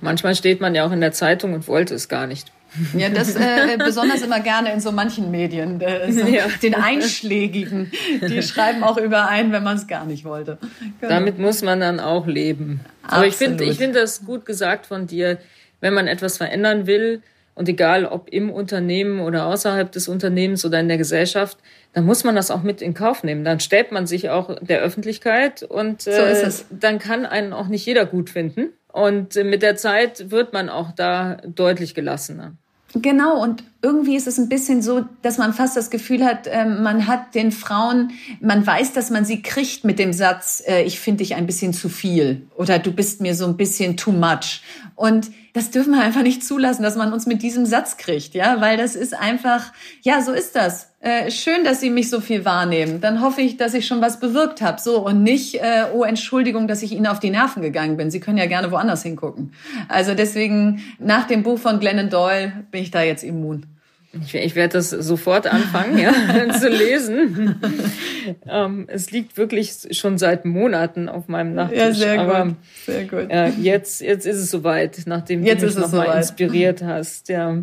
Manchmal 0.00 0.34
steht 0.34 0.60
man 0.60 0.74
ja 0.74 0.86
auch 0.86 0.92
in 0.92 1.00
der 1.00 1.12
Zeitung 1.12 1.54
und 1.54 1.68
wollte 1.68 1.94
es 1.94 2.08
gar 2.08 2.26
nicht. 2.26 2.52
Ja, 2.96 3.08
das 3.08 3.34
äh, 3.34 3.76
besonders 3.78 4.22
immer 4.22 4.40
gerne 4.40 4.72
in 4.72 4.80
so 4.80 4.92
manchen 4.92 5.30
Medien, 5.30 5.80
äh, 5.80 6.12
so 6.12 6.26
ja. 6.26 6.44
den 6.62 6.74
einschlägigen. 6.74 7.90
Die 8.20 8.42
schreiben 8.42 8.84
auch 8.84 8.98
überein, 8.98 9.52
wenn 9.52 9.62
man 9.62 9.76
es 9.76 9.86
gar 9.86 10.04
nicht 10.04 10.24
wollte. 10.24 10.58
Genau. 11.00 11.12
Damit 11.12 11.38
muss 11.38 11.62
man 11.62 11.80
dann 11.80 11.98
auch 11.98 12.26
leben. 12.26 12.80
Absolut. 13.02 13.16
Aber 13.16 13.26
ich 13.26 13.34
finde, 13.34 13.64
ich 13.64 13.78
finde 13.78 14.00
das 14.00 14.24
gut 14.24 14.44
gesagt 14.44 14.86
von 14.86 15.06
dir, 15.06 15.38
wenn 15.80 15.94
man 15.94 16.06
etwas 16.08 16.36
verändern 16.36 16.86
will 16.86 17.22
und 17.54 17.68
egal 17.68 18.04
ob 18.04 18.28
im 18.28 18.50
Unternehmen 18.50 19.20
oder 19.20 19.46
außerhalb 19.46 19.90
des 19.90 20.06
Unternehmens 20.06 20.64
oder 20.64 20.78
in 20.78 20.88
der 20.88 20.98
Gesellschaft, 20.98 21.58
dann 21.92 22.04
muss 22.04 22.24
man 22.24 22.36
das 22.36 22.50
auch 22.50 22.62
mit 22.62 22.82
in 22.82 22.94
Kauf 22.94 23.24
nehmen. 23.24 23.44
Dann 23.44 23.60
stellt 23.60 23.92
man 23.92 24.06
sich 24.06 24.30
auch 24.30 24.56
der 24.60 24.80
Öffentlichkeit 24.80 25.62
und 25.62 26.06
äh, 26.06 26.50
so 26.50 26.64
dann 26.70 26.98
kann 26.98 27.26
einen 27.26 27.52
auch 27.52 27.68
nicht 27.68 27.84
jeder 27.86 28.06
gut 28.06 28.30
finden. 28.30 28.68
Und 28.92 29.34
mit 29.36 29.62
der 29.62 29.76
Zeit 29.76 30.30
wird 30.30 30.52
man 30.52 30.68
auch 30.68 30.92
da 30.92 31.38
deutlich 31.44 31.94
gelassener. 31.94 32.52
Genau, 32.94 33.42
und 33.42 33.62
irgendwie 33.80 34.16
ist 34.16 34.26
es 34.26 34.38
ein 34.38 34.48
bisschen 34.48 34.82
so, 34.82 35.04
dass 35.22 35.38
man 35.38 35.52
fast 35.52 35.76
das 35.76 35.90
Gefühl 35.90 36.24
hat, 36.24 36.48
ähm, 36.50 36.82
man 36.82 37.06
hat 37.06 37.36
den 37.36 37.52
Frauen, 37.52 38.10
man 38.40 38.66
weiß, 38.66 38.92
dass 38.92 39.10
man 39.10 39.24
sie 39.24 39.40
kriegt 39.40 39.84
mit 39.84 40.00
dem 40.00 40.12
Satz, 40.12 40.62
äh, 40.66 40.82
ich 40.82 40.98
finde 40.98 41.18
dich 41.18 41.36
ein 41.36 41.46
bisschen 41.46 41.72
zu 41.72 41.88
viel 41.88 42.48
oder 42.56 42.80
du 42.80 42.90
bist 42.90 43.20
mir 43.20 43.36
so 43.36 43.46
ein 43.46 43.56
bisschen 43.56 43.96
too 43.96 44.10
much. 44.10 44.62
Und 44.96 45.30
das 45.52 45.70
dürfen 45.70 45.92
wir 45.92 46.02
einfach 46.02 46.22
nicht 46.22 46.44
zulassen, 46.44 46.82
dass 46.82 46.96
man 46.96 47.12
uns 47.12 47.26
mit 47.26 47.42
diesem 47.42 47.66
Satz 47.66 47.96
kriegt, 47.96 48.34
ja, 48.34 48.60
weil 48.60 48.76
das 48.76 48.96
ist 48.96 49.14
einfach, 49.14 49.72
ja, 50.02 50.22
so 50.22 50.32
ist 50.32 50.56
das. 50.56 50.90
Äh, 51.00 51.30
schön, 51.30 51.62
dass 51.62 51.80
Sie 51.80 51.90
mich 51.90 52.10
so 52.10 52.20
viel 52.20 52.44
wahrnehmen. 52.44 53.00
Dann 53.00 53.20
hoffe 53.20 53.40
ich, 53.40 53.56
dass 53.56 53.74
ich 53.74 53.86
schon 53.86 54.00
was 54.00 54.18
bewirkt 54.18 54.60
habe, 54.60 54.80
so 54.80 55.04
und 55.06 55.22
nicht, 55.22 55.54
äh, 55.54 55.86
oh 55.94 56.02
Entschuldigung, 56.02 56.66
dass 56.66 56.82
ich 56.82 56.92
Ihnen 56.92 57.06
auf 57.06 57.20
die 57.20 57.30
Nerven 57.30 57.62
gegangen 57.62 57.96
bin. 57.96 58.10
Sie 58.10 58.18
können 58.18 58.38
ja 58.38 58.46
gerne 58.46 58.72
woanders 58.72 59.04
hingucken. 59.04 59.52
Also 59.88 60.14
deswegen 60.14 60.82
nach 60.98 61.28
dem 61.28 61.44
Buch 61.44 61.58
von 61.58 61.78
Glennon 61.78 62.10
Doyle 62.10 62.52
bin 62.72 62.82
ich 62.82 62.90
da 62.90 63.02
jetzt 63.02 63.22
immun. 63.22 63.66
Ich, 64.12 64.34
ich 64.34 64.54
werde 64.54 64.72
das 64.72 64.88
sofort 64.88 65.46
anfangen, 65.46 65.98
ja, 65.98 66.12
zu 66.58 66.68
lesen. 66.68 67.60
ähm, 68.48 68.86
es 68.88 69.10
liegt 69.10 69.36
wirklich 69.36 69.74
schon 69.90 70.16
seit 70.16 70.46
Monaten 70.46 71.10
auf 71.10 71.28
meinem 71.28 71.54
Nachttisch. 71.54 71.78
Ja, 71.78 71.92
sehr 71.92 72.20
aber, 72.20 72.44
gut. 72.46 72.56
Sehr 72.86 73.04
gut. 73.04 73.30
Äh, 73.30 73.50
jetzt, 73.60 74.00
jetzt 74.00 74.26
ist 74.26 74.38
es 74.38 74.50
soweit, 74.50 75.02
nachdem 75.06 75.44
jetzt 75.44 75.62
du 75.62 75.66
mich 75.66 75.76
nochmal 75.76 76.16
inspiriert 76.16 76.82
hast. 76.84 77.28
Ja. 77.28 77.62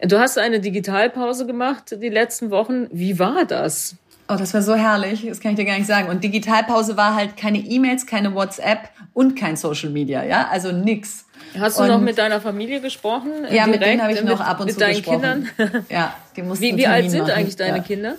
Du 0.00 0.18
hast 0.18 0.38
eine 0.38 0.60
Digitalpause 0.60 1.46
gemacht 1.46 1.96
die 2.02 2.10
letzten 2.10 2.50
Wochen. 2.50 2.86
Wie 2.92 3.18
war 3.18 3.46
das? 3.46 3.96
Oh, 4.30 4.36
das 4.36 4.52
war 4.52 4.60
so 4.60 4.74
herrlich. 4.74 5.24
Das 5.26 5.40
kann 5.40 5.52
ich 5.52 5.56
dir 5.56 5.64
gar 5.64 5.78
nicht 5.78 5.86
sagen. 5.86 6.08
Und 6.08 6.22
Digitalpause 6.22 6.96
war 6.98 7.14
halt 7.14 7.36
keine 7.36 7.58
E-Mails, 7.58 8.06
keine 8.06 8.34
WhatsApp 8.34 8.90
und 9.14 9.36
kein 9.36 9.56
Social 9.56 9.88
Media. 9.88 10.22
Ja, 10.22 10.48
also 10.48 10.70
nix. 10.70 11.24
Hast 11.58 11.78
du 11.78 11.84
und 11.84 11.88
noch 11.88 12.00
mit 12.00 12.18
deiner 12.18 12.40
Familie 12.40 12.80
gesprochen? 12.80 13.30
Ja, 13.44 13.64
direkt, 13.64 13.70
mit 13.70 13.82
denen 13.82 14.02
habe 14.02 14.12
ich 14.12 14.22
noch 14.22 14.40
ab 14.40 14.60
und 14.60 14.66
mit 14.66 14.74
zu 14.74 14.80
deinen 14.80 14.96
gesprochen. 14.96 15.48
Kindern? 15.56 15.84
Ja, 15.90 16.14
die 16.36 16.42
mussten 16.42 16.64
Wie, 16.64 16.76
wie 16.76 16.86
alt 16.86 17.10
sind 17.10 17.22
machen. 17.22 17.32
eigentlich 17.32 17.56
deine 17.56 17.78
ja. 17.78 17.82
Kinder? 17.82 18.16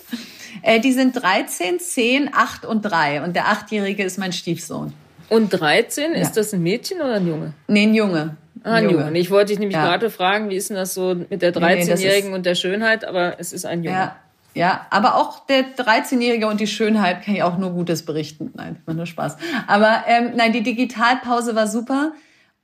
Äh, 0.64 0.80
die 0.80 0.94
sind 0.94 1.16
13, 1.16 1.80
10, 1.80 2.32
8 2.34 2.66
und 2.66 2.82
3. 2.82 3.22
Und 3.24 3.36
der 3.36 3.48
Achtjährige 3.50 4.04
ist 4.04 4.18
mein 4.18 4.34
Stiefsohn. 4.34 4.94
Und 5.30 5.50
13, 5.50 6.14
ja. 6.14 6.20
ist 6.20 6.38
das 6.38 6.54
ein 6.54 6.64
Mädchen 6.64 7.02
oder 7.02 7.16
ein 7.16 7.28
Junge? 7.28 7.54
Nee, 7.68 7.84
ein 7.84 7.94
Junge. 7.94 8.36
Ah, 8.64 8.74
ein 8.74 8.86
Junge. 8.86 9.06
Junge. 9.06 9.20
Ich 9.20 9.30
wollte 9.30 9.50
dich 9.50 9.60
nämlich 9.60 9.78
ja. 9.78 9.86
gerade 9.86 10.10
fragen, 10.10 10.50
wie 10.50 10.56
ist 10.56 10.70
denn 10.70 10.76
das 10.76 10.96
so 10.96 11.14
mit 11.14 11.42
der 11.44 11.54
13-Jährigen 11.54 12.24
nee, 12.24 12.30
nee, 12.30 12.36
und 12.36 12.46
der 12.48 12.56
Schönheit, 12.56 13.06
aber 13.06 13.40
es 13.40 13.54
ist 13.54 13.66
ein 13.66 13.84
Junge. 13.84 13.98
Ja. 13.98 14.16
Ja, 14.60 14.88
aber 14.90 15.16
auch 15.16 15.46
der 15.46 15.74
13-Jährige 15.74 16.46
und 16.48 16.60
die 16.60 16.68
Schönheit 16.68 17.24
kann 17.24 17.34
ich 17.34 17.44
auch 17.44 17.58
nur 17.58 17.72
Gutes 17.72 18.04
berichten. 18.04 18.52
Nein, 18.56 18.82
war 18.86 18.94
nur 18.94 19.06
Spaß. 19.06 19.38
Aber 19.68 20.04
ähm, 20.06 20.32
nein, 20.36 20.52
die 20.52 20.64
Digitalpause 20.64 21.56
war 21.56 21.66
super. 21.66 22.12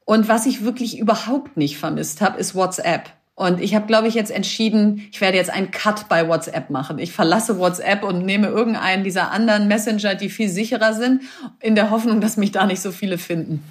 Und 0.03 0.27
was 0.27 0.45
ich 0.45 0.65
wirklich 0.65 0.99
überhaupt 0.99 1.55
nicht 1.55 1.77
vermisst 1.77 2.19
habe, 2.19 2.37
ist 2.37 2.53
WhatsApp. 2.53 3.11
Und 3.33 3.61
ich 3.61 3.75
habe, 3.75 3.87
glaube 3.87 4.09
ich, 4.09 4.13
jetzt 4.13 4.29
entschieden, 4.29 5.07
ich 5.09 5.21
werde 5.21 5.37
jetzt 5.37 5.49
einen 5.49 5.71
Cut 5.71 6.09
bei 6.09 6.27
WhatsApp 6.27 6.69
machen. 6.69 6.99
Ich 6.99 7.13
verlasse 7.13 7.59
WhatsApp 7.59 8.03
und 8.03 8.25
nehme 8.25 8.47
irgendeinen 8.47 9.05
dieser 9.05 9.31
anderen 9.31 9.69
Messenger, 9.69 10.15
die 10.15 10.27
viel 10.27 10.49
sicherer 10.49 10.93
sind, 10.93 11.21
in 11.61 11.75
der 11.75 11.91
Hoffnung, 11.91 12.19
dass 12.19 12.35
mich 12.35 12.51
da 12.51 12.65
nicht 12.65 12.81
so 12.81 12.91
viele 12.91 13.17
finden. 13.17 13.63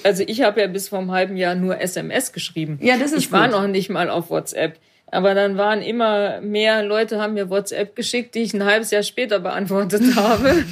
also 0.04 0.24
ich 0.26 0.40
habe 0.40 0.62
ja 0.62 0.68
bis 0.68 0.88
vor 0.88 1.00
einem 1.00 1.10
halben 1.10 1.36
Jahr 1.36 1.54
nur 1.54 1.78
SMS 1.82 2.32
geschrieben. 2.32 2.78
Ja, 2.80 2.96
das 2.96 3.12
ist 3.12 3.24
Ich 3.24 3.30
war 3.30 3.46
noch 3.46 3.66
nicht 3.66 3.90
mal 3.90 4.08
auf 4.08 4.30
WhatsApp. 4.30 4.80
Aber 5.10 5.34
dann 5.34 5.56
waren 5.56 5.82
immer 5.82 6.40
mehr 6.40 6.84
Leute, 6.84 7.20
haben 7.20 7.34
mir 7.34 7.50
WhatsApp 7.50 7.96
geschickt, 7.96 8.34
die 8.34 8.40
ich 8.40 8.54
ein 8.54 8.64
halbes 8.64 8.90
Jahr 8.90 9.02
später 9.02 9.40
beantwortet 9.40 10.02
habe. 10.16 10.64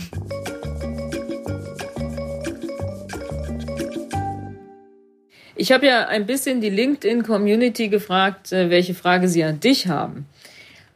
Ich 5.56 5.72
habe 5.72 5.86
ja 5.86 6.06
ein 6.06 6.24
bisschen 6.24 6.60
die 6.60 6.70
LinkedIn-Community 6.70 7.88
gefragt, 7.88 8.52
äh, 8.52 8.70
welche 8.70 8.94
Frage 8.94 9.28
sie 9.28 9.42
an 9.42 9.58
dich 9.58 9.88
haben. 9.88 10.26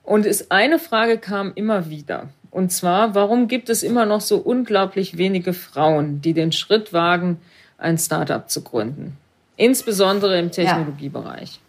Und 0.05 0.25
es, 0.25 0.53
eine 0.53 0.79
Frage 0.79 1.19
kam 1.19 1.51
immer 1.57 1.91
wieder. 1.91 2.29
Und 2.53 2.71
zwar, 2.71 3.17
warum 3.17 3.49
gibt 3.49 3.71
es 3.71 3.83
immer 3.83 4.07
noch 4.07 4.21
so 4.21 4.37
unglaublich 4.37 5.19
wenige 5.19 5.53
Frauen, 5.53 6.21
die 6.21 6.33
den 6.33 6.53
Schritt 6.53 6.93
wagen, 6.93 7.39
ein 7.77 7.99
Startup 7.99 8.49
zu 8.49 8.63
gründen? 8.63 9.17
Insbesondere 9.57 10.39
im 10.39 10.53
Technologiebereich. 10.53 11.62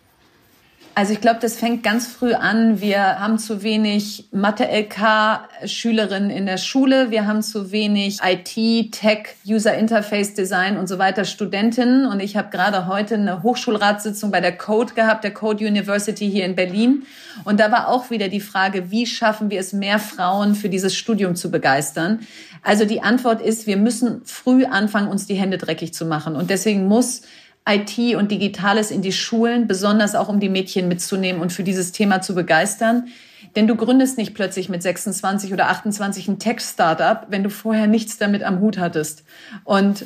Also 0.96 1.14
ich 1.14 1.22
glaube, 1.22 1.40
das 1.42 1.56
fängt 1.56 1.82
ganz 1.82 2.06
früh 2.06 2.34
an. 2.34 2.80
Wir 2.80 3.20
haben 3.20 3.40
zu 3.40 3.64
wenig 3.64 4.26
Mathe-LK-Schülerinnen 4.32 6.30
in 6.30 6.46
der 6.46 6.58
Schule. 6.58 7.10
Wir 7.10 7.26
haben 7.26 7.42
zu 7.42 7.72
wenig 7.72 8.20
IT, 8.24 8.92
Tech, 8.92 9.30
User 9.44 9.74
Interface 9.74 10.36
Design 10.36 10.78
und 10.78 10.88
so 10.88 11.00
weiter 11.00 11.26
Studentinnen. 11.26 12.06
Und 12.06 12.20
ich 12.20 12.38
habe 12.38 12.52
gerade 12.52 12.86
heute 12.86 13.16
eine 13.16 13.42
Hochschulratssitzung 13.42 14.30
bei 14.30 14.40
der 14.40 14.56
Code 14.56 14.94
gehabt, 14.94 15.24
der 15.24 15.34
Code 15.34 15.66
University 15.66 16.30
hier 16.30 16.46
in 16.46 16.56
Berlin. 16.56 17.08
Und 17.44 17.60
da 17.60 17.72
war 17.72 17.88
auch 17.88 18.12
wieder 18.12 18.28
die 18.28 18.40
Frage, 18.40 18.92
wie 18.92 19.08
schaffen 19.08 19.50
wir 19.50 19.60
es, 19.60 19.74
mehr 19.74 19.98
Frauen 19.98 20.54
für 20.54 20.70
dieses 20.70 20.96
Studium 20.96 21.36
zu 21.36 21.50
begeistern? 21.50 22.20
Also 22.62 22.86
die 22.86 23.02
Antwort 23.02 23.42
ist, 23.42 23.66
wir 23.66 23.78
müssen 23.78 24.22
früh 24.26 24.66
anfangen, 24.66 25.08
uns 25.08 25.26
die 25.26 25.36
Hände 25.36 25.58
dreckig 25.58 25.92
zu 25.92 26.06
machen. 26.06 26.36
Und 26.36 26.52
deswegen 26.52 26.88
muss 26.88 27.24
IT 27.68 28.16
und 28.16 28.32
Digitales 28.32 28.92
in 28.92 29.02
die 29.02 29.12
Schulen, 29.12 29.68
besonders 29.68 30.16
auch 30.16 30.30
um 30.30 30.40
die 30.40 30.50
Mädchen 30.50 30.88
mitzunehmen 30.88 31.42
und 31.42 31.54
für 31.54 31.64
dieses 31.64 31.92
Thema 31.92 32.22
zu 32.22 32.36
begeistern. 32.36 33.08
Denn 33.56 33.68
du 33.68 33.76
gründest 33.76 34.18
nicht 34.18 34.34
plötzlich 34.34 34.70
mit 34.70 34.82
26 34.82 35.54
oder 35.54 35.70
28 35.70 36.28
ein 36.28 36.40
Tech-Startup, 36.40 37.28
wenn 37.30 37.44
du 37.44 37.50
vorher 37.50 37.88
nichts 37.88 38.18
damit 38.18 38.44
am 38.44 38.60
Hut 38.60 38.78
hattest. 38.78 39.24
Und 39.64 40.06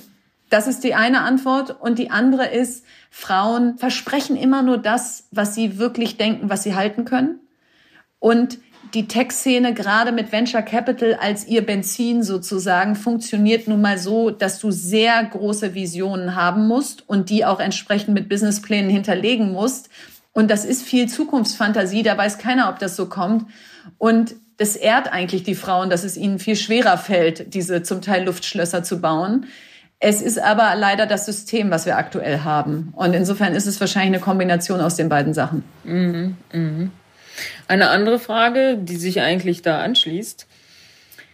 das 0.49 0.67
ist 0.67 0.83
die 0.83 0.95
eine 0.95 1.21
Antwort. 1.21 1.81
Und 1.81 1.97
die 1.99 2.11
andere 2.11 2.47
ist, 2.47 2.85
Frauen 3.09 3.77
versprechen 3.77 4.35
immer 4.35 4.61
nur 4.61 4.77
das, 4.77 5.27
was 5.31 5.55
sie 5.55 5.79
wirklich 5.79 6.17
denken, 6.17 6.49
was 6.49 6.63
sie 6.63 6.75
halten 6.75 7.05
können. 7.05 7.39
Und 8.19 8.59
die 8.93 9.07
Tech-Szene 9.07 9.73
gerade 9.73 10.11
mit 10.11 10.31
Venture 10.31 10.61
Capital 10.61 11.17
als 11.21 11.47
ihr 11.47 11.65
Benzin 11.65 12.23
sozusagen 12.23 12.95
funktioniert 12.95 13.67
nun 13.67 13.81
mal 13.81 13.97
so, 13.97 14.29
dass 14.29 14.59
du 14.59 14.71
sehr 14.71 15.23
große 15.23 15.73
Visionen 15.73 16.35
haben 16.35 16.67
musst 16.67 17.07
und 17.07 17.29
die 17.29 17.45
auch 17.45 17.59
entsprechend 17.59 18.13
mit 18.13 18.29
Businessplänen 18.29 18.89
hinterlegen 18.89 19.51
musst. 19.51 19.89
Und 20.33 20.51
das 20.51 20.65
ist 20.65 20.83
viel 20.83 21.07
Zukunftsfantasie, 21.07 22.03
da 22.03 22.17
weiß 22.17 22.37
keiner, 22.37 22.69
ob 22.69 22.79
das 22.79 22.95
so 22.95 23.07
kommt. 23.07 23.45
Und 23.97 24.35
das 24.57 24.75
ehrt 24.75 25.11
eigentlich 25.11 25.43
die 25.43 25.55
Frauen, 25.55 25.89
dass 25.89 26.03
es 26.03 26.17
ihnen 26.17 26.39
viel 26.39 26.55
schwerer 26.55 26.97
fällt, 26.97 27.53
diese 27.53 27.83
zum 27.83 28.01
Teil 28.01 28.25
Luftschlösser 28.25 28.83
zu 28.83 28.99
bauen. 29.01 29.45
Es 29.99 30.21
ist 30.21 30.39
aber 30.39 30.75
leider 30.75 31.07
das 31.07 31.25
System, 31.25 31.71
was 31.71 31.85
wir 31.85 31.97
aktuell 31.97 32.41
haben. 32.41 32.93
Und 32.95 33.13
insofern 33.13 33.55
ist 33.55 33.65
es 33.65 33.79
wahrscheinlich 33.79 34.15
eine 34.15 34.23
Kombination 34.23 34.79
aus 34.79 34.95
den 34.95 35.09
beiden 35.09 35.33
Sachen. 35.33 35.63
Mhm, 35.83 36.37
mh. 36.51 36.89
Eine 37.67 37.89
andere 37.89 38.19
Frage, 38.19 38.77
die 38.79 38.95
sich 38.97 39.21
eigentlich 39.21 39.61
da 39.61 39.81
anschließt. 39.81 40.47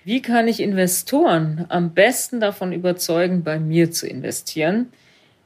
Wie 0.06 0.22
kann 0.22 0.48
ich 0.48 0.60
Investoren 0.60 1.66
am 1.70 1.94
besten 1.94 2.39
davon 2.39 2.74
überzeugen, 2.74 3.44
bei 3.44 3.60
mir 3.60 3.92
zu 3.92 4.08
investieren? 4.08 4.92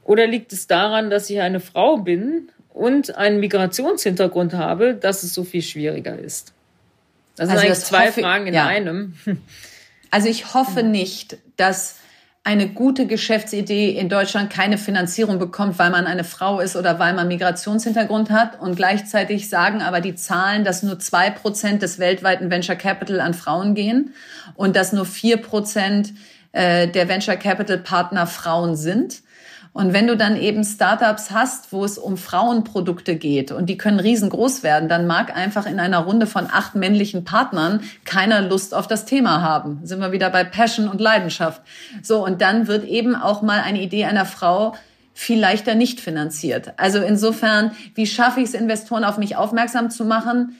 Oder 0.04 0.26
liegt 0.26 0.52
es 0.52 0.66
daran, 0.66 1.10
dass 1.10 1.30
ich 1.30 1.40
eine 1.40 1.60
Frau 1.60 1.98
bin 1.98 2.50
und 2.70 3.16
einen 3.16 3.40
Migrationshintergrund 3.40 4.54
habe, 4.54 4.94
dass 4.94 5.22
es 5.22 5.34
so 5.34 5.44
viel 5.44 5.62
schwieriger 5.62 6.18
ist? 6.18 6.52
Das 7.36 7.48
sind 7.48 7.56
also 7.56 7.68
eigentlich 7.68 7.84
zwei 7.84 8.10
Fragen 8.10 8.46
in 8.48 8.54
ja. 8.54 8.66
einem. 8.66 9.14
Also 10.10 10.28
ich 10.28 10.54
hoffe 10.54 10.82
nicht, 10.82 11.36
dass 11.58 11.96
eine 12.44 12.68
gute 12.68 13.06
Geschäftsidee 13.06 13.90
in 13.90 14.08
Deutschland 14.08 14.50
keine 14.50 14.78
Finanzierung 14.78 15.38
bekommt, 15.38 15.78
weil 15.78 15.90
man 15.90 16.06
eine 16.06 16.24
Frau 16.24 16.60
ist 16.60 16.76
oder 16.76 16.98
weil 16.98 17.12
man 17.12 17.28
Migrationshintergrund 17.28 18.30
hat. 18.30 18.60
Und 18.60 18.76
gleichzeitig 18.76 19.50
sagen 19.50 19.82
aber 19.82 20.00
die 20.00 20.14
Zahlen, 20.14 20.64
dass 20.64 20.82
nur 20.82 20.98
zwei 20.98 21.30
Prozent 21.30 21.82
des 21.82 21.98
weltweiten 21.98 22.50
Venture 22.50 22.76
Capital 22.76 23.20
an 23.20 23.34
Frauen 23.34 23.74
gehen 23.74 24.14
und 24.54 24.76
dass 24.76 24.92
nur 24.92 25.04
vier 25.04 25.36
Prozent 25.36 26.14
äh, 26.52 26.88
der 26.88 27.08
Venture 27.08 27.36
Capital 27.36 27.78
Partner 27.78 28.26
Frauen 28.26 28.76
sind. 28.76 29.22
Und 29.78 29.92
wenn 29.92 30.08
du 30.08 30.16
dann 30.16 30.36
eben 30.36 30.64
Startups 30.64 31.30
hast, 31.30 31.72
wo 31.72 31.84
es 31.84 31.98
um 31.98 32.16
Frauenprodukte 32.16 33.14
geht 33.14 33.52
und 33.52 33.66
die 33.66 33.78
können 33.78 34.00
riesengroß 34.00 34.64
werden, 34.64 34.88
dann 34.88 35.06
mag 35.06 35.36
einfach 35.36 35.66
in 35.66 35.78
einer 35.78 35.98
Runde 35.98 36.26
von 36.26 36.48
acht 36.50 36.74
männlichen 36.74 37.22
Partnern 37.22 37.82
keiner 38.04 38.42
Lust 38.42 38.74
auf 38.74 38.88
das 38.88 39.04
Thema 39.04 39.40
haben. 39.40 39.78
Sind 39.84 40.00
wir 40.00 40.10
wieder 40.10 40.30
bei 40.30 40.42
Passion 40.42 40.88
und 40.88 41.00
Leidenschaft. 41.00 41.62
So, 42.02 42.24
und 42.24 42.42
dann 42.42 42.66
wird 42.66 42.86
eben 42.86 43.14
auch 43.14 43.40
mal 43.40 43.60
eine 43.60 43.80
Idee 43.80 44.06
einer 44.06 44.26
Frau 44.26 44.74
viel 45.14 45.38
leichter 45.38 45.76
nicht 45.76 46.00
finanziert. 46.00 46.72
Also 46.76 46.98
insofern, 46.98 47.70
wie 47.94 48.08
schaffe 48.08 48.40
ich 48.40 48.46
es, 48.46 48.54
Investoren 48.54 49.04
auf 49.04 49.16
mich 49.16 49.36
aufmerksam 49.36 49.90
zu 49.90 50.04
machen, 50.04 50.56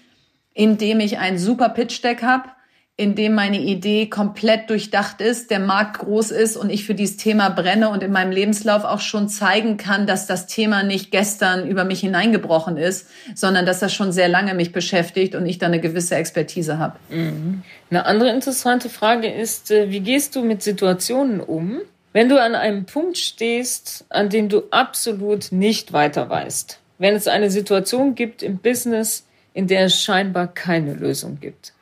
indem 0.55 1.01
ich 1.01 1.19
ein 1.19 1.41
super 1.41 1.71
Pitch-Deck 1.71 2.23
habe, 2.23 2.51
in 2.99 3.15
dem 3.15 3.33
meine 3.33 3.61
Idee 3.61 4.07
komplett 4.07 4.71
durchdacht 4.71 5.21
ist, 5.21 5.53
der 5.53 5.61
Markt 5.61 6.01
groß 6.01 6.33
ist 6.33 6.57
und 6.57 6.69
ich 6.69 6.85
für 6.85 6.97
dieses 6.97 7.17
Thema 7.17 7.49
brenne 7.49 7.91
und 7.91 8.03
in 8.03 8.11
meinem 8.11 8.33
Lebenslauf 8.33 8.83
auch 8.83 9.01
schon 9.01 9.29
zeigen 9.29 9.77
kann, 9.77 10.09
dass 10.09 10.27
das 10.27 10.49
Thema 10.49 10.83
nicht 10.83 11.13
gestern 11.13 11.69
über 11.69 11.85
mich 11.85 12.01
hineingebrochen 12.01 12.77
ist, 12.77 13.07
sondern 13.37 13.67
dass 13.67 13.79
das 13.79 13.95
schon 13.95 14.11
sehr 14.11 14.27
lange 14.27 14.53
mich 14.55 14.73
beschäftigt 14.73 15.37
und 15.37 15.47
ich 15.47 15.59
da 15.59 15.67
eine 15.67 15.81
gewisse 15.81 16.17
Expertise 16.17 16.79
habe. 16.79 16.99
Mhm. 17.09 17.63
Eine 17.89 18.05
andere 18.05 18.31
interessante 18.31 18.89
Frage 18.89 19.33
ist, 19.33 19.71
äh, 19.71 19.93
wie 19.93 20.01
gehst 20.01 20.35
du 20.35 20.43
mit 20.43 20.65
Situationen 20.65 21.41
um, 21.41 21.79
wenn 22.13 22.29
du 22.29 22.43
an 22.43 22.57
einem 22.57 22.85
Punkt 22.85 23.17
stehst, 23.17 24.07
an 24.09 24.29
dem 24.29 24.49
du 24.49 24.65
absolut 24.73 25.53
nicht 25.53 25.93
weiter 25.93 26.29
weißt? 26.29 26.81
Wenn 26.99 27.15
es 27.15 27.29
eine 27.29 27.53
Situation 27.53 28.17
gibt 28.17 28.43
im 28.43 28.59
Business, 28.59 29.25
in 29.55 29.69
der 29.69 29.85
es 29.85 30.03
scheinbar 30.03 30.49
keine 30.49 30.95
Lösung 30.95 31.39
gibt? 31.41 31.75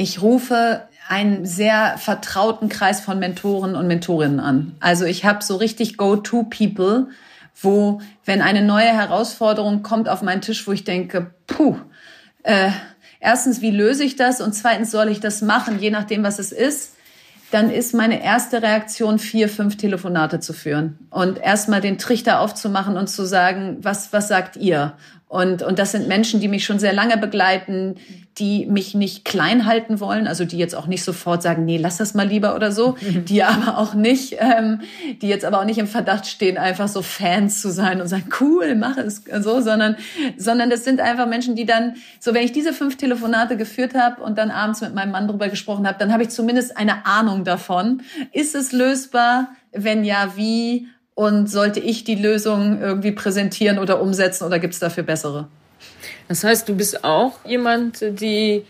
Ich 0.00 0.22
rufe 0.22 0.84
einen 1.10 1.44
sehr 1.44 1.98
vertrauten 1.98 2.70
Kreis 2.70 3.02
von 3.02 3.18
Mentoren 3.18 3.76
und 3.76 3.86
Mentorinnen 3.86 4.40
an. 4.40 4.74
Also 4.80 5.04
ich 5.04 5.26
habe 5.26 5.44
so 5.44 5.56
richtig 5.56 5.98
Go-to-People, 5.98 7.08
wo, 7.60 8.00
wenn 8.24 8.40
eine 8.40 8.62
neue 8.62 8.86
Herausforderung 8.86 9.82
kommt 9.82 10.08
auf 10.08 10.22
meinen 10.22 10.40
Tisch, 10.40 10.66
wo 10.66 10.72
ich 10.72 10.84
denke, 10.84 11.32
puh, 11.46 11.76
äh, 12.44 12.70
erstens, 13.20 13.60
wie 13.60 13.72
löse 13.72 14.02
ich 14.02 14.16
das? 14.16 14.40
Und 14.40 14.54
zweitens, 14.54 14.90
soll 14.90 15.10
ich 15.10 15.20
das 15.20 15.42
machen, 15.42 15.78
je 15.78 15.90
nachdem, 15.90 16.22
was 16.22 16.38
es 16.38 16.50
ist? 16.50 16.94
Dann 17.50 17.70
ist 17.70 17.92
meine 17.92 18.24
erste 18.24 18.62
Reaktion, 18.62 19.18
vier, 19.18 19.50
fünf 19.50 19.76
Telefonate 19.76 20.40
zu 20.40 20.54
führen 20.54 20.98
und 21.10 21.36
erstmal 21.36 21.82
den 21.82 21.98
Trichter 21.98 22.40
aufzumachen 22.40 22.96
und 22.96 23.08
zu 23.08 23.26
sagen, 23.26 23.76
was, 23.82 24.14
was 24.14 24.28
sagt 24.28 24.56
ihr? 24.56 24.94
Und, 25.28 25.62
und 25.62 25.78
das 25.78 25.92
sind 25.92 26.08
Menschen, 26.08 26.40
die 26.40 26.48
mich 26.48 26.64
schon 26.64 26.78
sehr 26.78 26.92
lange 26.92 27.16
begleiten, 27.16 27.96
die 28.40 28.66
mich 28.66 28.94
nicht 28.94 29.24
klein 29.24 29.66
halten 29.66 30.00
wollen, 30.00 30.26
also 30.26 30.44
die 30.44 30.56
jetzt 30.56 30.74
auch 30.74 30.86
nicht 30.86 31.04
sofort 31.04 31.42
sagen, 31.42 31.66
nee, 31.66 31.76
lass 31.76 31.98
das 31.98 32.14
mal 32.14 32.26
lieber 32.26 32.54
oder 32.54 32.72
so, 32.72 32.96
die 33.00 33.42
aber 33.42 33.76
auch 33.76 33.94
nicht, 33.94 34.36
ähm, 34.38 34.80
die 35.20 35.28
jetzt 35.28 35.44
aber 35.44 35.60
auch 35.60 35.64
nicht 35.64 35.78
im 35.78 35.86
Verdacht 35.86 36.26
stehen, 36.26 36.56
einfach 36.56 36.88
so 36.88 37.02
Fans 37.02 37.60
zu 37.60 37.70
sein 37.70 38.00
und 38.00 38.08
sagen, 38.08 38.30
cool, 38.40 38.74
mach 38.74 38.96
es 38.96 39.22
so, 39.40 39.60
sondern, 39.60 39.96
sondern 40.38 40.70
das 40.70 40.84
sind 40.84 41.00
einfach 41.00 41.26
Menschen, 41.26 41.54
die 41.54 41.66
dann, 41.66 41.96
so 42.18 42.32
wenn 42.32 42.42
ich 42.42 42.52
diese 42.52 42.72
fünf 42.72 42.96
Telefonate 42.96 43.58
geführt 43.58 43.94
habe 43.94 44.22
und 44.22 44.38
dann 44.38 44.50
abends 44.50 44.80
mit 44.80 44.94
meinem 44.94 45.12
Mann 45.12 45.28
drüber 45.28 45.48
gesprochen 45.48 45.86
habe, 45.86 45.98
dann 45.98 46.12
habe 46.12 46.22
ich 46.22 46.30
zumindest 46.30 46.76
eine 46.76 47.04
Ahnung 47.04 47.44
davon. 47.44 48.02
Ist 48.32 48.54
es 48.54 48.72
lösbar? 48.72 49.48
Wenn 49.72 50.04
ja, 50.04 50.32
wie? 50.36 50.88
Und 51.14 51.50
sollte 51.50 51.80
ich 51.80 52.04
die 52.04 52.14
Lösung 52.14 52.80
irgendwie 52.80 53.12
präsentieren 53.12 53.78
oder 53.78 54.00
umsetzen 54.00 54.44
oder 54.44 54.58
gibt 54.58 54.72
es 54.72 54.80
dafür 54.80 55.02
bessere? 55.02 55.48
Das 56.30 56.44
heißt, 56.44 56.68
du 56.68 56.76
bist 56.76 57.02
auch 57.02 57.44
jemand, 57.44 58.02
die 58.20 58.64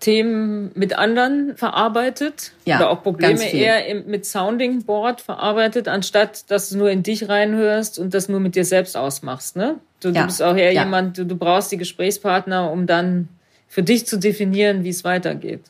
Themen 0.00 0.70
mit 0.74 0.98
anderen 0.98 1.56
verarbeitet 1.56 2.52
ja, 2.66 2.76
oder 2.76 2.90
auch 2.90 3.02
Probleme 3.02 3.42
eher 3.42 4.02
mit 4.06 4.26
Sounding 4.26 4.84
Board 4.84 5.22
verarbeitet, 5.22 5.88
anstatt 5.88 6.50
dass 6.50 6.68
du 6.68 6.76
nur 6.76 6.90
in 6.90 7.02
dich 7.02 7.26
reinhörst 7.26 7.98
und 7.98 8.12
das 8.12 8.28
nur 8.28 8.38
mit 8.38 8.54
dir 8.54 8.66
selbst 8.66 8.98
ausmachst. 8.98 9.56
Ne? 9.56 9.76
Du, 10.00 10.08
ja. 10.08 10.20
du 10.20 10.26
bist 10.26 10.42
auch 10.42 10.56
eher 10.56 10.72
ja. 10.72 10.84
jemand, 10.84 11.16
du, 11.16 11.24
du 11.24 11.36
brauchst 11.36 11.72
die 11.72 11.78
Gesprächspartner, 11.78 12.70
um 12.70 12.86
dann 12.86 13.30
für 13.66 13.82
dich 13.82 14.06
zu 14.06 14.18
definieren, 14.18 14.84
wie 14.84 14.90
es 14.90 15.02
weitergeht. 15.02 15.62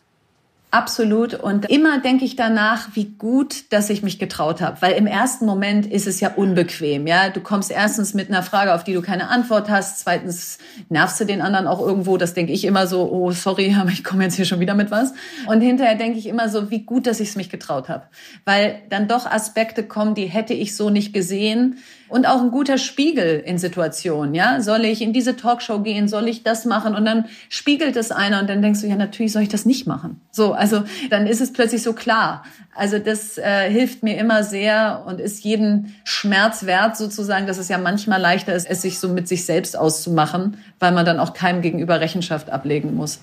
Absolut. 0.76 1.32
Und 1.32 1.70
immer 1.70 2.00
denke 2.00 2.26
ich 2.26 2.36
danach, 2.36 2.88
wie 2.92 3.06
gut, 3.06 3.72
dass 3.72 3.88
ich 3.88 4.02
mich 4.02 4.18
getraut 4.18 4.60
habe. 4.60 4.82
Weil 4.82 4.92
im 4.92 5.06
ersten 5.06 5.46
Moment 5.46 5.86
ist 5.86 6.06
es 6.06 6.20
ja 6.20 6.34
unbequem. 6.34 7.06
Ja, 7.06 7.30
du 7.30 7.40
kommst 7.40 7.70
erstens 7.70 8.12
mit 8.12 8.28
einer 8.28 8.42
Frage, 8.42 8.74
auf 8.74 8.84
die 8.84 8.92
du 8.92 9.00
keine 9.00 9.30
Antwort 9.30 9.70
hast. 9.70 10.00
Zweitens 10.00 10.58
nervst 10.90 11.18
du 11.18 11.24
den 11.24 11.40
anderen 11.40 11.66
auch 11.66 11.80
irgendwo. 11.80 12.18
Das 12.18 12.34
denke 12.34 12.52
ich 12.52 12.66
immer 12.66 12.86
so, 12.86 13.10
oh, 13.10 13.30
sorry, 13.30 13.74
aber 13.80 13.88
ich 13.88 14.04
komme 14.04 14.24
jetzt 14.24 14.34
hier 14.34 14.44
schon 14.44 14.60
wieder 14.60 14.74
mit 14.74 14.90
was. 14.90 15.14
Und 15.46 15.62
hinterher 15.62 15.94
denke 15.94 16.18
ich 16.18 16.26
immer 16.26 16.50
so, 16.50 16.70
wie 16.70 16.82
gut, 16.82 17.06
dass 17.06 17.20
ich 17.20 17.30
es 17.30 17.36
mich 17.36 17.48
getraut 17.48 17.88
habe. 17.88 18.04
Weil 18.44 18.82
dann 18.90 19.08
doch 19.08 19.24
Aspekte 19.24 19.82
kommen, 19.82 20.14
die 20.14 20.26
hätte 20.26 20.52
ich 20.52 20.76
so 20.76 20.90
nicht 20.90 21.14
gesehen 21.14 21.78
und 22.08 22.26
auch 22.26 22.40
ein 22.40 22.50
guter 22.50 22.78
Spiegel 22.78 23.42
in 23.44 23.58
Situationen. 23.58 24.34
Ja, 24.34 24.60
soll 24.60 24.84
ich 24.84 25.02
in 25.02 25.12
diese 25.12 25.36
Talkshow 25.36 25.80
gehen? 25.80 26.08
Soll 26.08 26.28
ich 26.28 26.42
das 26.42 26.64
machen? 26.64 26.94
Und 26.94 27.04
dann 27.04 27.26
spiegelt 27.48 27.96
es 27.96 28.12
einer 28.12 28.40
und 28.40 28.48
dann 28.48 28.62
denkst 28.62 28.80
du, 28.80 28.86
ja, 28.86 28.96
natürlich 28.96 29.32
soll 29.32 29.42
ich 29.42 29.48
das 29.48 29.66
nicht 29.66 29.86
machen. 29.86 30.20
So, 30.30 30.52
also 30.52 30.84
dann 31.10 31.26
ist 31.26 31.40
es 31.40 31.52
plötzlich 31.52 31.82
so 31.82 31.92
klar. 31.92 32.44
Also 32.74 32.98
das 32.98 33.38
äh, 33.38 33.70
hilft 33.70 34.02
mir 34.02 34.18
immer 34.18 34.44
sehr 34.44 35.04
und 35.06 35.20
ist 35.20 35.44
jeden 35.44 35.94
Schmerz 36.04 36.66
wert 36.66 36.96
sozusagen, 36.96 37.46
dass 37.46 37.58
es 37.58 37.68
ja 37.68 37.78
manchmal 37.78 38.20
leichter 38.20 38.54
ist, 38.54 38.68
es 38.68 38.82
sich 38.82 38.98
so 38.98 39.08
mit 39.08 39.28
sich 39.28 39.44
selbst 39.44 39.76
auszumachen, 39.76 40.58
weil 40.78 40.92
man 40.92 41.04
dann 41.04 41.18
auch 41.18 41.32
keinem 41.32 41.62
gegenüber 41.62 42.00
Rechenschaft 42.00 42.50
ablegen 42.50 42.94
muss. 42.94 43.20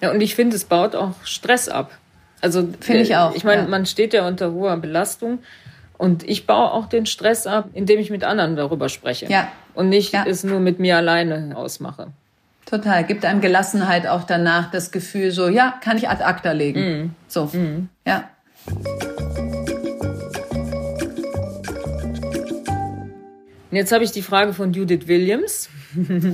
Ja, 0.00 0.10
und 0.10 0.20
ich 0.20 0.34
finde, 0.34 0.56
es 0.56 0.64
baut 0.64 0.94
auch 0.94 1.12
Stress 1.24 1.68
ab. 1.68 1.92
Also 2.40 2.68
finde 2.80 3.02
ich 3.02 3.16
auch. 3.16 3.34
Ich 3.34 3.44
meine, 3.44 3.62
ja. 3.62 3.68
man 3.68 3.86
steht 3.86 4.14
ja 4.14 4.26
unter 4.26 4.52
hoher 4.52 4.76
Belastung 4.76 5.40
und 5.98 6.22
ich 6.22 6.46
baue 6.46 6.70
auch 6.70 6.86
den 6.86 7.06
Stress 7.06 7.46
ab, 7.46 7.70
indem 7.74 7.98
ich 7.98 8.08
mit 8.08 8.24
anderen 8.24 8.56
darüber 8.56 8.88
spreche. 8.88 9.26
Ja. 9.26 9.48
Und 9.74 9.88
nicht 9.88 10.12
ja. 10.12 10.24
es 10.26 10.44
nur 10.44 10.60
mit 10.60 10.78
mir 10.78 10.96
alleine 10.96 11.56
ausmache. 11.56 12.08
Total. 12.64 13.04
Gibt 13.04 13.24
einem 13.24 13.40
Gelassenheit 13.40 14.06
auch 14.06 14.24
danach 14.24 14.70
das 14.70 14.92
Gefühl 14.92 15.32
so, 15.32 15.48
ja, 15.48 15.74
kann 15.82 15.96
ich 15.96 16.08
ad 16.08 16.22
acta 16.22 16.52
legen. 16.52 16.80
Mm. 16.80 17.14
So. 17.26 17.46
Mm. 17.46 17.88
Ja. 18.06 18.30
Und 23.70 23.76
jetzt 23.76 23.90
habe 23.90 24.04
ich 24.04 24.12
die 24.12 24.22
Frage 24.22 24.52
von 24.52 24.72
Judith 24.72 25.08
Williams. 25.08 25.68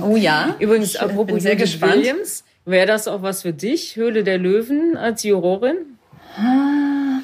Oh 0.01 0.15
ja. 0.15 0.55
Übrigens, 0.59 0.95
ich 0.95 1.01
apropos 1.01 1.43
Judith 1.43 1.57
gespannt. 1.57 1.95
Williams, 1.95 2.43
wäre 2.65 2.85
das 2.85 3.07
auch 3.07 3.23
was 3.23 3.41
für 3.41 3.53
dich, 3.53 3.95
Höhle 3.95 4.23
der 4.23 4.37
Löwen 4.37 4.95
als 4.95 5.23
Jurorin? 5.23 5.77
Ah, 6.37 7.21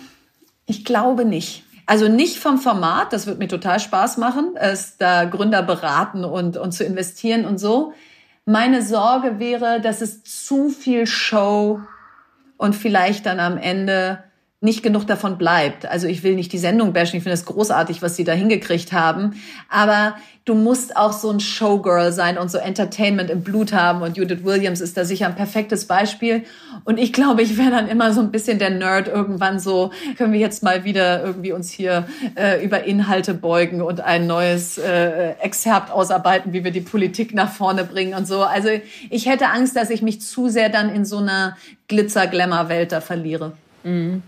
ich 0.66 0.86
glaube 0.86 1.26
nicht. 1.26 1.64
Also 1.92 2.08
nicht 2.08 2.40
vom 2.40 2.58
Format, 2.58 3.12
das 3.12 3.28
wird 3.28 3.40
mir 3.40 3.50
total 3.50 3.78
Spaß 3.78 4.16
machen, 4.16 4.56
es 4.56 4.96
da 4.96 5.26
Gründer 5.26 5.62
beraten 5.62 6.24
und, 6.24 6.56
und 6.56 6.72
zu 6.72 6.86
investieren 6.86 7.44
und 7.44 7.58
so. 7.58 7.92
Meine 8.46 8.82
Sorge 8.82 9.40
wäre, 9.40 9.82
dass 9.82 10.00
es 10.00 10.24
zu 10.24 10.70
viel 10.70 11.06
Show 11.06 11.82
und 12.56 12.78
vielleicht 12.78 13.26
dann 13.26 13.42
am 13.42 13.58
Ende 13.58 14.24
nicht 14.64 14.84
genug 14.84 15.08
davon 15.08 15.40
bleibt. 15.40 15.88
Also 15.88 16.06
ich 16.06 16.22
will 16.22 16.36
nicht 16.36 16.54
die 16.54 16.60
Sendung 16.60 16.94
bashen, 16.94 17.18
ich 17.18 17.24
finde 17.24 17.34
es 17.34 17.46
großartig, 17.46 18.04
was 18.04 18.16
sie 18.16 18.24
da 18.24 18.34
hingekriegt 18.34 18.94
haben. 18.94 19.34
Aber 19.70 20.16
du 20.46 20.54
musst 20.54 20.96
auch 20.96 21.14
so 21.14 21.32
ein 21.32 21.40
Showgirl 21.40 22.12
sein 22.12 22.38
und 22.38 22.52
so 22.52 22.60
Entertainment 22.60 23.32
im 23.32 23.42
Blut 23.42 23.74
haben. 23.74 24.04
Und 24.04 24.18
Judith 24.18 24.44
Williams 24.44 24.80
ist 24.80 24.98
da 24.98 25.04
sicher 25.04 25.26
ein 25.26 25.36
perfektes 25.36 25.86
Beispiel. 25.86 26.44
Und 26.84 27.00
ich 27.00 27.12
glaube, 27.12 27.42
ich 27.42 27.58
wäre 27.58 27.72
dann 27.72 27.88
immer 27.88 28.14
so 28.14 28.22
ein 28.22 28.32
bisschen 28.32 28.60
der 28.60 28.70
Nerd 28.70 29.08
irgendwann 29.08 29.60
so, 29.60 29.90
können 30.16 30.32
wir 30.32 30.40
jetzt 30.40 30.62
mal 30.62 30.84
wieder 30.84 31.24
irgendwie 31.24 31.54
uns 31.54 31.72
hier 31.72 32.06
äh, 32.36 32.64
über 32.64 32.84
Inhalte 32.84 33.34
beugen 33.34 33.82
und 33.82 34.02
ein 34.02 34.28
neues 34.28 34.78
äh, 34.78 35.32
Exzerpt 35.40 35.90
ausarbeiten, 35.90 36.54
wie 36.54 36.64
wir 36.64 36.72
die 36.72 36.82
Politik 36.82 37.34
nach 37.34 37.52
vorne 37.52 37.84
bringen 37.84 38.14
und 38.14 38.28
so. 38.28 38.44
Also 38.44 38.70
ich 39.10 39.26
hätte 39.26 39.48
Angst, 39.48 39.76
dass 39.76 39.90
ich 39.90 40.04
mich 40.04 40.22
zu 40.22 40.50
sehr 40.50 40.70
dann 40.70 40.94
in 40.94 41.04
so 41.04 41.18
einer 41.18 41.58
Glitzer-Glamour-Welt 41.88 42.92
da 42.92 43.02
verliere. 43.02 43.54
Mhm. 43.84 44.24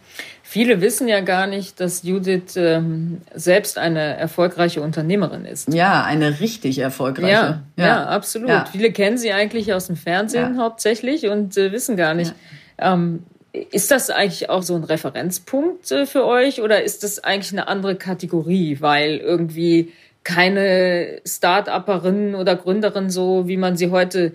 Viele 0.54 0.82
wissen 0.82 1.08
ja 1.08 1.22
gar 1.22 1.47
nicht, 1.47 1.80
dass 1.80 2.04
Judith 2.04 2.56
ähm, 2.58 3.22
selbst 3.34 3.80
eine 3.80 4.18
erfolgreiche 4.18 4.82
Unternehmerin 4.82 5.45
ist. 5.45 5.74
Ja, 5.74 6.04
eine 6.04 6.39
richtig 6.41 6.78
erfolgreiche. 6.78 7.32
Ja, 7.32 7.64
ja. 7.76 7.86
ja 7.86 8.06
absolut. 8.06 8.49
Ja. 8.49 8.66
Viele 8.72 8.91
kennen 8.91 9.18
sie 9.18 9.34
eigentlich 9.34 9.74
aus 9.74 9.88
dem 9.88 9.95
Fernsehen 9.95 10.60
hauptsächlich 10.60 11.28
und 11.28 11.58
äh, 11.58 11.72
wissen 11.72 11.97
gar 11.97 12.14
nicht. 12.14 12.36
Ähm, 12.78 13.24
ist 13.54 13.91
das 13.91 14.10
eigentlich 14.10 14.49
auch 14.49 14.62
so 14.62 14.76
ein 14.76 14.84
Referenzpunkt 14.84 15.91
äh, 15.91 16.06
für 16.06 16.26
euch 16.26 16.62
oder 16.62 16.84
ist 16.84 17.04
das 17.04 17.24
eigentlich 17.24 17.54
eine 17.54 17.68
andere 17.68 17.95
Kategorie, 17.95 18.78
weil 18.80 19.18
irgendwie 19.18 19.91
keine 20.24 21.22
Start-Upperin 21.26 22.36
oder 22.36 22.56
Gründerin 22.56 23.10
so, 23.10 23.47
wie 23.47 23.58
man 23.58 23.76
sie 23.76 23.89
heute 23.89 24.34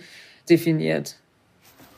definiert? 0.49 1.16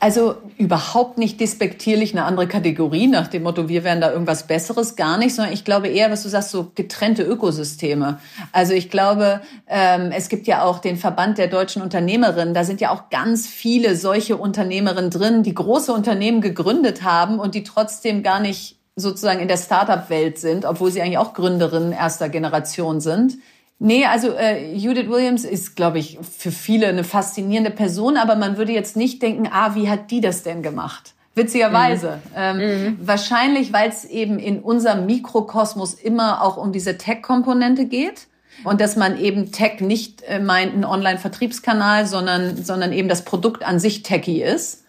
Also 0.01 0.37
überhaupt 0.57 1.19
nicht 1.19 1.39
despektierlich 1.39 2.13
eine 2.13 2.25
andere 2.25 2.47
Kategorie 2.47 3.05
nach 3.05 3.27
dem 3.27 3.43
Motto, 3.43 3.69
wir 3.69 3.83
wären 3.83 4.01
da 4.01 4.11
irgendwas 4.11 4.47
Besseres, 4.47 4.95
gar 4.95 5.19
nicht, 5.19 5.35
sondern 5.35 5.53
ich 5.53 5.63
glaube 5.63 5.89
eher, 5.89 6.09
was 6.09 6.23
du 6.23 6.29
sagst, 6.29 6.49
so 6.49 6.71
getrennte 6.73 7.21
Ökosysteme. 7.21 8.17
Also 8.51 8.73
ich 8.73 8.89
glaube, 8.89 9.41
ähm, 9.67 10.11
es 10.11 10.27
gibt 10.27 10.47
ja 10.47 10.63
auch 10.63 10.79
den 10.79 10.97
Verband 10.97 11.37
der 11.37 11.49
deutschen 11.49 11.83
Unternehmerinnen, 11.83 12.55
da 12.55 12.63
sind 12.63 12.81
ja 12.81 12.89
auch 12.89 13.11
ganz 13.11 13.45
viele 13.45 13.95
solche 13.95 14.37
Unternehmerinnen 14.37 15.11
drin, 15.11 15.43
die 15.43 15.53
große 15.53 15.93
Unternehmen 15.93 16.41
gegründet 16.41 17.03
haben 17.03 17.37
und 17.37 17.53
die 17.53 17.63
trotzdem 17.63 18.23
gar 18.23 18.39
nicht 18.39 18.79
sozusagen 18.95 19.39
in 19.39 19.47
der 19.47 19.57
Startup-Welt 19.57 20.39
sind, 20.39 20.65
obwohl 20.65 20.89
sie 20.89 21.03
eigentlich 21.03 21.19
auch 21.19 21.35
Gründerinnen 21.35 21.91
erster 21.91 22.27
Generation 22.27 23.01
sind. 23.01 23.37
Nee, 23.83 24.05
also 24.05 24.33
äh, 24.33 24.75
Judith 24.75 25.09
Williams 25.09 25.43
ist, 25.43 25.75
glaube 25.75 25.97
ich, 25.97 26.19
für 26.37 26.51
viele 26.51 26.85
eine 26.85 27.03
faszinierende 27.03 27.71
Person, 27.71 28.15
aber 28.15 28.35
man 28.35 28.55
würde 28.55 28.71
jetzt 28.71 28.95
nicht 28.95 29.23
denken, 29.23 29.49
ah, 29.51 29.73
wie 29.73 29.89
hat 29.89 30.11
die 30.11 30.21
das 30.21 30.43
denn 30.43 30.61
gemacht? 30.61 31.15
Witzigerweise. 31.33 32.19
Mhm. 32.25 32.31
Ähm, 32.35 32.57
mhm. 32.57 32.97
Wahrscheinlich, 33.01 33.73
weil 33.73 33.89
es 33.89 34.05
eben 34.05 34.37
in 34.37 34.59
unserem 34.59 35.07
Mikrokosmos 35.07 35.95
immer 35.95 36.43
auch 36.43 36.57
um 36.57 36.71
diese 36.71 36.99
Tech-Komponente 36.99 37.85
geht. 37.85 38.27
Und 38.63 38.81
dass 38.81 38.97
man 38.97 39.17
eben 39.17 39.51
Tech 39.51 39.79
nicht 39.79 40.21
äh, 40.27 40.37
meint, 40.37 40.75
ein 40.75 40.85
Online-Vertriebskanal, 40.85 42.05
sondern, 42.05 42.63
sondern 42.63 42.93
eben 42.93 43.09
das 43.09 43.25
Produkt 43.25 43.63
an 43.63 43.79
sich 43.79 44.03
techy 44.03 44.43
ist. 44.43 44.80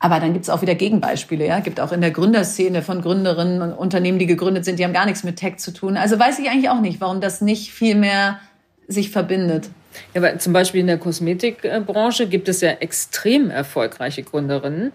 Aber 0.00 0.20
dann 0.20 0.32
gibt's 0.32 0.48
auch 0.48 0.62
wieder 0.62 0.74
Gegenbeispiele. 0.74 1.44
Ja, 1.46 1.58
gibt 1.60 1.80
auch 1.80 1.90
in 1.90 2.00
der 2.00 2.12
Gründerszene 2.12 2.82
von 2.82 3.02
Gründerinnen 3.02 3.62
und 3.62 3.72
Unternehmen, 3.72 4.18
die 4.18 4.26
gegründet 4.26 4.64
sind, 4.64 4.78
die 4.78 4.84
haben 4.84 4.92
gar 4.92 5.06
nichts 5.06 5.24
mit 5.24 5.36
Tech 5.36 5.56
zu 5.56 5.72
tun. 5.72 5.96
Also 5.96 6.18
weiß 6.18 6.38
ich 6.38 6.48
eigentlich 6.48 6.70
auch 6.70 6.80
nicht, 6.80 7.00
warum 7.00 7.20
das 7.20 7.40
nicht 7.40 7.72
viel 7.72 7.96
mehr 7.96 8.38
sich 8.86 9.10
verbindet. 9.10 9.70
Ja, 10.14 10.20
aber 10.20 10.38
zum 10.38 10.52
Beispiel 10.52 10.80
in 10.80 10.86
der 10.86 10.98
Kosmetikbranche 10.98 12.28
gibt 12.28 12.48
es 12.48 12.60
ja 12.60 12.70
extrem 12.70 13.50
erfolgreiche 13.50 14.22
Gründerinnen, 14.22 14.92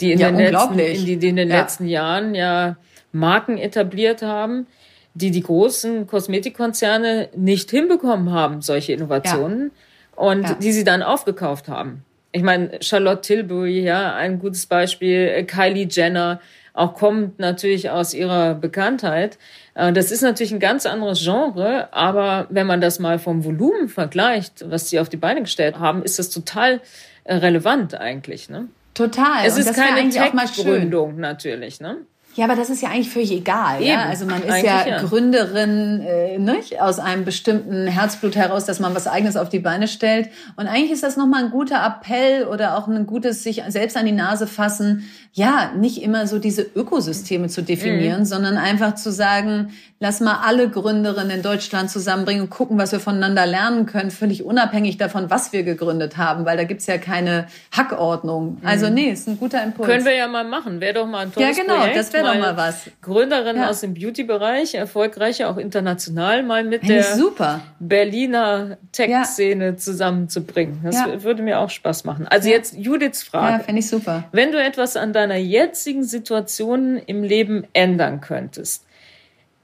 die 0.00 0.12
in, 0.12 0.18
ja, 0.18 0.30
den, 0.30 0.38
letzten, 0.38 0.78
in, 0.78 1.04
die, 1.04 1.16
die 1.18 1.28
in 1.28 1.36
den 1.36 1.50
ja. 1.50 1.60
letzten 1.60 1.86
Jahren 1.86 2.34
ja 2.34 2.76
Marken 3.12 3.58
etabliert 3.58 4.22
haben, 4.22 4.66
die 5.14 5.30
die 5.30 5.42
großen 5.42 6.06
Kosmetikkonzerne 6.06 7.28
nicht 7.36 7.70
hinbekommen 7.70 8.32
haben, 8.32 8.62
solche 8.62 8.92
Innovationen, 8.92 9.70
ja. 10.16 10.22
und 10.22 10.62
die 10.62 10.72
sie 10.72 10.84
dann 10.84 11.02
aufgekauft 11.02 11.68
haben. 11.68 12.04
Ich 12.36 12.42
meine, 12.42 12.82
Charlotte 12.82 13.22
Tilbury, 13.22 13.80
ja, 13.80 14.14
ein 14.14 14.38
gutes 14.38 14.66
Beispiel, 14.66 15.32
äh, 15.34 15.44
Kylie 15.44 15.88
Jenner, 15.90 16.38
auch 16.74 16.92
kommt 16.92 17.38
natürlich 17.38 17.88
aus 17.88 18.12
ihrer 18.12 18.54
Bekanntheit. 18.54 19.38
Äh, 19.74 19.94
das 19.94 20.12
ist 20.12 20.20
natürlich 20.20 20.52
ein 20.52 20.60
ganz 20.60 20.84
anderes 20.84 21.24
Genre, 21.24 21.88
aber 21.94 22.46
wenn 22.50 22.66
man 22.66 22.82
das 22.82 22.98
mal 22.98 23.18
vom 23.18 23.42
Volumen 23.42 23.88
vergleicht, 23.88 24.66
was 24.68 24.90
sie 24.90 25.00
auf 25.00 25.08
die 25.08 25.16
Beine 25.16 25.40
gestellt 25.40 25.78
haben, 25.78 26.02
ist 26.02 26.18
das 26.18 26.28
total 26.28 26.82
äh, 27.24 27.36
relevant 27.36 27.94
eigentlich. 27.94 28.50
Ne? 28.50 28.68
Total. 28.92 29.46
Es 29.46 29.56
ist 29.56 29.72
keine 29.72 30.06
Tech-Gründung 30.10 31.18
natürlich. 31.18 31.80
Ne? 31.80 32.02
Ja, 32.36 32.44
aber 32.44 32.54
das 32.54 32.68
ist 32.68 32.82
ja 32.82 32.90
eigentlich 32.90 33.08
völlig 33.08 33.32
egal. 33.32 33.82
Ja? 33.82 34.04
Also 34.04 34.26
man 34.26 34.42
ist 34.42 34.62
ja, 34.62 34.86
ja, 34.86 35.02
Gründerin 35.02 36.02
äh, 36.06 36.38
nicht? 36.38 36.80
aus 36.80 36.98
einem 36.98 37.24
bestimmten 37.24 37.86
Herzblut 37.86 38.36
heraus, 38.36 38.66
dass 38.66 38.78
man 38.78 38.94
was 38.94 39.06
Eigenes 39.06 39.36
auf 39.38 39.48
die 39.48 39.58
Beine 39.58 39.88
stellt. 39.88 40.28
Und 40.56 40.66
eigentlich 40.66 40.92
ist 40.92 41.02
das 41.02 41.16
nochmal 41.16 41.44
ein 41.44 41.50
guter 41.50 41.84
Appell 41.84 42.46
oder 42.46 42.76
auch 42.76 42.88
ein 42.88 43.06
gutes 43.06 43.42
sich 43.42 43.62
selbst 43.68 43.96
an 43.96 44.04
die 44.04 44.12
Nase 44.12 44.46
fassen, 44.46 45.08
ja, 45.32 45.72
nicht 45.76 46.02
immer 46.02 46.26
so 46.26 46.38
diese 46.38 46.62
Ökosysteme 46.62 47.48
zu 47.48 47.62
definieren, 47.62 48.20
mhm. 48.20 48.24
sondern 48.24 48.56
einfach 48.56 48.94
zu 48.94 49.12
sagen, 49.12 49.72
lass 50.00 50.20
mal 50.20 50.40
alle 50.42 50.68
Gründerinnen 50.68 51.30
in 51.30 51.42
Deutschland 51.42 51.90
zusammenbringen 51.90 52.44
und 52.44 52.50
gucken, 52.50 52.78
was 52.78 52.92
wir 52.92 53.00
voneinander 53.00 53.46
lernen 53.46 53.86
können, 53.86 54.10
völlig 54.10 54.44
unabhängig 54.44 54.96
davon, 54.96 55.30
was 55.30 55.52
wir 55.52 55.62
gegründet 55.62 56.16
haben, 56.16 56.44
weil 56.44 56.56
da 56.56 56.64
gibt's 56.64 56.86
ja 56.86 56.98
keine 56.98 57.46
Hackordnung. 57.70 58.58
Also 58.64 58.88
mhm. 58.88 58.94
nee, 58.94 59.10
ist 59.10 59.28
ein 59.28 59.38
guter 59.38 59.62
Impuls. 59.62 59.88
Können 59.88 60.04
wir 60.04 60.14
ja 60.14 60.26
mal 60.26 60.44
machen. 60.44 60.80
Wäre 60.80 60.94
doch 60.94 61.06
mal 61.06 61.26
ein 61.26 61.32
tolles 61.32 61.56
Ja, 61.56 61.62
genau, 61.62 61.76
Projekt, 61.76 61.96
das 61.96 62.12
wäre 62.12 62.25
doch 62.34 62.40
mal 62.40 62.56
was. 62.56 62.90
Gründerin 63.02 63.56
ja. 63.56 63.68
aus 63.68 63.80
dem 63.80 63.94
Beauty-Bereich, 63.94 64.74
erfolgreiche 64.74 65.48
auch 65.48 65.56
international, 65.56 66.42
mal 66.42 66.64
mit 66.64 66.80
Find 66.80 66.92
der 66.92 67.16
super. 67.16 67.60
Berliner 67.78 68.78
Tech-Szene 68.92 69.64
ja. 69.64 69.76
zusammenzubringen. 69.76 70.80
Das 70.84 70.96
ja. 70.96 71.22
würde 71.22 71.42
mir 71.42 71.60
auch 71.60 71.70
Spaß 71.70 72.04
machen. 72.04 72.26
Also 72.28 72.48
jetzt 72.48 72.76
Judiths 72.76 73.22
Frage. 73.22 73.58
Ja, 73.58 73.58
fände 73.60 73.80
ich 73.80 73.88
super. 73.88 74.24
Wenn 74.32 74.52
du 74.52 74.62
etwas 74.62 74.96
an 74.96 75.12
deiner 75.12 75.36
jetzigen 75.36 76.04
Situation 76.04 76.96
im 76.98 77.22
Leben 77.22 77.66
ändern 77.72 78.20
könntest, 78.20 78.84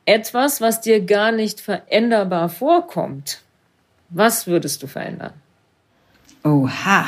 etwas, 0.04 0.60
was 0.60 0.80
dir 0.80 1.04
gar 1.04 1.32
nicht 1.32 1.60
veränderbar 1.60 2.48
vorkommt, 2.48 3.40
was 4.08 4.46
würdest 4.46 4.82
du 4.82 4.86
verändern? 4.86 5.32
Oha. 6.44 7.06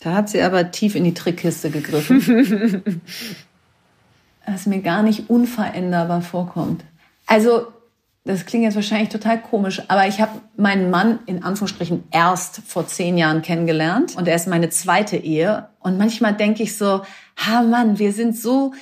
Da 0.00 0.14
hat 0.14 0.28
sie 0.28 0.40
aber 0.42 0.70
tief 0.70 0.94
in 0.94 1.04
die 1.04 1.14
Trickkiste 1.14 1.70
gegriffen. 1.70 2.82
was 4.46 4.66
mir 4.66 4.80
gar 4.80 5.02
nicht 5.02 5.28
unveränderbar 5.28 6.22
vorkommt. 6.22 6.84
Also, 7.26 7.66
das 8.24 8.44
klingt 8.44 8.64
jetzt 8.64 8.74
wahrscheinlich 8.74 9.08
total 9.08 9.40
komisch, 9.40 9.82
aber 9.88 10.08
ich 10.08 10.20
habe 10.20 10.40
meinen 10.56 10.90
Mann 10.90 11.20
in 11.26 11.44
Anführungsstrichen 11.44 12.04
erst 12.10 12.60
vor 12.66 12.86
zehn 12.86 13.16
Jahren 13.18 13.42
kennengelernt 13.42 14.16
und 14.16 14.26
er 14.26 14.34
ist 14.34 14.48
meine 14.48 14.68
zweite 14.68 15.16
Ehe. 15.16 15.68
Und 15.78 15.96
manchmal 15.96 16.34
denke 16.34 16.64
ich 16.64 16.76
so, 16.76 17.02
ha 17.36 17.62
Mann, 17.62 18.00
wir 18.00 18.12
sind 18.12 18.36
so 18.36 18.72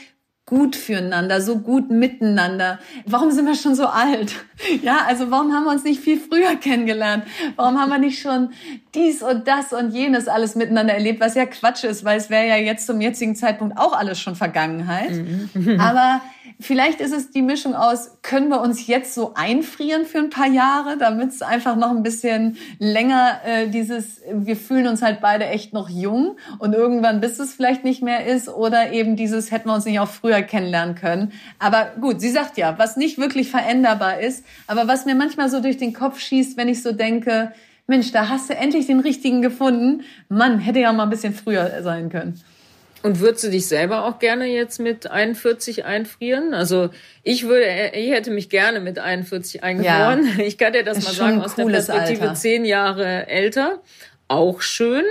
gut 0.47 0.77
füreinander, 0.77 1.41
so 1.41 1.59
gut 1.59 1.91
miteinander. 1.91 2.79
Warum 3.07 3.31
sind 3.31 3.47
wir 3.47 3.55
schon 3.55 3.75
so 3.75 3.87
alt? 3.87 4.35
Ja, 4.83 4.99
also 5.07 5.31
warum 5.31 5.53
haben 5.53 5.65
wir 5.65 5.71
uns 5.71 5.85
nicht 5.85 6.01
viel 6.01 6.21
früher 6.21 6.57
kennengelernt? 6.57 7.25
Warum 7.57 7.81
haben 7.81 7.89
wir 7.91 7.99
nicht 7.99 8.21
schon 8.21 8.51
dies 8.95 9.23
und 9.23 9.49
das 9.49 9.73
und 9.73 9.91
jenes 9.91 10.29
alles 10.29 10.55
miteinander 10.55 10.95
erlebt, 10.95 11.21
was 11.21 11.35
ja 11.35 11.47
Quatsch 11.47 11.85
ist, 11.85 12.05
weil 12.05 12.19
es 12.19 12.29
wäre 12.29 12.47
ja 12.47 12.57
jetzt 12.57 12.87
zum 12.87 13.01
jetzigen 13.01 13.37
Zeitpunkt 13.37 13.79
auch 13.79 13.97
alles 13.97 14.21
schon 14.21 14.37
Vergangenheit. 14.37 15.13
Mhm. 15.13 15.81
Aber 15.81 16.21
Vielleicht 16.61 17.01
ist 17.01 17.13
es 17.13 17.31
die 17.31 17.43
Mischung 17.43 17.75
aus, 17.75 18.19
können 18.23 18.49
wir 18.49 18.61
uns 18.61 18.87
jetzt 18.87 19.15
so 19.15 19.35
einfrieren 19.35 20.07
für 20.07 20.19
ein 20.19 20.31
paar 20.31 20.47
Jahre, 20.47 20.97
damit 20.97 21.31
es 21.31 21.43
einfach 21.43 21.75
noch 21.75 21.91
ein 21.91 22.03
bisschen 22.05 22.57
länger 22.79 23.41
äh, 23.45 23.69
dieses, 23.69 24.21
wir 24.33 24.57
fühlen 24.57 24.87
uns 24.87 25.03
halt 25.03 25.21
beide 25.21 25.47
echt 25.47 25.73
noch 25.73 25.91
jung 25.91 26.37
und 26.61 26.73
irgendwann 26.73 27.21
bis 27.21 27.41
es 27.41 27.55
vielleicht 27.55 27.83
nicht 27.83 28.03
mehr 28.03 28.27
ist 28.27 28.49
oder 28.49 28.93
eben 28.93 29.17
dieses, 29.17 29.51
hätten 29.51 29.69
wir 29.69 29.75
uns 29.75 29.85
nicht 29.85 29.99
auch 29.99 30.09
früher 30.09 30.43
kennenlernen 30.43 30.95
können. 30.95 31.33
Aber 31.59 31.93
gut, 32.01 32.21
sie 32.21 32.31
sagt 32.31 32.57
ja, 32.57 32.79
was 32.79 32.97
nicht 32.97 33.19
wirklich 33.19 33.51
veränderbar 33.51 34.21
ist, 34.21 34.45
aber 34.69 34.87
was 34.87 35.07
mir 35.07 35.17
manchmal 35.17 35.51
so 35.51 35.61
durch 35.61 35.77
den 35.77 35.93
Kopf 35.93 36.21
schießt, 36.21 36.57
wenn 36.57 36.69
ich 36.69 36.83
so 36.83 36.93
denke, 36.93 37.53
Mensch, 37.87 38.13
da 38.13 38.29
hast 38.29 38.49
du 38.49 38.55
endlich 38.55 38.87
den 38.87 39.01
richtigen 39.01 39.43
gefunden. 39.43 40.05
Mann, 40.29 40.59
hätte 40.59 40.81
ja 40.81 40.93
mal 40.93 41.03
ein 41.03 41.11
bisschen 41.11 41.35
früher 41.35 41.83
sein 41.83 42.09
können. 42.09 42.41
Und 43.05 43.21
würdest 43.21 43.45
du 43.45 43.51
dich 43.51 43.67
selber 43.67 44.07
auch 44.07 44.19
gerne 44.19 44.47
jetzt 44.47 44.81
mit 44.81 45.11
41 45.11 45.85
einfrieren? 45.85 46.55
Also 46.55 46.89
ich 47.23 47.47
würde, 47.47 47.67
ich 47.93 48.11
hätte 48.11 48.31
mich 48.31 48.49
gerne 48.49 48.81
mit 48.81 48.99
41 48.99 49.63
eingefroren. 49.63 50.27
Ja, 50.39 50.39
ich 50.43 50.57
kann 50.57 50.73
dir 50.73 50.85
das 50.85 51.05
mal 51.05 51.13
sagen 51.13 51.43
aus 51.43 51.55
der 51.55 51.67
Perspektive 51.67 52.23
Alter. 52.23 52.35
zehn 52.35 52.65
Jahre 52.65 53.27
älter. 53.27 53.83
Auch 54.27 54.63
schön. 54.63 55.05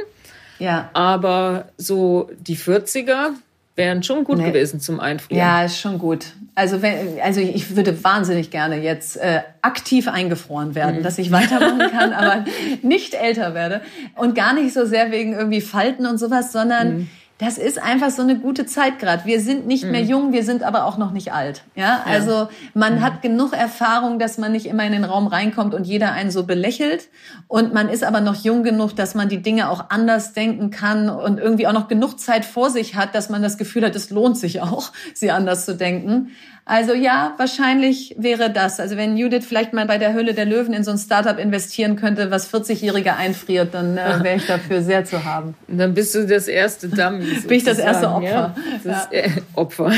Ja. 0.57 0.89
Aber 0.93 1.65
so 1.77 2.31
die 2.39 2.57
40er 2.57 3.33
wären 3.75 4.01
schon 4.01 4.23
gut 4.23 4.39
nee. 4.39 4.47
gewesen 4.47 4.79
zum 4.79 4.99
Einfrieren. 4.99 5.39
Ja, 5.39 5.63
ist 5.63 5.79
schon 5.79 5.99
gut. 5.99 6.33
Also 6.55 6.81
wenn, 6.81 7.21
also 7.21 7.41
ich 7.41 7.75
würde 7.75 8.03
wahnsinnig 8.03 8.49
gerne 8.49 8.81
jetzt 8.81 9.17
äh, 9.17 9.41
aktiv 9.61 10.07
eingefroren 10.07 10.73
werden, 10.73 10.97
mhm. 10.97 11.03
dass 11.03 11.19
ich 11.19 11.31
weitermachen 11.31 11.91
kann, 11.91 12.11
aber 12.11 12.45
nicht 12.81 13.13
älter 13.13 13.53
werde 13.53 13.81
und 14.15 14.33
gar 14.33 14.55
nicht 14.55 14.73
so 14.73 14.83
sehr 14.87 15.11
wegen 15.11 15.33
irgendwie 15.33 15.61
Falten 15.61 16.07
und 16.07 16.17
sowas, 16.17 16.51
sondern 16.51 16.97
mhm 16.97 17.09
das 17.39 17.57
ist 17.57 17.81
einfach 17.81 18.11
so 18.11 18.21
eine 18.21 18.37
gute 18.37 18.65
Zeit 18.65 18.99
gerade. 18.99 19.25
Wir 19.25 19.41
sind 19.41 19.65
nicht 19.65 19.85
mhm. 19.85 19.91
mehr 19.91 20.03
jung, 20.03 20.33
wir 20.33 20.43
sind 20.43 20.61
aber 20.63 20.85
auch 20.85 20.97
noch 20.97 21.11
nicht 21.11 21.33
alt. 21.33 21.63
Ja, 21.75 21.83
ja. 21.83 22.03
also 22.05 22.47
man 22.73 22.95
mhm. 22.95 23.01
hat 23.01 23.21
genug 23.21 23.53
Erfahrung, 23.53 24.19
dass 24.19 24.37
man 24.37 24.51
nicht 24.51 24.67
immer 24.67 24.85
in 24.85 24.91
den 24.91 25.03
Raum 25.03 25.27
reinkommt 25.27 25.73
und 25.73 25.85
jeder 25.85 26.11
einen 26.11 26.29
so 26.29 26.43
belächelt. 26.43 27.09
Und 27.47 27.73
man 27.73 27.89
ist 27.89 28.03
aber 28.03 28.21
noch 28.21 28.35
jung 28.35 28.63
genug, 28.63 28.95
dass 28.95 29.15
man 29.15 29.29
die 29.29 29.41
Dinge 29.41 29.69
auch 29.69 29.89
anders 29.89 30.33
denken 30.33 30.69
kann 30.69 31.09
und 31.09 31.39
irgendwie 31.39 31.65
auch 31.65 31.73
noch 31.73 31.87
genug 31.87 32.19
Zeit 32.19 32.45
vor 32.45 32.69
sich 32.69 32.95
hat, 32.95 33.15
dass 33.15 33.29
man 33.29 33.41
das 33.41 33.57
Gefühl 33.57 33.83
hat, 33.83 33.95
es 33.95 34.11
lohnt 34.11 34.37
sich 34.37 34.61
auch, 34.61 34.91
sie 35.13 35.31
anders 35.31 35.65
zu 35.65 35.75
denken. 35.75 36.31
Also 36.65 36.93
ja, 36.93 37.33
wahrscheinlich 37.37 38.15
wäre 38.17 38.49
das. 38.49 38.79
Also 38.79 38.95
wenn 38.95 39.17
Judith 39.17 39.45
vielleicht 39.45 39.73
mal 39.73 39.85
bei 39.85 39.97
der 39.97 40.13
Höhle 40.13 40.33
der 40.33 40.45
Löwen 40.45 40.73
in 40.73 40.83
so 40.85 40.91
ein 40.91 40.97
Startup 40.97 41.37
investieren 41.37 41.97
könnte, 41.97 42.31
was 42.31 42.53
40-Jährige 42.53 43.15
einfriert, 43.15 43.73
dann 43.73 43.97
äh, 43.97 44.19
wäre 44.23 44.37
ich 44.37 44.45
dafür 44.45 44.81
sehr 44.81 45.03
zu 45.03 45.25
haben. 45.25 45.55
Dann 45.67 45.93
bist 45.93 46.15
du 46.15 46.25
das 46.25 46.47
erste 46.47 46.87
Dummy. 46.87 47.25
Bin 47.47 47.57
ich 47.57 47.65
das 47.65 47.79
erste 47.79 48.09
Opfer. 48.09 48.23
Ja? 48.23 48.55
Das 48.83 49.09
ja. 49.11 49.19
Ist, 49.19 49.37
äh, 49.37 49.41
Opfer. 49.55 49.91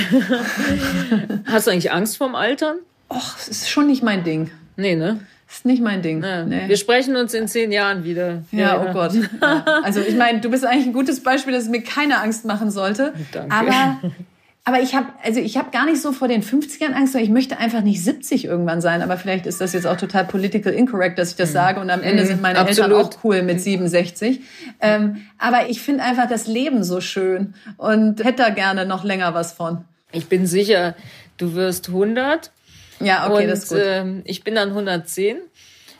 Hast 1.45 1.67
du 1.67 1.71
eigentlich 1.71 1.91
Angst 1.91 2.17
vorm 2.17 2.33
Altern? 2.33 2.77
Och, 3.09 3.35
das 3.37 3.47
ist 3.47 3.69
schon 3.69 3.85
nicht 3.85 4.01
mein 4.01 4.23
Ding. 4.23 4.49
Nee, 4.75 4.95
ne? 4.95 5.19
Das 5.47 5.57
ist 5.57 5.65
nicht 5.67 5.83
mein 5.83 6.01
Ding. 6.01 6.23
Ja. 6.23 6.43
Nee. 6.43 6.67
Wir 6.67 6.77
sprechen 6.77 7.15
uns 7.15 7.35
in 7.35 7.47
zehn 7.47 7.71
Jahren 7.71 8.03
wieder. 8.03 8.41
Ja, 8.51 8.59
ja. 8.59 8.85
oh 8.89 8.91
Gott. 8.91 9.13
Ja. 9.13 9.63
Also 9.83 10.01
ich 10.01 10.15
meine, 10.15 10.41
du 10.41 10.49
bist 10.49 10.65
eigentlich 10.65 10.87
ein 10.87 10.93
gutes 10.93 11.21
Beispiel, 11.21 11.53
dass 11.53 11.65
es 11.65 11.69
mir 11.69 11.83
keine 11.83 12.19
Angst 12.19 12.45
machen 12.45 12.71
sollte. 12.71 13.13
Danke. 13.31 13.55
Aber 13.55 13.99
Aber 14.67 14.81
ich 14.81 14.95
habe 14.95 15.07
also 15.23 15.39
ich 15.39 15.57
habe 15.57 15.69
gar 15.69 15.85
nicht 15.85 16.01
so 16.01 16.11
vor 16.11 16.27
den 16.27 16.41
50ern 16.41 16.93
Angst, 16.93 17.13
weil 17.13 17.21
ich 17.21 17.29
möchte 17.29 17.57
einfach 17.57 17.81
nicht 17.81 18.03
70 18.03 18.45
irgendwann 18.45 18.81
sein. 18.81 19.03
Aber 19.03 19.15
vielleicht 19.17 19.45
ist 19.45 19.61
das 19.61 19.73
jetzt 19.73 19.85
auch 19.85 19.95
total 19.95 20.25
political 20.25 20.73
incorrect, 20.73 21.19
dass 21.19 21.29
ich 21.29 21.35
das 21.35 21.49
mhm. 21.49 21.53
sage. 21.53 21.79
Und 21.79 21.91
am 21.91 22.01
Ende 22.01 22.23
mhm. 22.23 22.27
sind 22.27 22.41
meine 22.41 22.57
Absolut. 22.57 22.91
Eltern 22.91 23.05
auch 23.05 23.23
cool 23.23 23.43
mit 23.43 23.61
67. 23.61 24.41
Ähm, 24.81 25.27
aber 25.37 25.69
ich 25.69 25.81
finde 25.81 26.03
einfach 26.03 26.27
das 26.27 26.47
Leben 26.47 26.83
so 26.83 26.99
schön 26.99 27.53
und 27.77 28.23
hätte 28.23 28.41
da 28.41 28.49
gerne 28.49 28.87
noch 28.87 29.03
länger 29.03 29.35
was 29.35 29.53
von. 29.53 29.85
Ich 30.11 30.27
bin 30.27 30.47
sicher, 30.47 30.95
du 31.37 31.53
wirst 31.53 31.89
100. 31.89 32.49
Ja, 33.01 33.29
okay, 33.29 33.43
und, 33.43 33.49
das 33.49 33.63
ist 33.63 33.69
gut. 33.69 33.81
Ähm, 33.83 34.21
ich 34.25 34.43
bin 34.43 34.55
dann 34.55 34.69
110. 34.69 35.37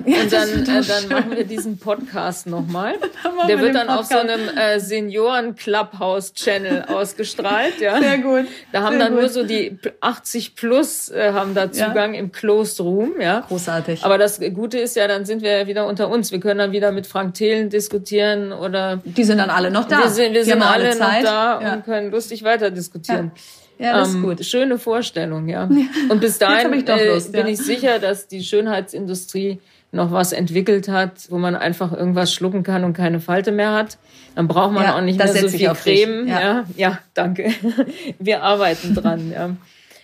Ja, 0.05 0.21
und 0.21 0.33
dann, 0.33 0.49
äh, 0.49 0.83
dann 0.83 1.07
machen 1.09 1.35
wir 1.35 1.45
diesen 1.45 1.77
Podcast 1.77 2.47
nochmal. 2.47 2.95
Der 3.47 3.61
wird 3.61 3.75
dann 3.75 3.89
auf 3.89 4.05
so 4.05 4.17
einem 4.17 4.49
äh, 4.57 4.79
Senioren-Clubhouse-Channel 4.79 6.85
ausgestrahlt. 6.87 7.79
Ja. 7.79 7.99
Sehr 7.99 8.17
gut. 8.17 8.45
Da 8.71 8.81
haben 8.81 8.97
Sehr 8.97 9.05
dann 9.05 9.13
gut. 9.13 9.21
nur 9.21 9.29
so 9.29 9.43
die 9.43 9.77
80 10.01 10.55
plus 10.55 11.09
äh, 11.09 11.31
haben 11.33 11.53
da 11.55 11.71
Zugang 11.71 12.13
ja. 12.13 12.19
im 12.19 12.31
Closed 12.31 12.79
Room. 12.81 13.13
Ja. 13.19 13.41
Großartig. 13.47 14.03
Aber 14.03 14.17
das 14.17 14.39
Gute 14.53 14.79
ist 14.79 14.95
ja, 14.95 15.07
dann 15.07 15.25
sind 15.25 15.43
wir 15.43 15.59
ja 15.59 15.67
wieder 15.67 15.87
unter 15.87 16.09
uns. 16.09 16.31
Wir 16.31 16.39
können 16.39 16.59
dann 16.59 16.71
wieder 16.71 16.91
mit 16.91 17.07
Frank 17.07 17.35
Thelen 17.35 17.69
diskutieren 17.69 18.51
oder... 18.51 19.01
Die 19.05 19.23
sind 19.23 19.37
dann 19.37 19.49
alle 19.49 19.71
noch 19.71 19.87
da. 19.87 19.99
Wir 19.99 20.09
sind, 20.09 20.33
wir 20.33 20.43
sind 20.43 20.61
alle, 20.61 20.89
alle 20.89 20.99
noch 20.99 21.23
da 21.23 21.61
ja. 21.61 21.73
und 21.73 21.85
können 21.85 22.11
lustig 22.11 22.43
weiter 22.43 22.71
diskutieren. 22.71 23.31
Ja. 23.33 23.41
Ja, 23.77 23.99
das 23.99 24.09
ist 24.09 24.15
ähm, 24.15 24.23
gut. 24.23 24.45
Schöne 24.45 24.79
Vorstellung, 24.79 25.49
ja. 25.49 25.69
Und 26.09 26.21
bis 26.21 26.37
dahin 26.37 26.71
ich 26.73 26.87
Lust, 26.87 27.33
äh, 27.33 27.37
bin 27.37 27.47
ich 27.47 27.59
sicher, 27.59 27.99
dass 27.99 28.27
die 28.27 28.41
Schönheitsindustrie 28.41 29.59
noch 29.91 30.11
was 30.11 30.33
entwickelt 30.33 30.87
hat, 30.87 31.29
wo 31.29 31.37
man 31.37 31.55
einfach 31.55 31.93
irgendwas 31.93 32.33
schlucken 32.33 32.63
kann 32.63 32.83
und 32.83 32.93
keine 32.93 33.19
Falte 33.19 33.51
mehr 33.51 33.73
hat. 33.73 33.97
Dann 34.35 34.47
braucht 34.47 34.73
man 34.73 34.83
ja, 34.83 34.97
auch 34.97 35.01
nicht 35.01 35.17
mehr 35.17 35.33
so 35.33 35.47
viel 35.47 35.69
Creme. 35.69 36.27
Ja. 36.27 36.39
ja. 36.39 36.65
ja, 36.75 36.99
danke. 37.13 37.51
Wir 38.19 38.43
arbeiten 38.43 38.93
dran. 38.93 39.31
Ja. 39.31 39.55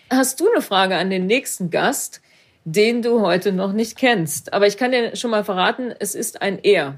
Hast 0.09 0.39
du 0.39 0.49
eine 0.51 0.61
Frage 0.61 0.95
an 0.95 1.09
den 1.09 1.25
nächsten 1.25 1.69
Gast, 1.69 2.21
den 2.63 3.01
du 3.01 3.21
heute 3.21 3.51
noch 3.51 3.73
nicht 3.73 3.97
kennst? 3.97 4.53
Aber 4.53 4.67
ich 4.67 4.77
kann 4.77 4.91
dir 4.91 5.15
schon 5.15 5.31
mal 5.31 5.43
verraten, 5.43 5.93
es 5.99 6.15
ist 6.15 6.41
ein 6.41 6.59
Er. 6.63 6.95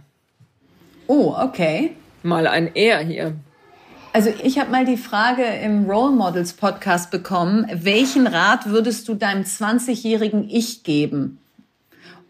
Oh, 1.08 1.36
okay. 1.38 1.96
Mal 2.22 2.48
ein 2.48 2.76
Er 2.76 3.00
hier. 3.00 3.36
Also 4.14 4.32
ich 4.44 4.60
habe 4.60 4.70
mal 4.70 4.86
die 4.86 4.98
Frage 4.98 5.44
im 5.44 5.90
Role 5.90 6.12
Models 6.12 6.54
Podcast 6.54 7.10
bekommen, 7.10 7.66
welchen 7.74 8.28
Rat 8.28 8.68
würdest 8.68 9.08
du 9.08 9.16
deinem 9.16 9.44
20-jährigen 9.44 10.48
Ich 10.50 10.84
geben? 10.84 11.40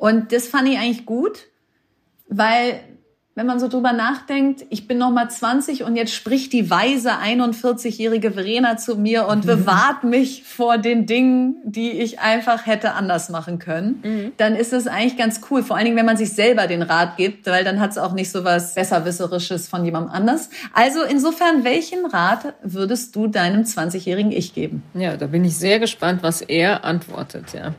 Und 0.03 0.33
das 0.33 0.49
fand 0.49 0.67
ich 0.67 0.77
eigentlich 0.77 1.05
gut, 1.05 1.45
weil 2.27 2.81
wenn 3.35 3.45
man 3.45 3.61
so 3.61 3.69
drüber 3.69 3.93
nachdenkt, 3.93 4.65
ich 4.69 4.85
bin 4.85 4.97
noch 4.97 5.11
mal 5.11 5.29
20 5.29 5.83
und 5.83 5.95
jetzt 5.95 6.13
spricht 6.13 6.51
die 6.51 6.69
weise 6.69 7.13
41-jährige 7.13 8.33
Verena 8.33 8.75
zu 8.75 8.97
mir 8.97 9.27
und 9.29 9.45
bewahrt 9.45 10.03
mich 10.03 10.43
vor 10.43 10.77
den 10.77 11.05
Dingen, 11.05 11.55
die 11.63 11.91
ich 11.91 12.19
einfach 12.19 12.65
hätte 12.65 12.95
anders 12.95 13.29
machen 13.29 13.59
können, 13.59 14.01
mhm. 14.03 14.31
dann 14.35 14.57
ist 14.57 14.73
das 14.73 14.87
eigentlich 14.87 15.15
ganz 15.15 15.39
cool. 15.49 15.63
Vor 15.63 15.77
allen 15.77 15.85
Dingen, 15.85 15.95
wenn 15.95 16.05
man 16.05 16.17
sich 16.17 16.33
selber 16.33 16.67
den 16.67 16.81
Rat 16.81 17.15
gibt, 17.15 17.47
weil 17.47 17.63
dann 17.63 17.79
hat 17.79 17.91
es 17.91 17.97
auch 17.97 18.11
nicht 18.11 18.29
so 18.29 18.43
was 18.43 18.75
Besserwisserisches 18.75 19.69
von 19.69 19.85
jemandem 19.85 20.11
anders. 20.11 20.49
Also 20.73 21.01
insofern, 21.03 21.63
welchen 21.63 22.05
Rat 22.07 22.55
würdest 22.61 23.15
du 23.15 23.27
deinem 23.27 23.63
20-jährigen 23.63 24.33
Ich 24.33 24.53
geben? 24.53 24.83
Ja, 24.95 25.15
da 25.15 25.27
bin 25.27 25.45
ich 25.45 25.57
sehr 25.57 25.79
gespannt, 25.79 26.23
was 26.23 26.41
er 26.41 26.83
antwortet, 26.83 27.53
ja. 27.53 27.73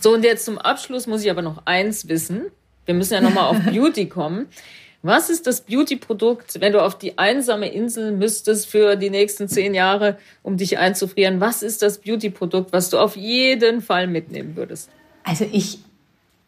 So, 0.00 0.14
und 0.14 0.24
jetzt 0.24 0.44
zum 0.44 0.58
Abschluss 0.58 1.06
muss 1.06 1.24
ich 1.24 1.30
aber 1.30 1.42
noch 1.42 1.62
eins 1.64 2.08
wissen. 2.08 2.46
Wir 2.84 2.94
müssen 2.94 3.14
ja 3.14 3.20
nochmal 3.20 3.44
auf 3.44 3.58
Beauty 3.70 4.08
kommen. 4.08 4.46
Was 5.02 5.30
ist 5.30 5.46
das 5.46 5.60
Beauty-Produkt, 5.60 6.60
wenn 6.60 6.72
du 6.72 6.82
auf 6.82 6.98
die 6.98 7.16
einsame 7.16 7.68
Insel 7.68 8.12
müsstest 8.12 8.66
für 8.66 8.96
die 8.96 9.10
nächsten 9.10 9.46
zehn 9.48 9.72
Jahre, 9.72 10.18
um 10.42 10.56
dich 10.56 10.78
einzufrieren? 10.78 11.40
Was 11.40 11.62
ist 11.62 11.82
das 11.82 11.98
Beauty-Produkt, 11.98 12.72
was 12.72 12.90
du 12.90 12.98
auf 12.98 13.14
jeden 13.16 13.82
Fall 13.82 14.08
mitnehmen 14.08 14.56
würdest? 14.56 14.90
Also 15.22 15.46
ich 15.52 15.78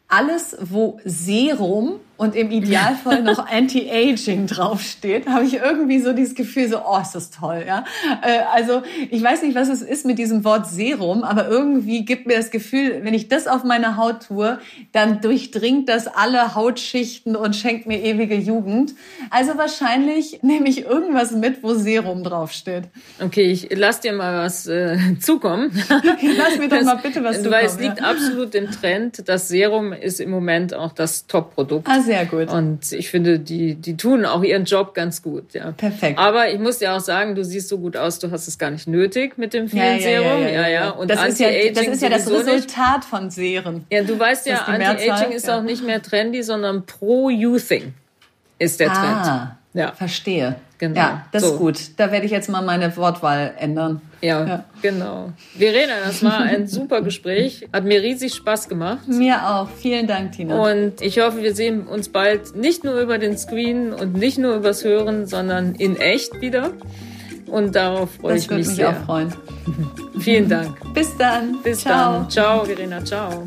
alles, 0.08 0.56
wo 0.60 0.98
Serum 1.04 2.00
und 2.18 2.34
im 2.34 2.50
Idealfall 2.50 3.22
noch 3.22 3.46
Anti-Aging 3.50 4.48
draufsteht, 4.48 5.28
habe 5.28 5.44
ich 5.44 5.54
irgendwie 5.54 6.00
so 6.00 6.12
dieses 6.12 6.34
Gefühl, 6.34 6.68
so, 6.68 6.80
oh, 6.84 6.98
ist 7.00 7.14
das 7.14 7.30
toll, 7.30 7.64
ja. 7.66 7.84
Äh, 8.22 8.40
also 8.52 8.82
ich 9.10 9.22
weiß 9.22 9.42
nicht, 9.42 9.54
was 9.54 9.68
es 9.68 9.82
ist 9.82 10.04
mit 10.04 10.18
diesem 10.18 10.44
Wort 10.44 10.66
Serum, 10.66 11.22
aber 11.22 11.48
irgendwie 11.48 12.04
gibt 12.04 12.26
mir 12.26 12.36
das 12.36 12.50
Gefühl, 12.50 13.00
wenn 13.02 13.14
ich 13.14 13.28
das 13.28 13.46
auf 13.46 13.62
meine 13.62 13.96
Haut 13.96 14.26
tue, 14.26 14.58
dann 14.92 15.20
durchdringt 15.20 15.88
das 15.88 16.08
alle 16.08 16.56
Hautschichten 16.56 17.36
und 17.36 17.54
schenkt 17.54 17.86
mir 17.86 18.02
ewige 18.02 18.34
Jugend. 18.34 18.94
Also 19.30 19.56
wahrscheinlich 19.56 20.42
nehme 20.42 20.68
ich 20.68 20.86
irgendwas 20.86 21.30
mit, 21.30 21.62
wo 21.62 21.74
Serum 21.74 22.24
draufsteht. 22.24 22.84
Okay, 23.20 23.44
ich 23.44 23.68
lass 23.70 24.00
dir 24.00 24.12
mal 24.12 24.44
was 24.44 24.66
äh, 24.66 24.98
zukommen. 25.20 25.70
lass 26.36 26.58
mir 26.58 26.68
doch 26.68 26.82
mal 26.82 26.96
bitte 26.96 27.22
was 27.22 27.36
zukommen. 27.36 27.52
Weil 27.52 27.66
es 27.66 27.78
liegt 27.78 28.00
ja. 28.00 28.10
absolut 28.10 28.56
im 28.56 28.72
Trend. 28.72 29.28
Das 29.28 29.46
Serum 29.46 29.92
ist 29.92 30.18
im 30.18 30.30
Moment 30.30 30.74
auch 30.74 30.90
das 30.90 31.28
Top-Produkt. 31.28 31.88
Also 31.88 32.07
sehr 32.08 32.26
gut. 32.26 32.50
Und 32.50 32.92
ich 32.92 33.10
finde, 33.10 33.38
die, 33.38 33.74
die 33.74 33.96
tun 33.96 34.24
auch 34.24 34.42
ihren 34.42 34.64
Job 34.64 34.94
ganz 34.94 35.22
gut. 35.22 35.54
Ja. 35.54 35.72
Perfekt. 35.72 36.18
Aber 36.18 36.50
ich 36.50 36.58
muss 36.58 36.78
dir 36.78 36.94
auch 36.94 37.00
sagen, 37.00 37.34
du 37.34 37.44
siehst 37.44 37.68
so 37.68 37.78
gut 37.78 37.96
aus, 37.96 38.18
du 38.18 38.30
hast 38.30 38.48
es 38.48 38.58
gar 38.58 38.70
nicht 38.70 38.88
nötig 38.88 39.38
mit 39.38 39.54
dem 39.54 39.68
vielen 39.68 39.98
ja, 39.98 40.00
Serum. 40.00 40.42
Ja, 40.42 40.48
ja, 40.48 40.68
ja. 40.68 40.90
Und 40.90 41.10
das, 41.10 41.28
ist 41.28 41.40
ja, 41.40 41.48
das 41.72 41.86
ist 41.86 42.02
ja 42.02 42.08
das 42.08 42.28
Resultat 42.30 42.98
nicht. 42.98 43.04
von 43.04 43.30
Serien. 43.30 43.84
Ja, 43.90 44.02
du 44.02 44.18
weißt 44.18 44.46
ja, 44.46 44.62
Anti-Aging 44.62 45.32
ist 45.32 45.48
auch 45.48 45.62
nicht 45.62 45.84
mehr 45.84 46.02
trendy, 46.02 46.42
sondern 46.42 46.86
Pro-Youthing 46.86 47.92
ist 48.58 48.80
der 48.80 48.90
ah, 48.90 48.94
Trend. 48.94 49.56
Ja. 49.74 49.92
Verstehe. 49.92 50.56
Genau. 50.78 50.96
Ja, 50.96 51.26
das 51.32 51.42
so. 51.42 51.52
ist 51.52 51.58
gut. 51.58 51.78
Da 51.96 52.10
werde 52.10 52.26
ich 52.26 52.32
jetzt 52.32 52.48
mal 52.48 52.62
meine 52.62 52.96
Wortwahl 52.96 53.54
ändern. 53.58 54.00
Ja, 54.20 54.46
ja, 54.46 54.64
genau. 54.82 55.32
Verena, 55.56 55.94
das 56.04 56.22
war 56.24 56.40
ein 56.40 56.66
super 56.68 57.02
Gespräch. 57.02 57.68
Hat 57.72 57.84
mir 57.84 58.02
riesig 58.02 58.34
Spaß 58.34 58.68
gemacht. 58.68 59.06
Mir 59.06 59.48
auch. 59.48 59.68
Vielen 59.70 60.06
Dank, 60.06 60.32
Tina. 60.32 60.60
Und 60.60 61.00
ich 61.00 61.20
hoffe, 61.20 61.42
wir 61.42 61.54
sehen 61.54 61.86
uns 61.86 62.08
bald 62.08 62.56
nicht 62.56 62.84
nur 62.84 63.00
über 63.00 63.18
den 63.18 63.38
Screen 63.38 63.92
und 63.92 64.14
nicht 64.14 64.38
nur 64.38 64.56
übers 64.56 64.84
Hören, 64.84 65.26
sondern 65.26 65.74
in 65.74 65.96
echt 65.96 66.40
wieder. 66.40 66.72
Und 67.46 67.74
darauf 67.74 68.10
freue 68.20 68.34
das 68.34 68.44
ich 68.44 68.50
mich, 68.50 68.58
mich 68.58 68.68
sehr. 68.68 68.92
Das 68.92 69.08
würde 69.08 69.24
mich 69.24 69.34
auch 69.34 69.36
freuen. 69.36 70.18
Vielen 70.20 70.48
Dank. 70.48 70.94
Bis 70.94 71.16
dann. 71.16 71.62
Bis 71.62 71.80
ciao. 71.80 72.20
dann. 72.20 72.30
Ciao, 72.30 72.64
Verena. 72.64 73.04
Ciao. 73.04 73.44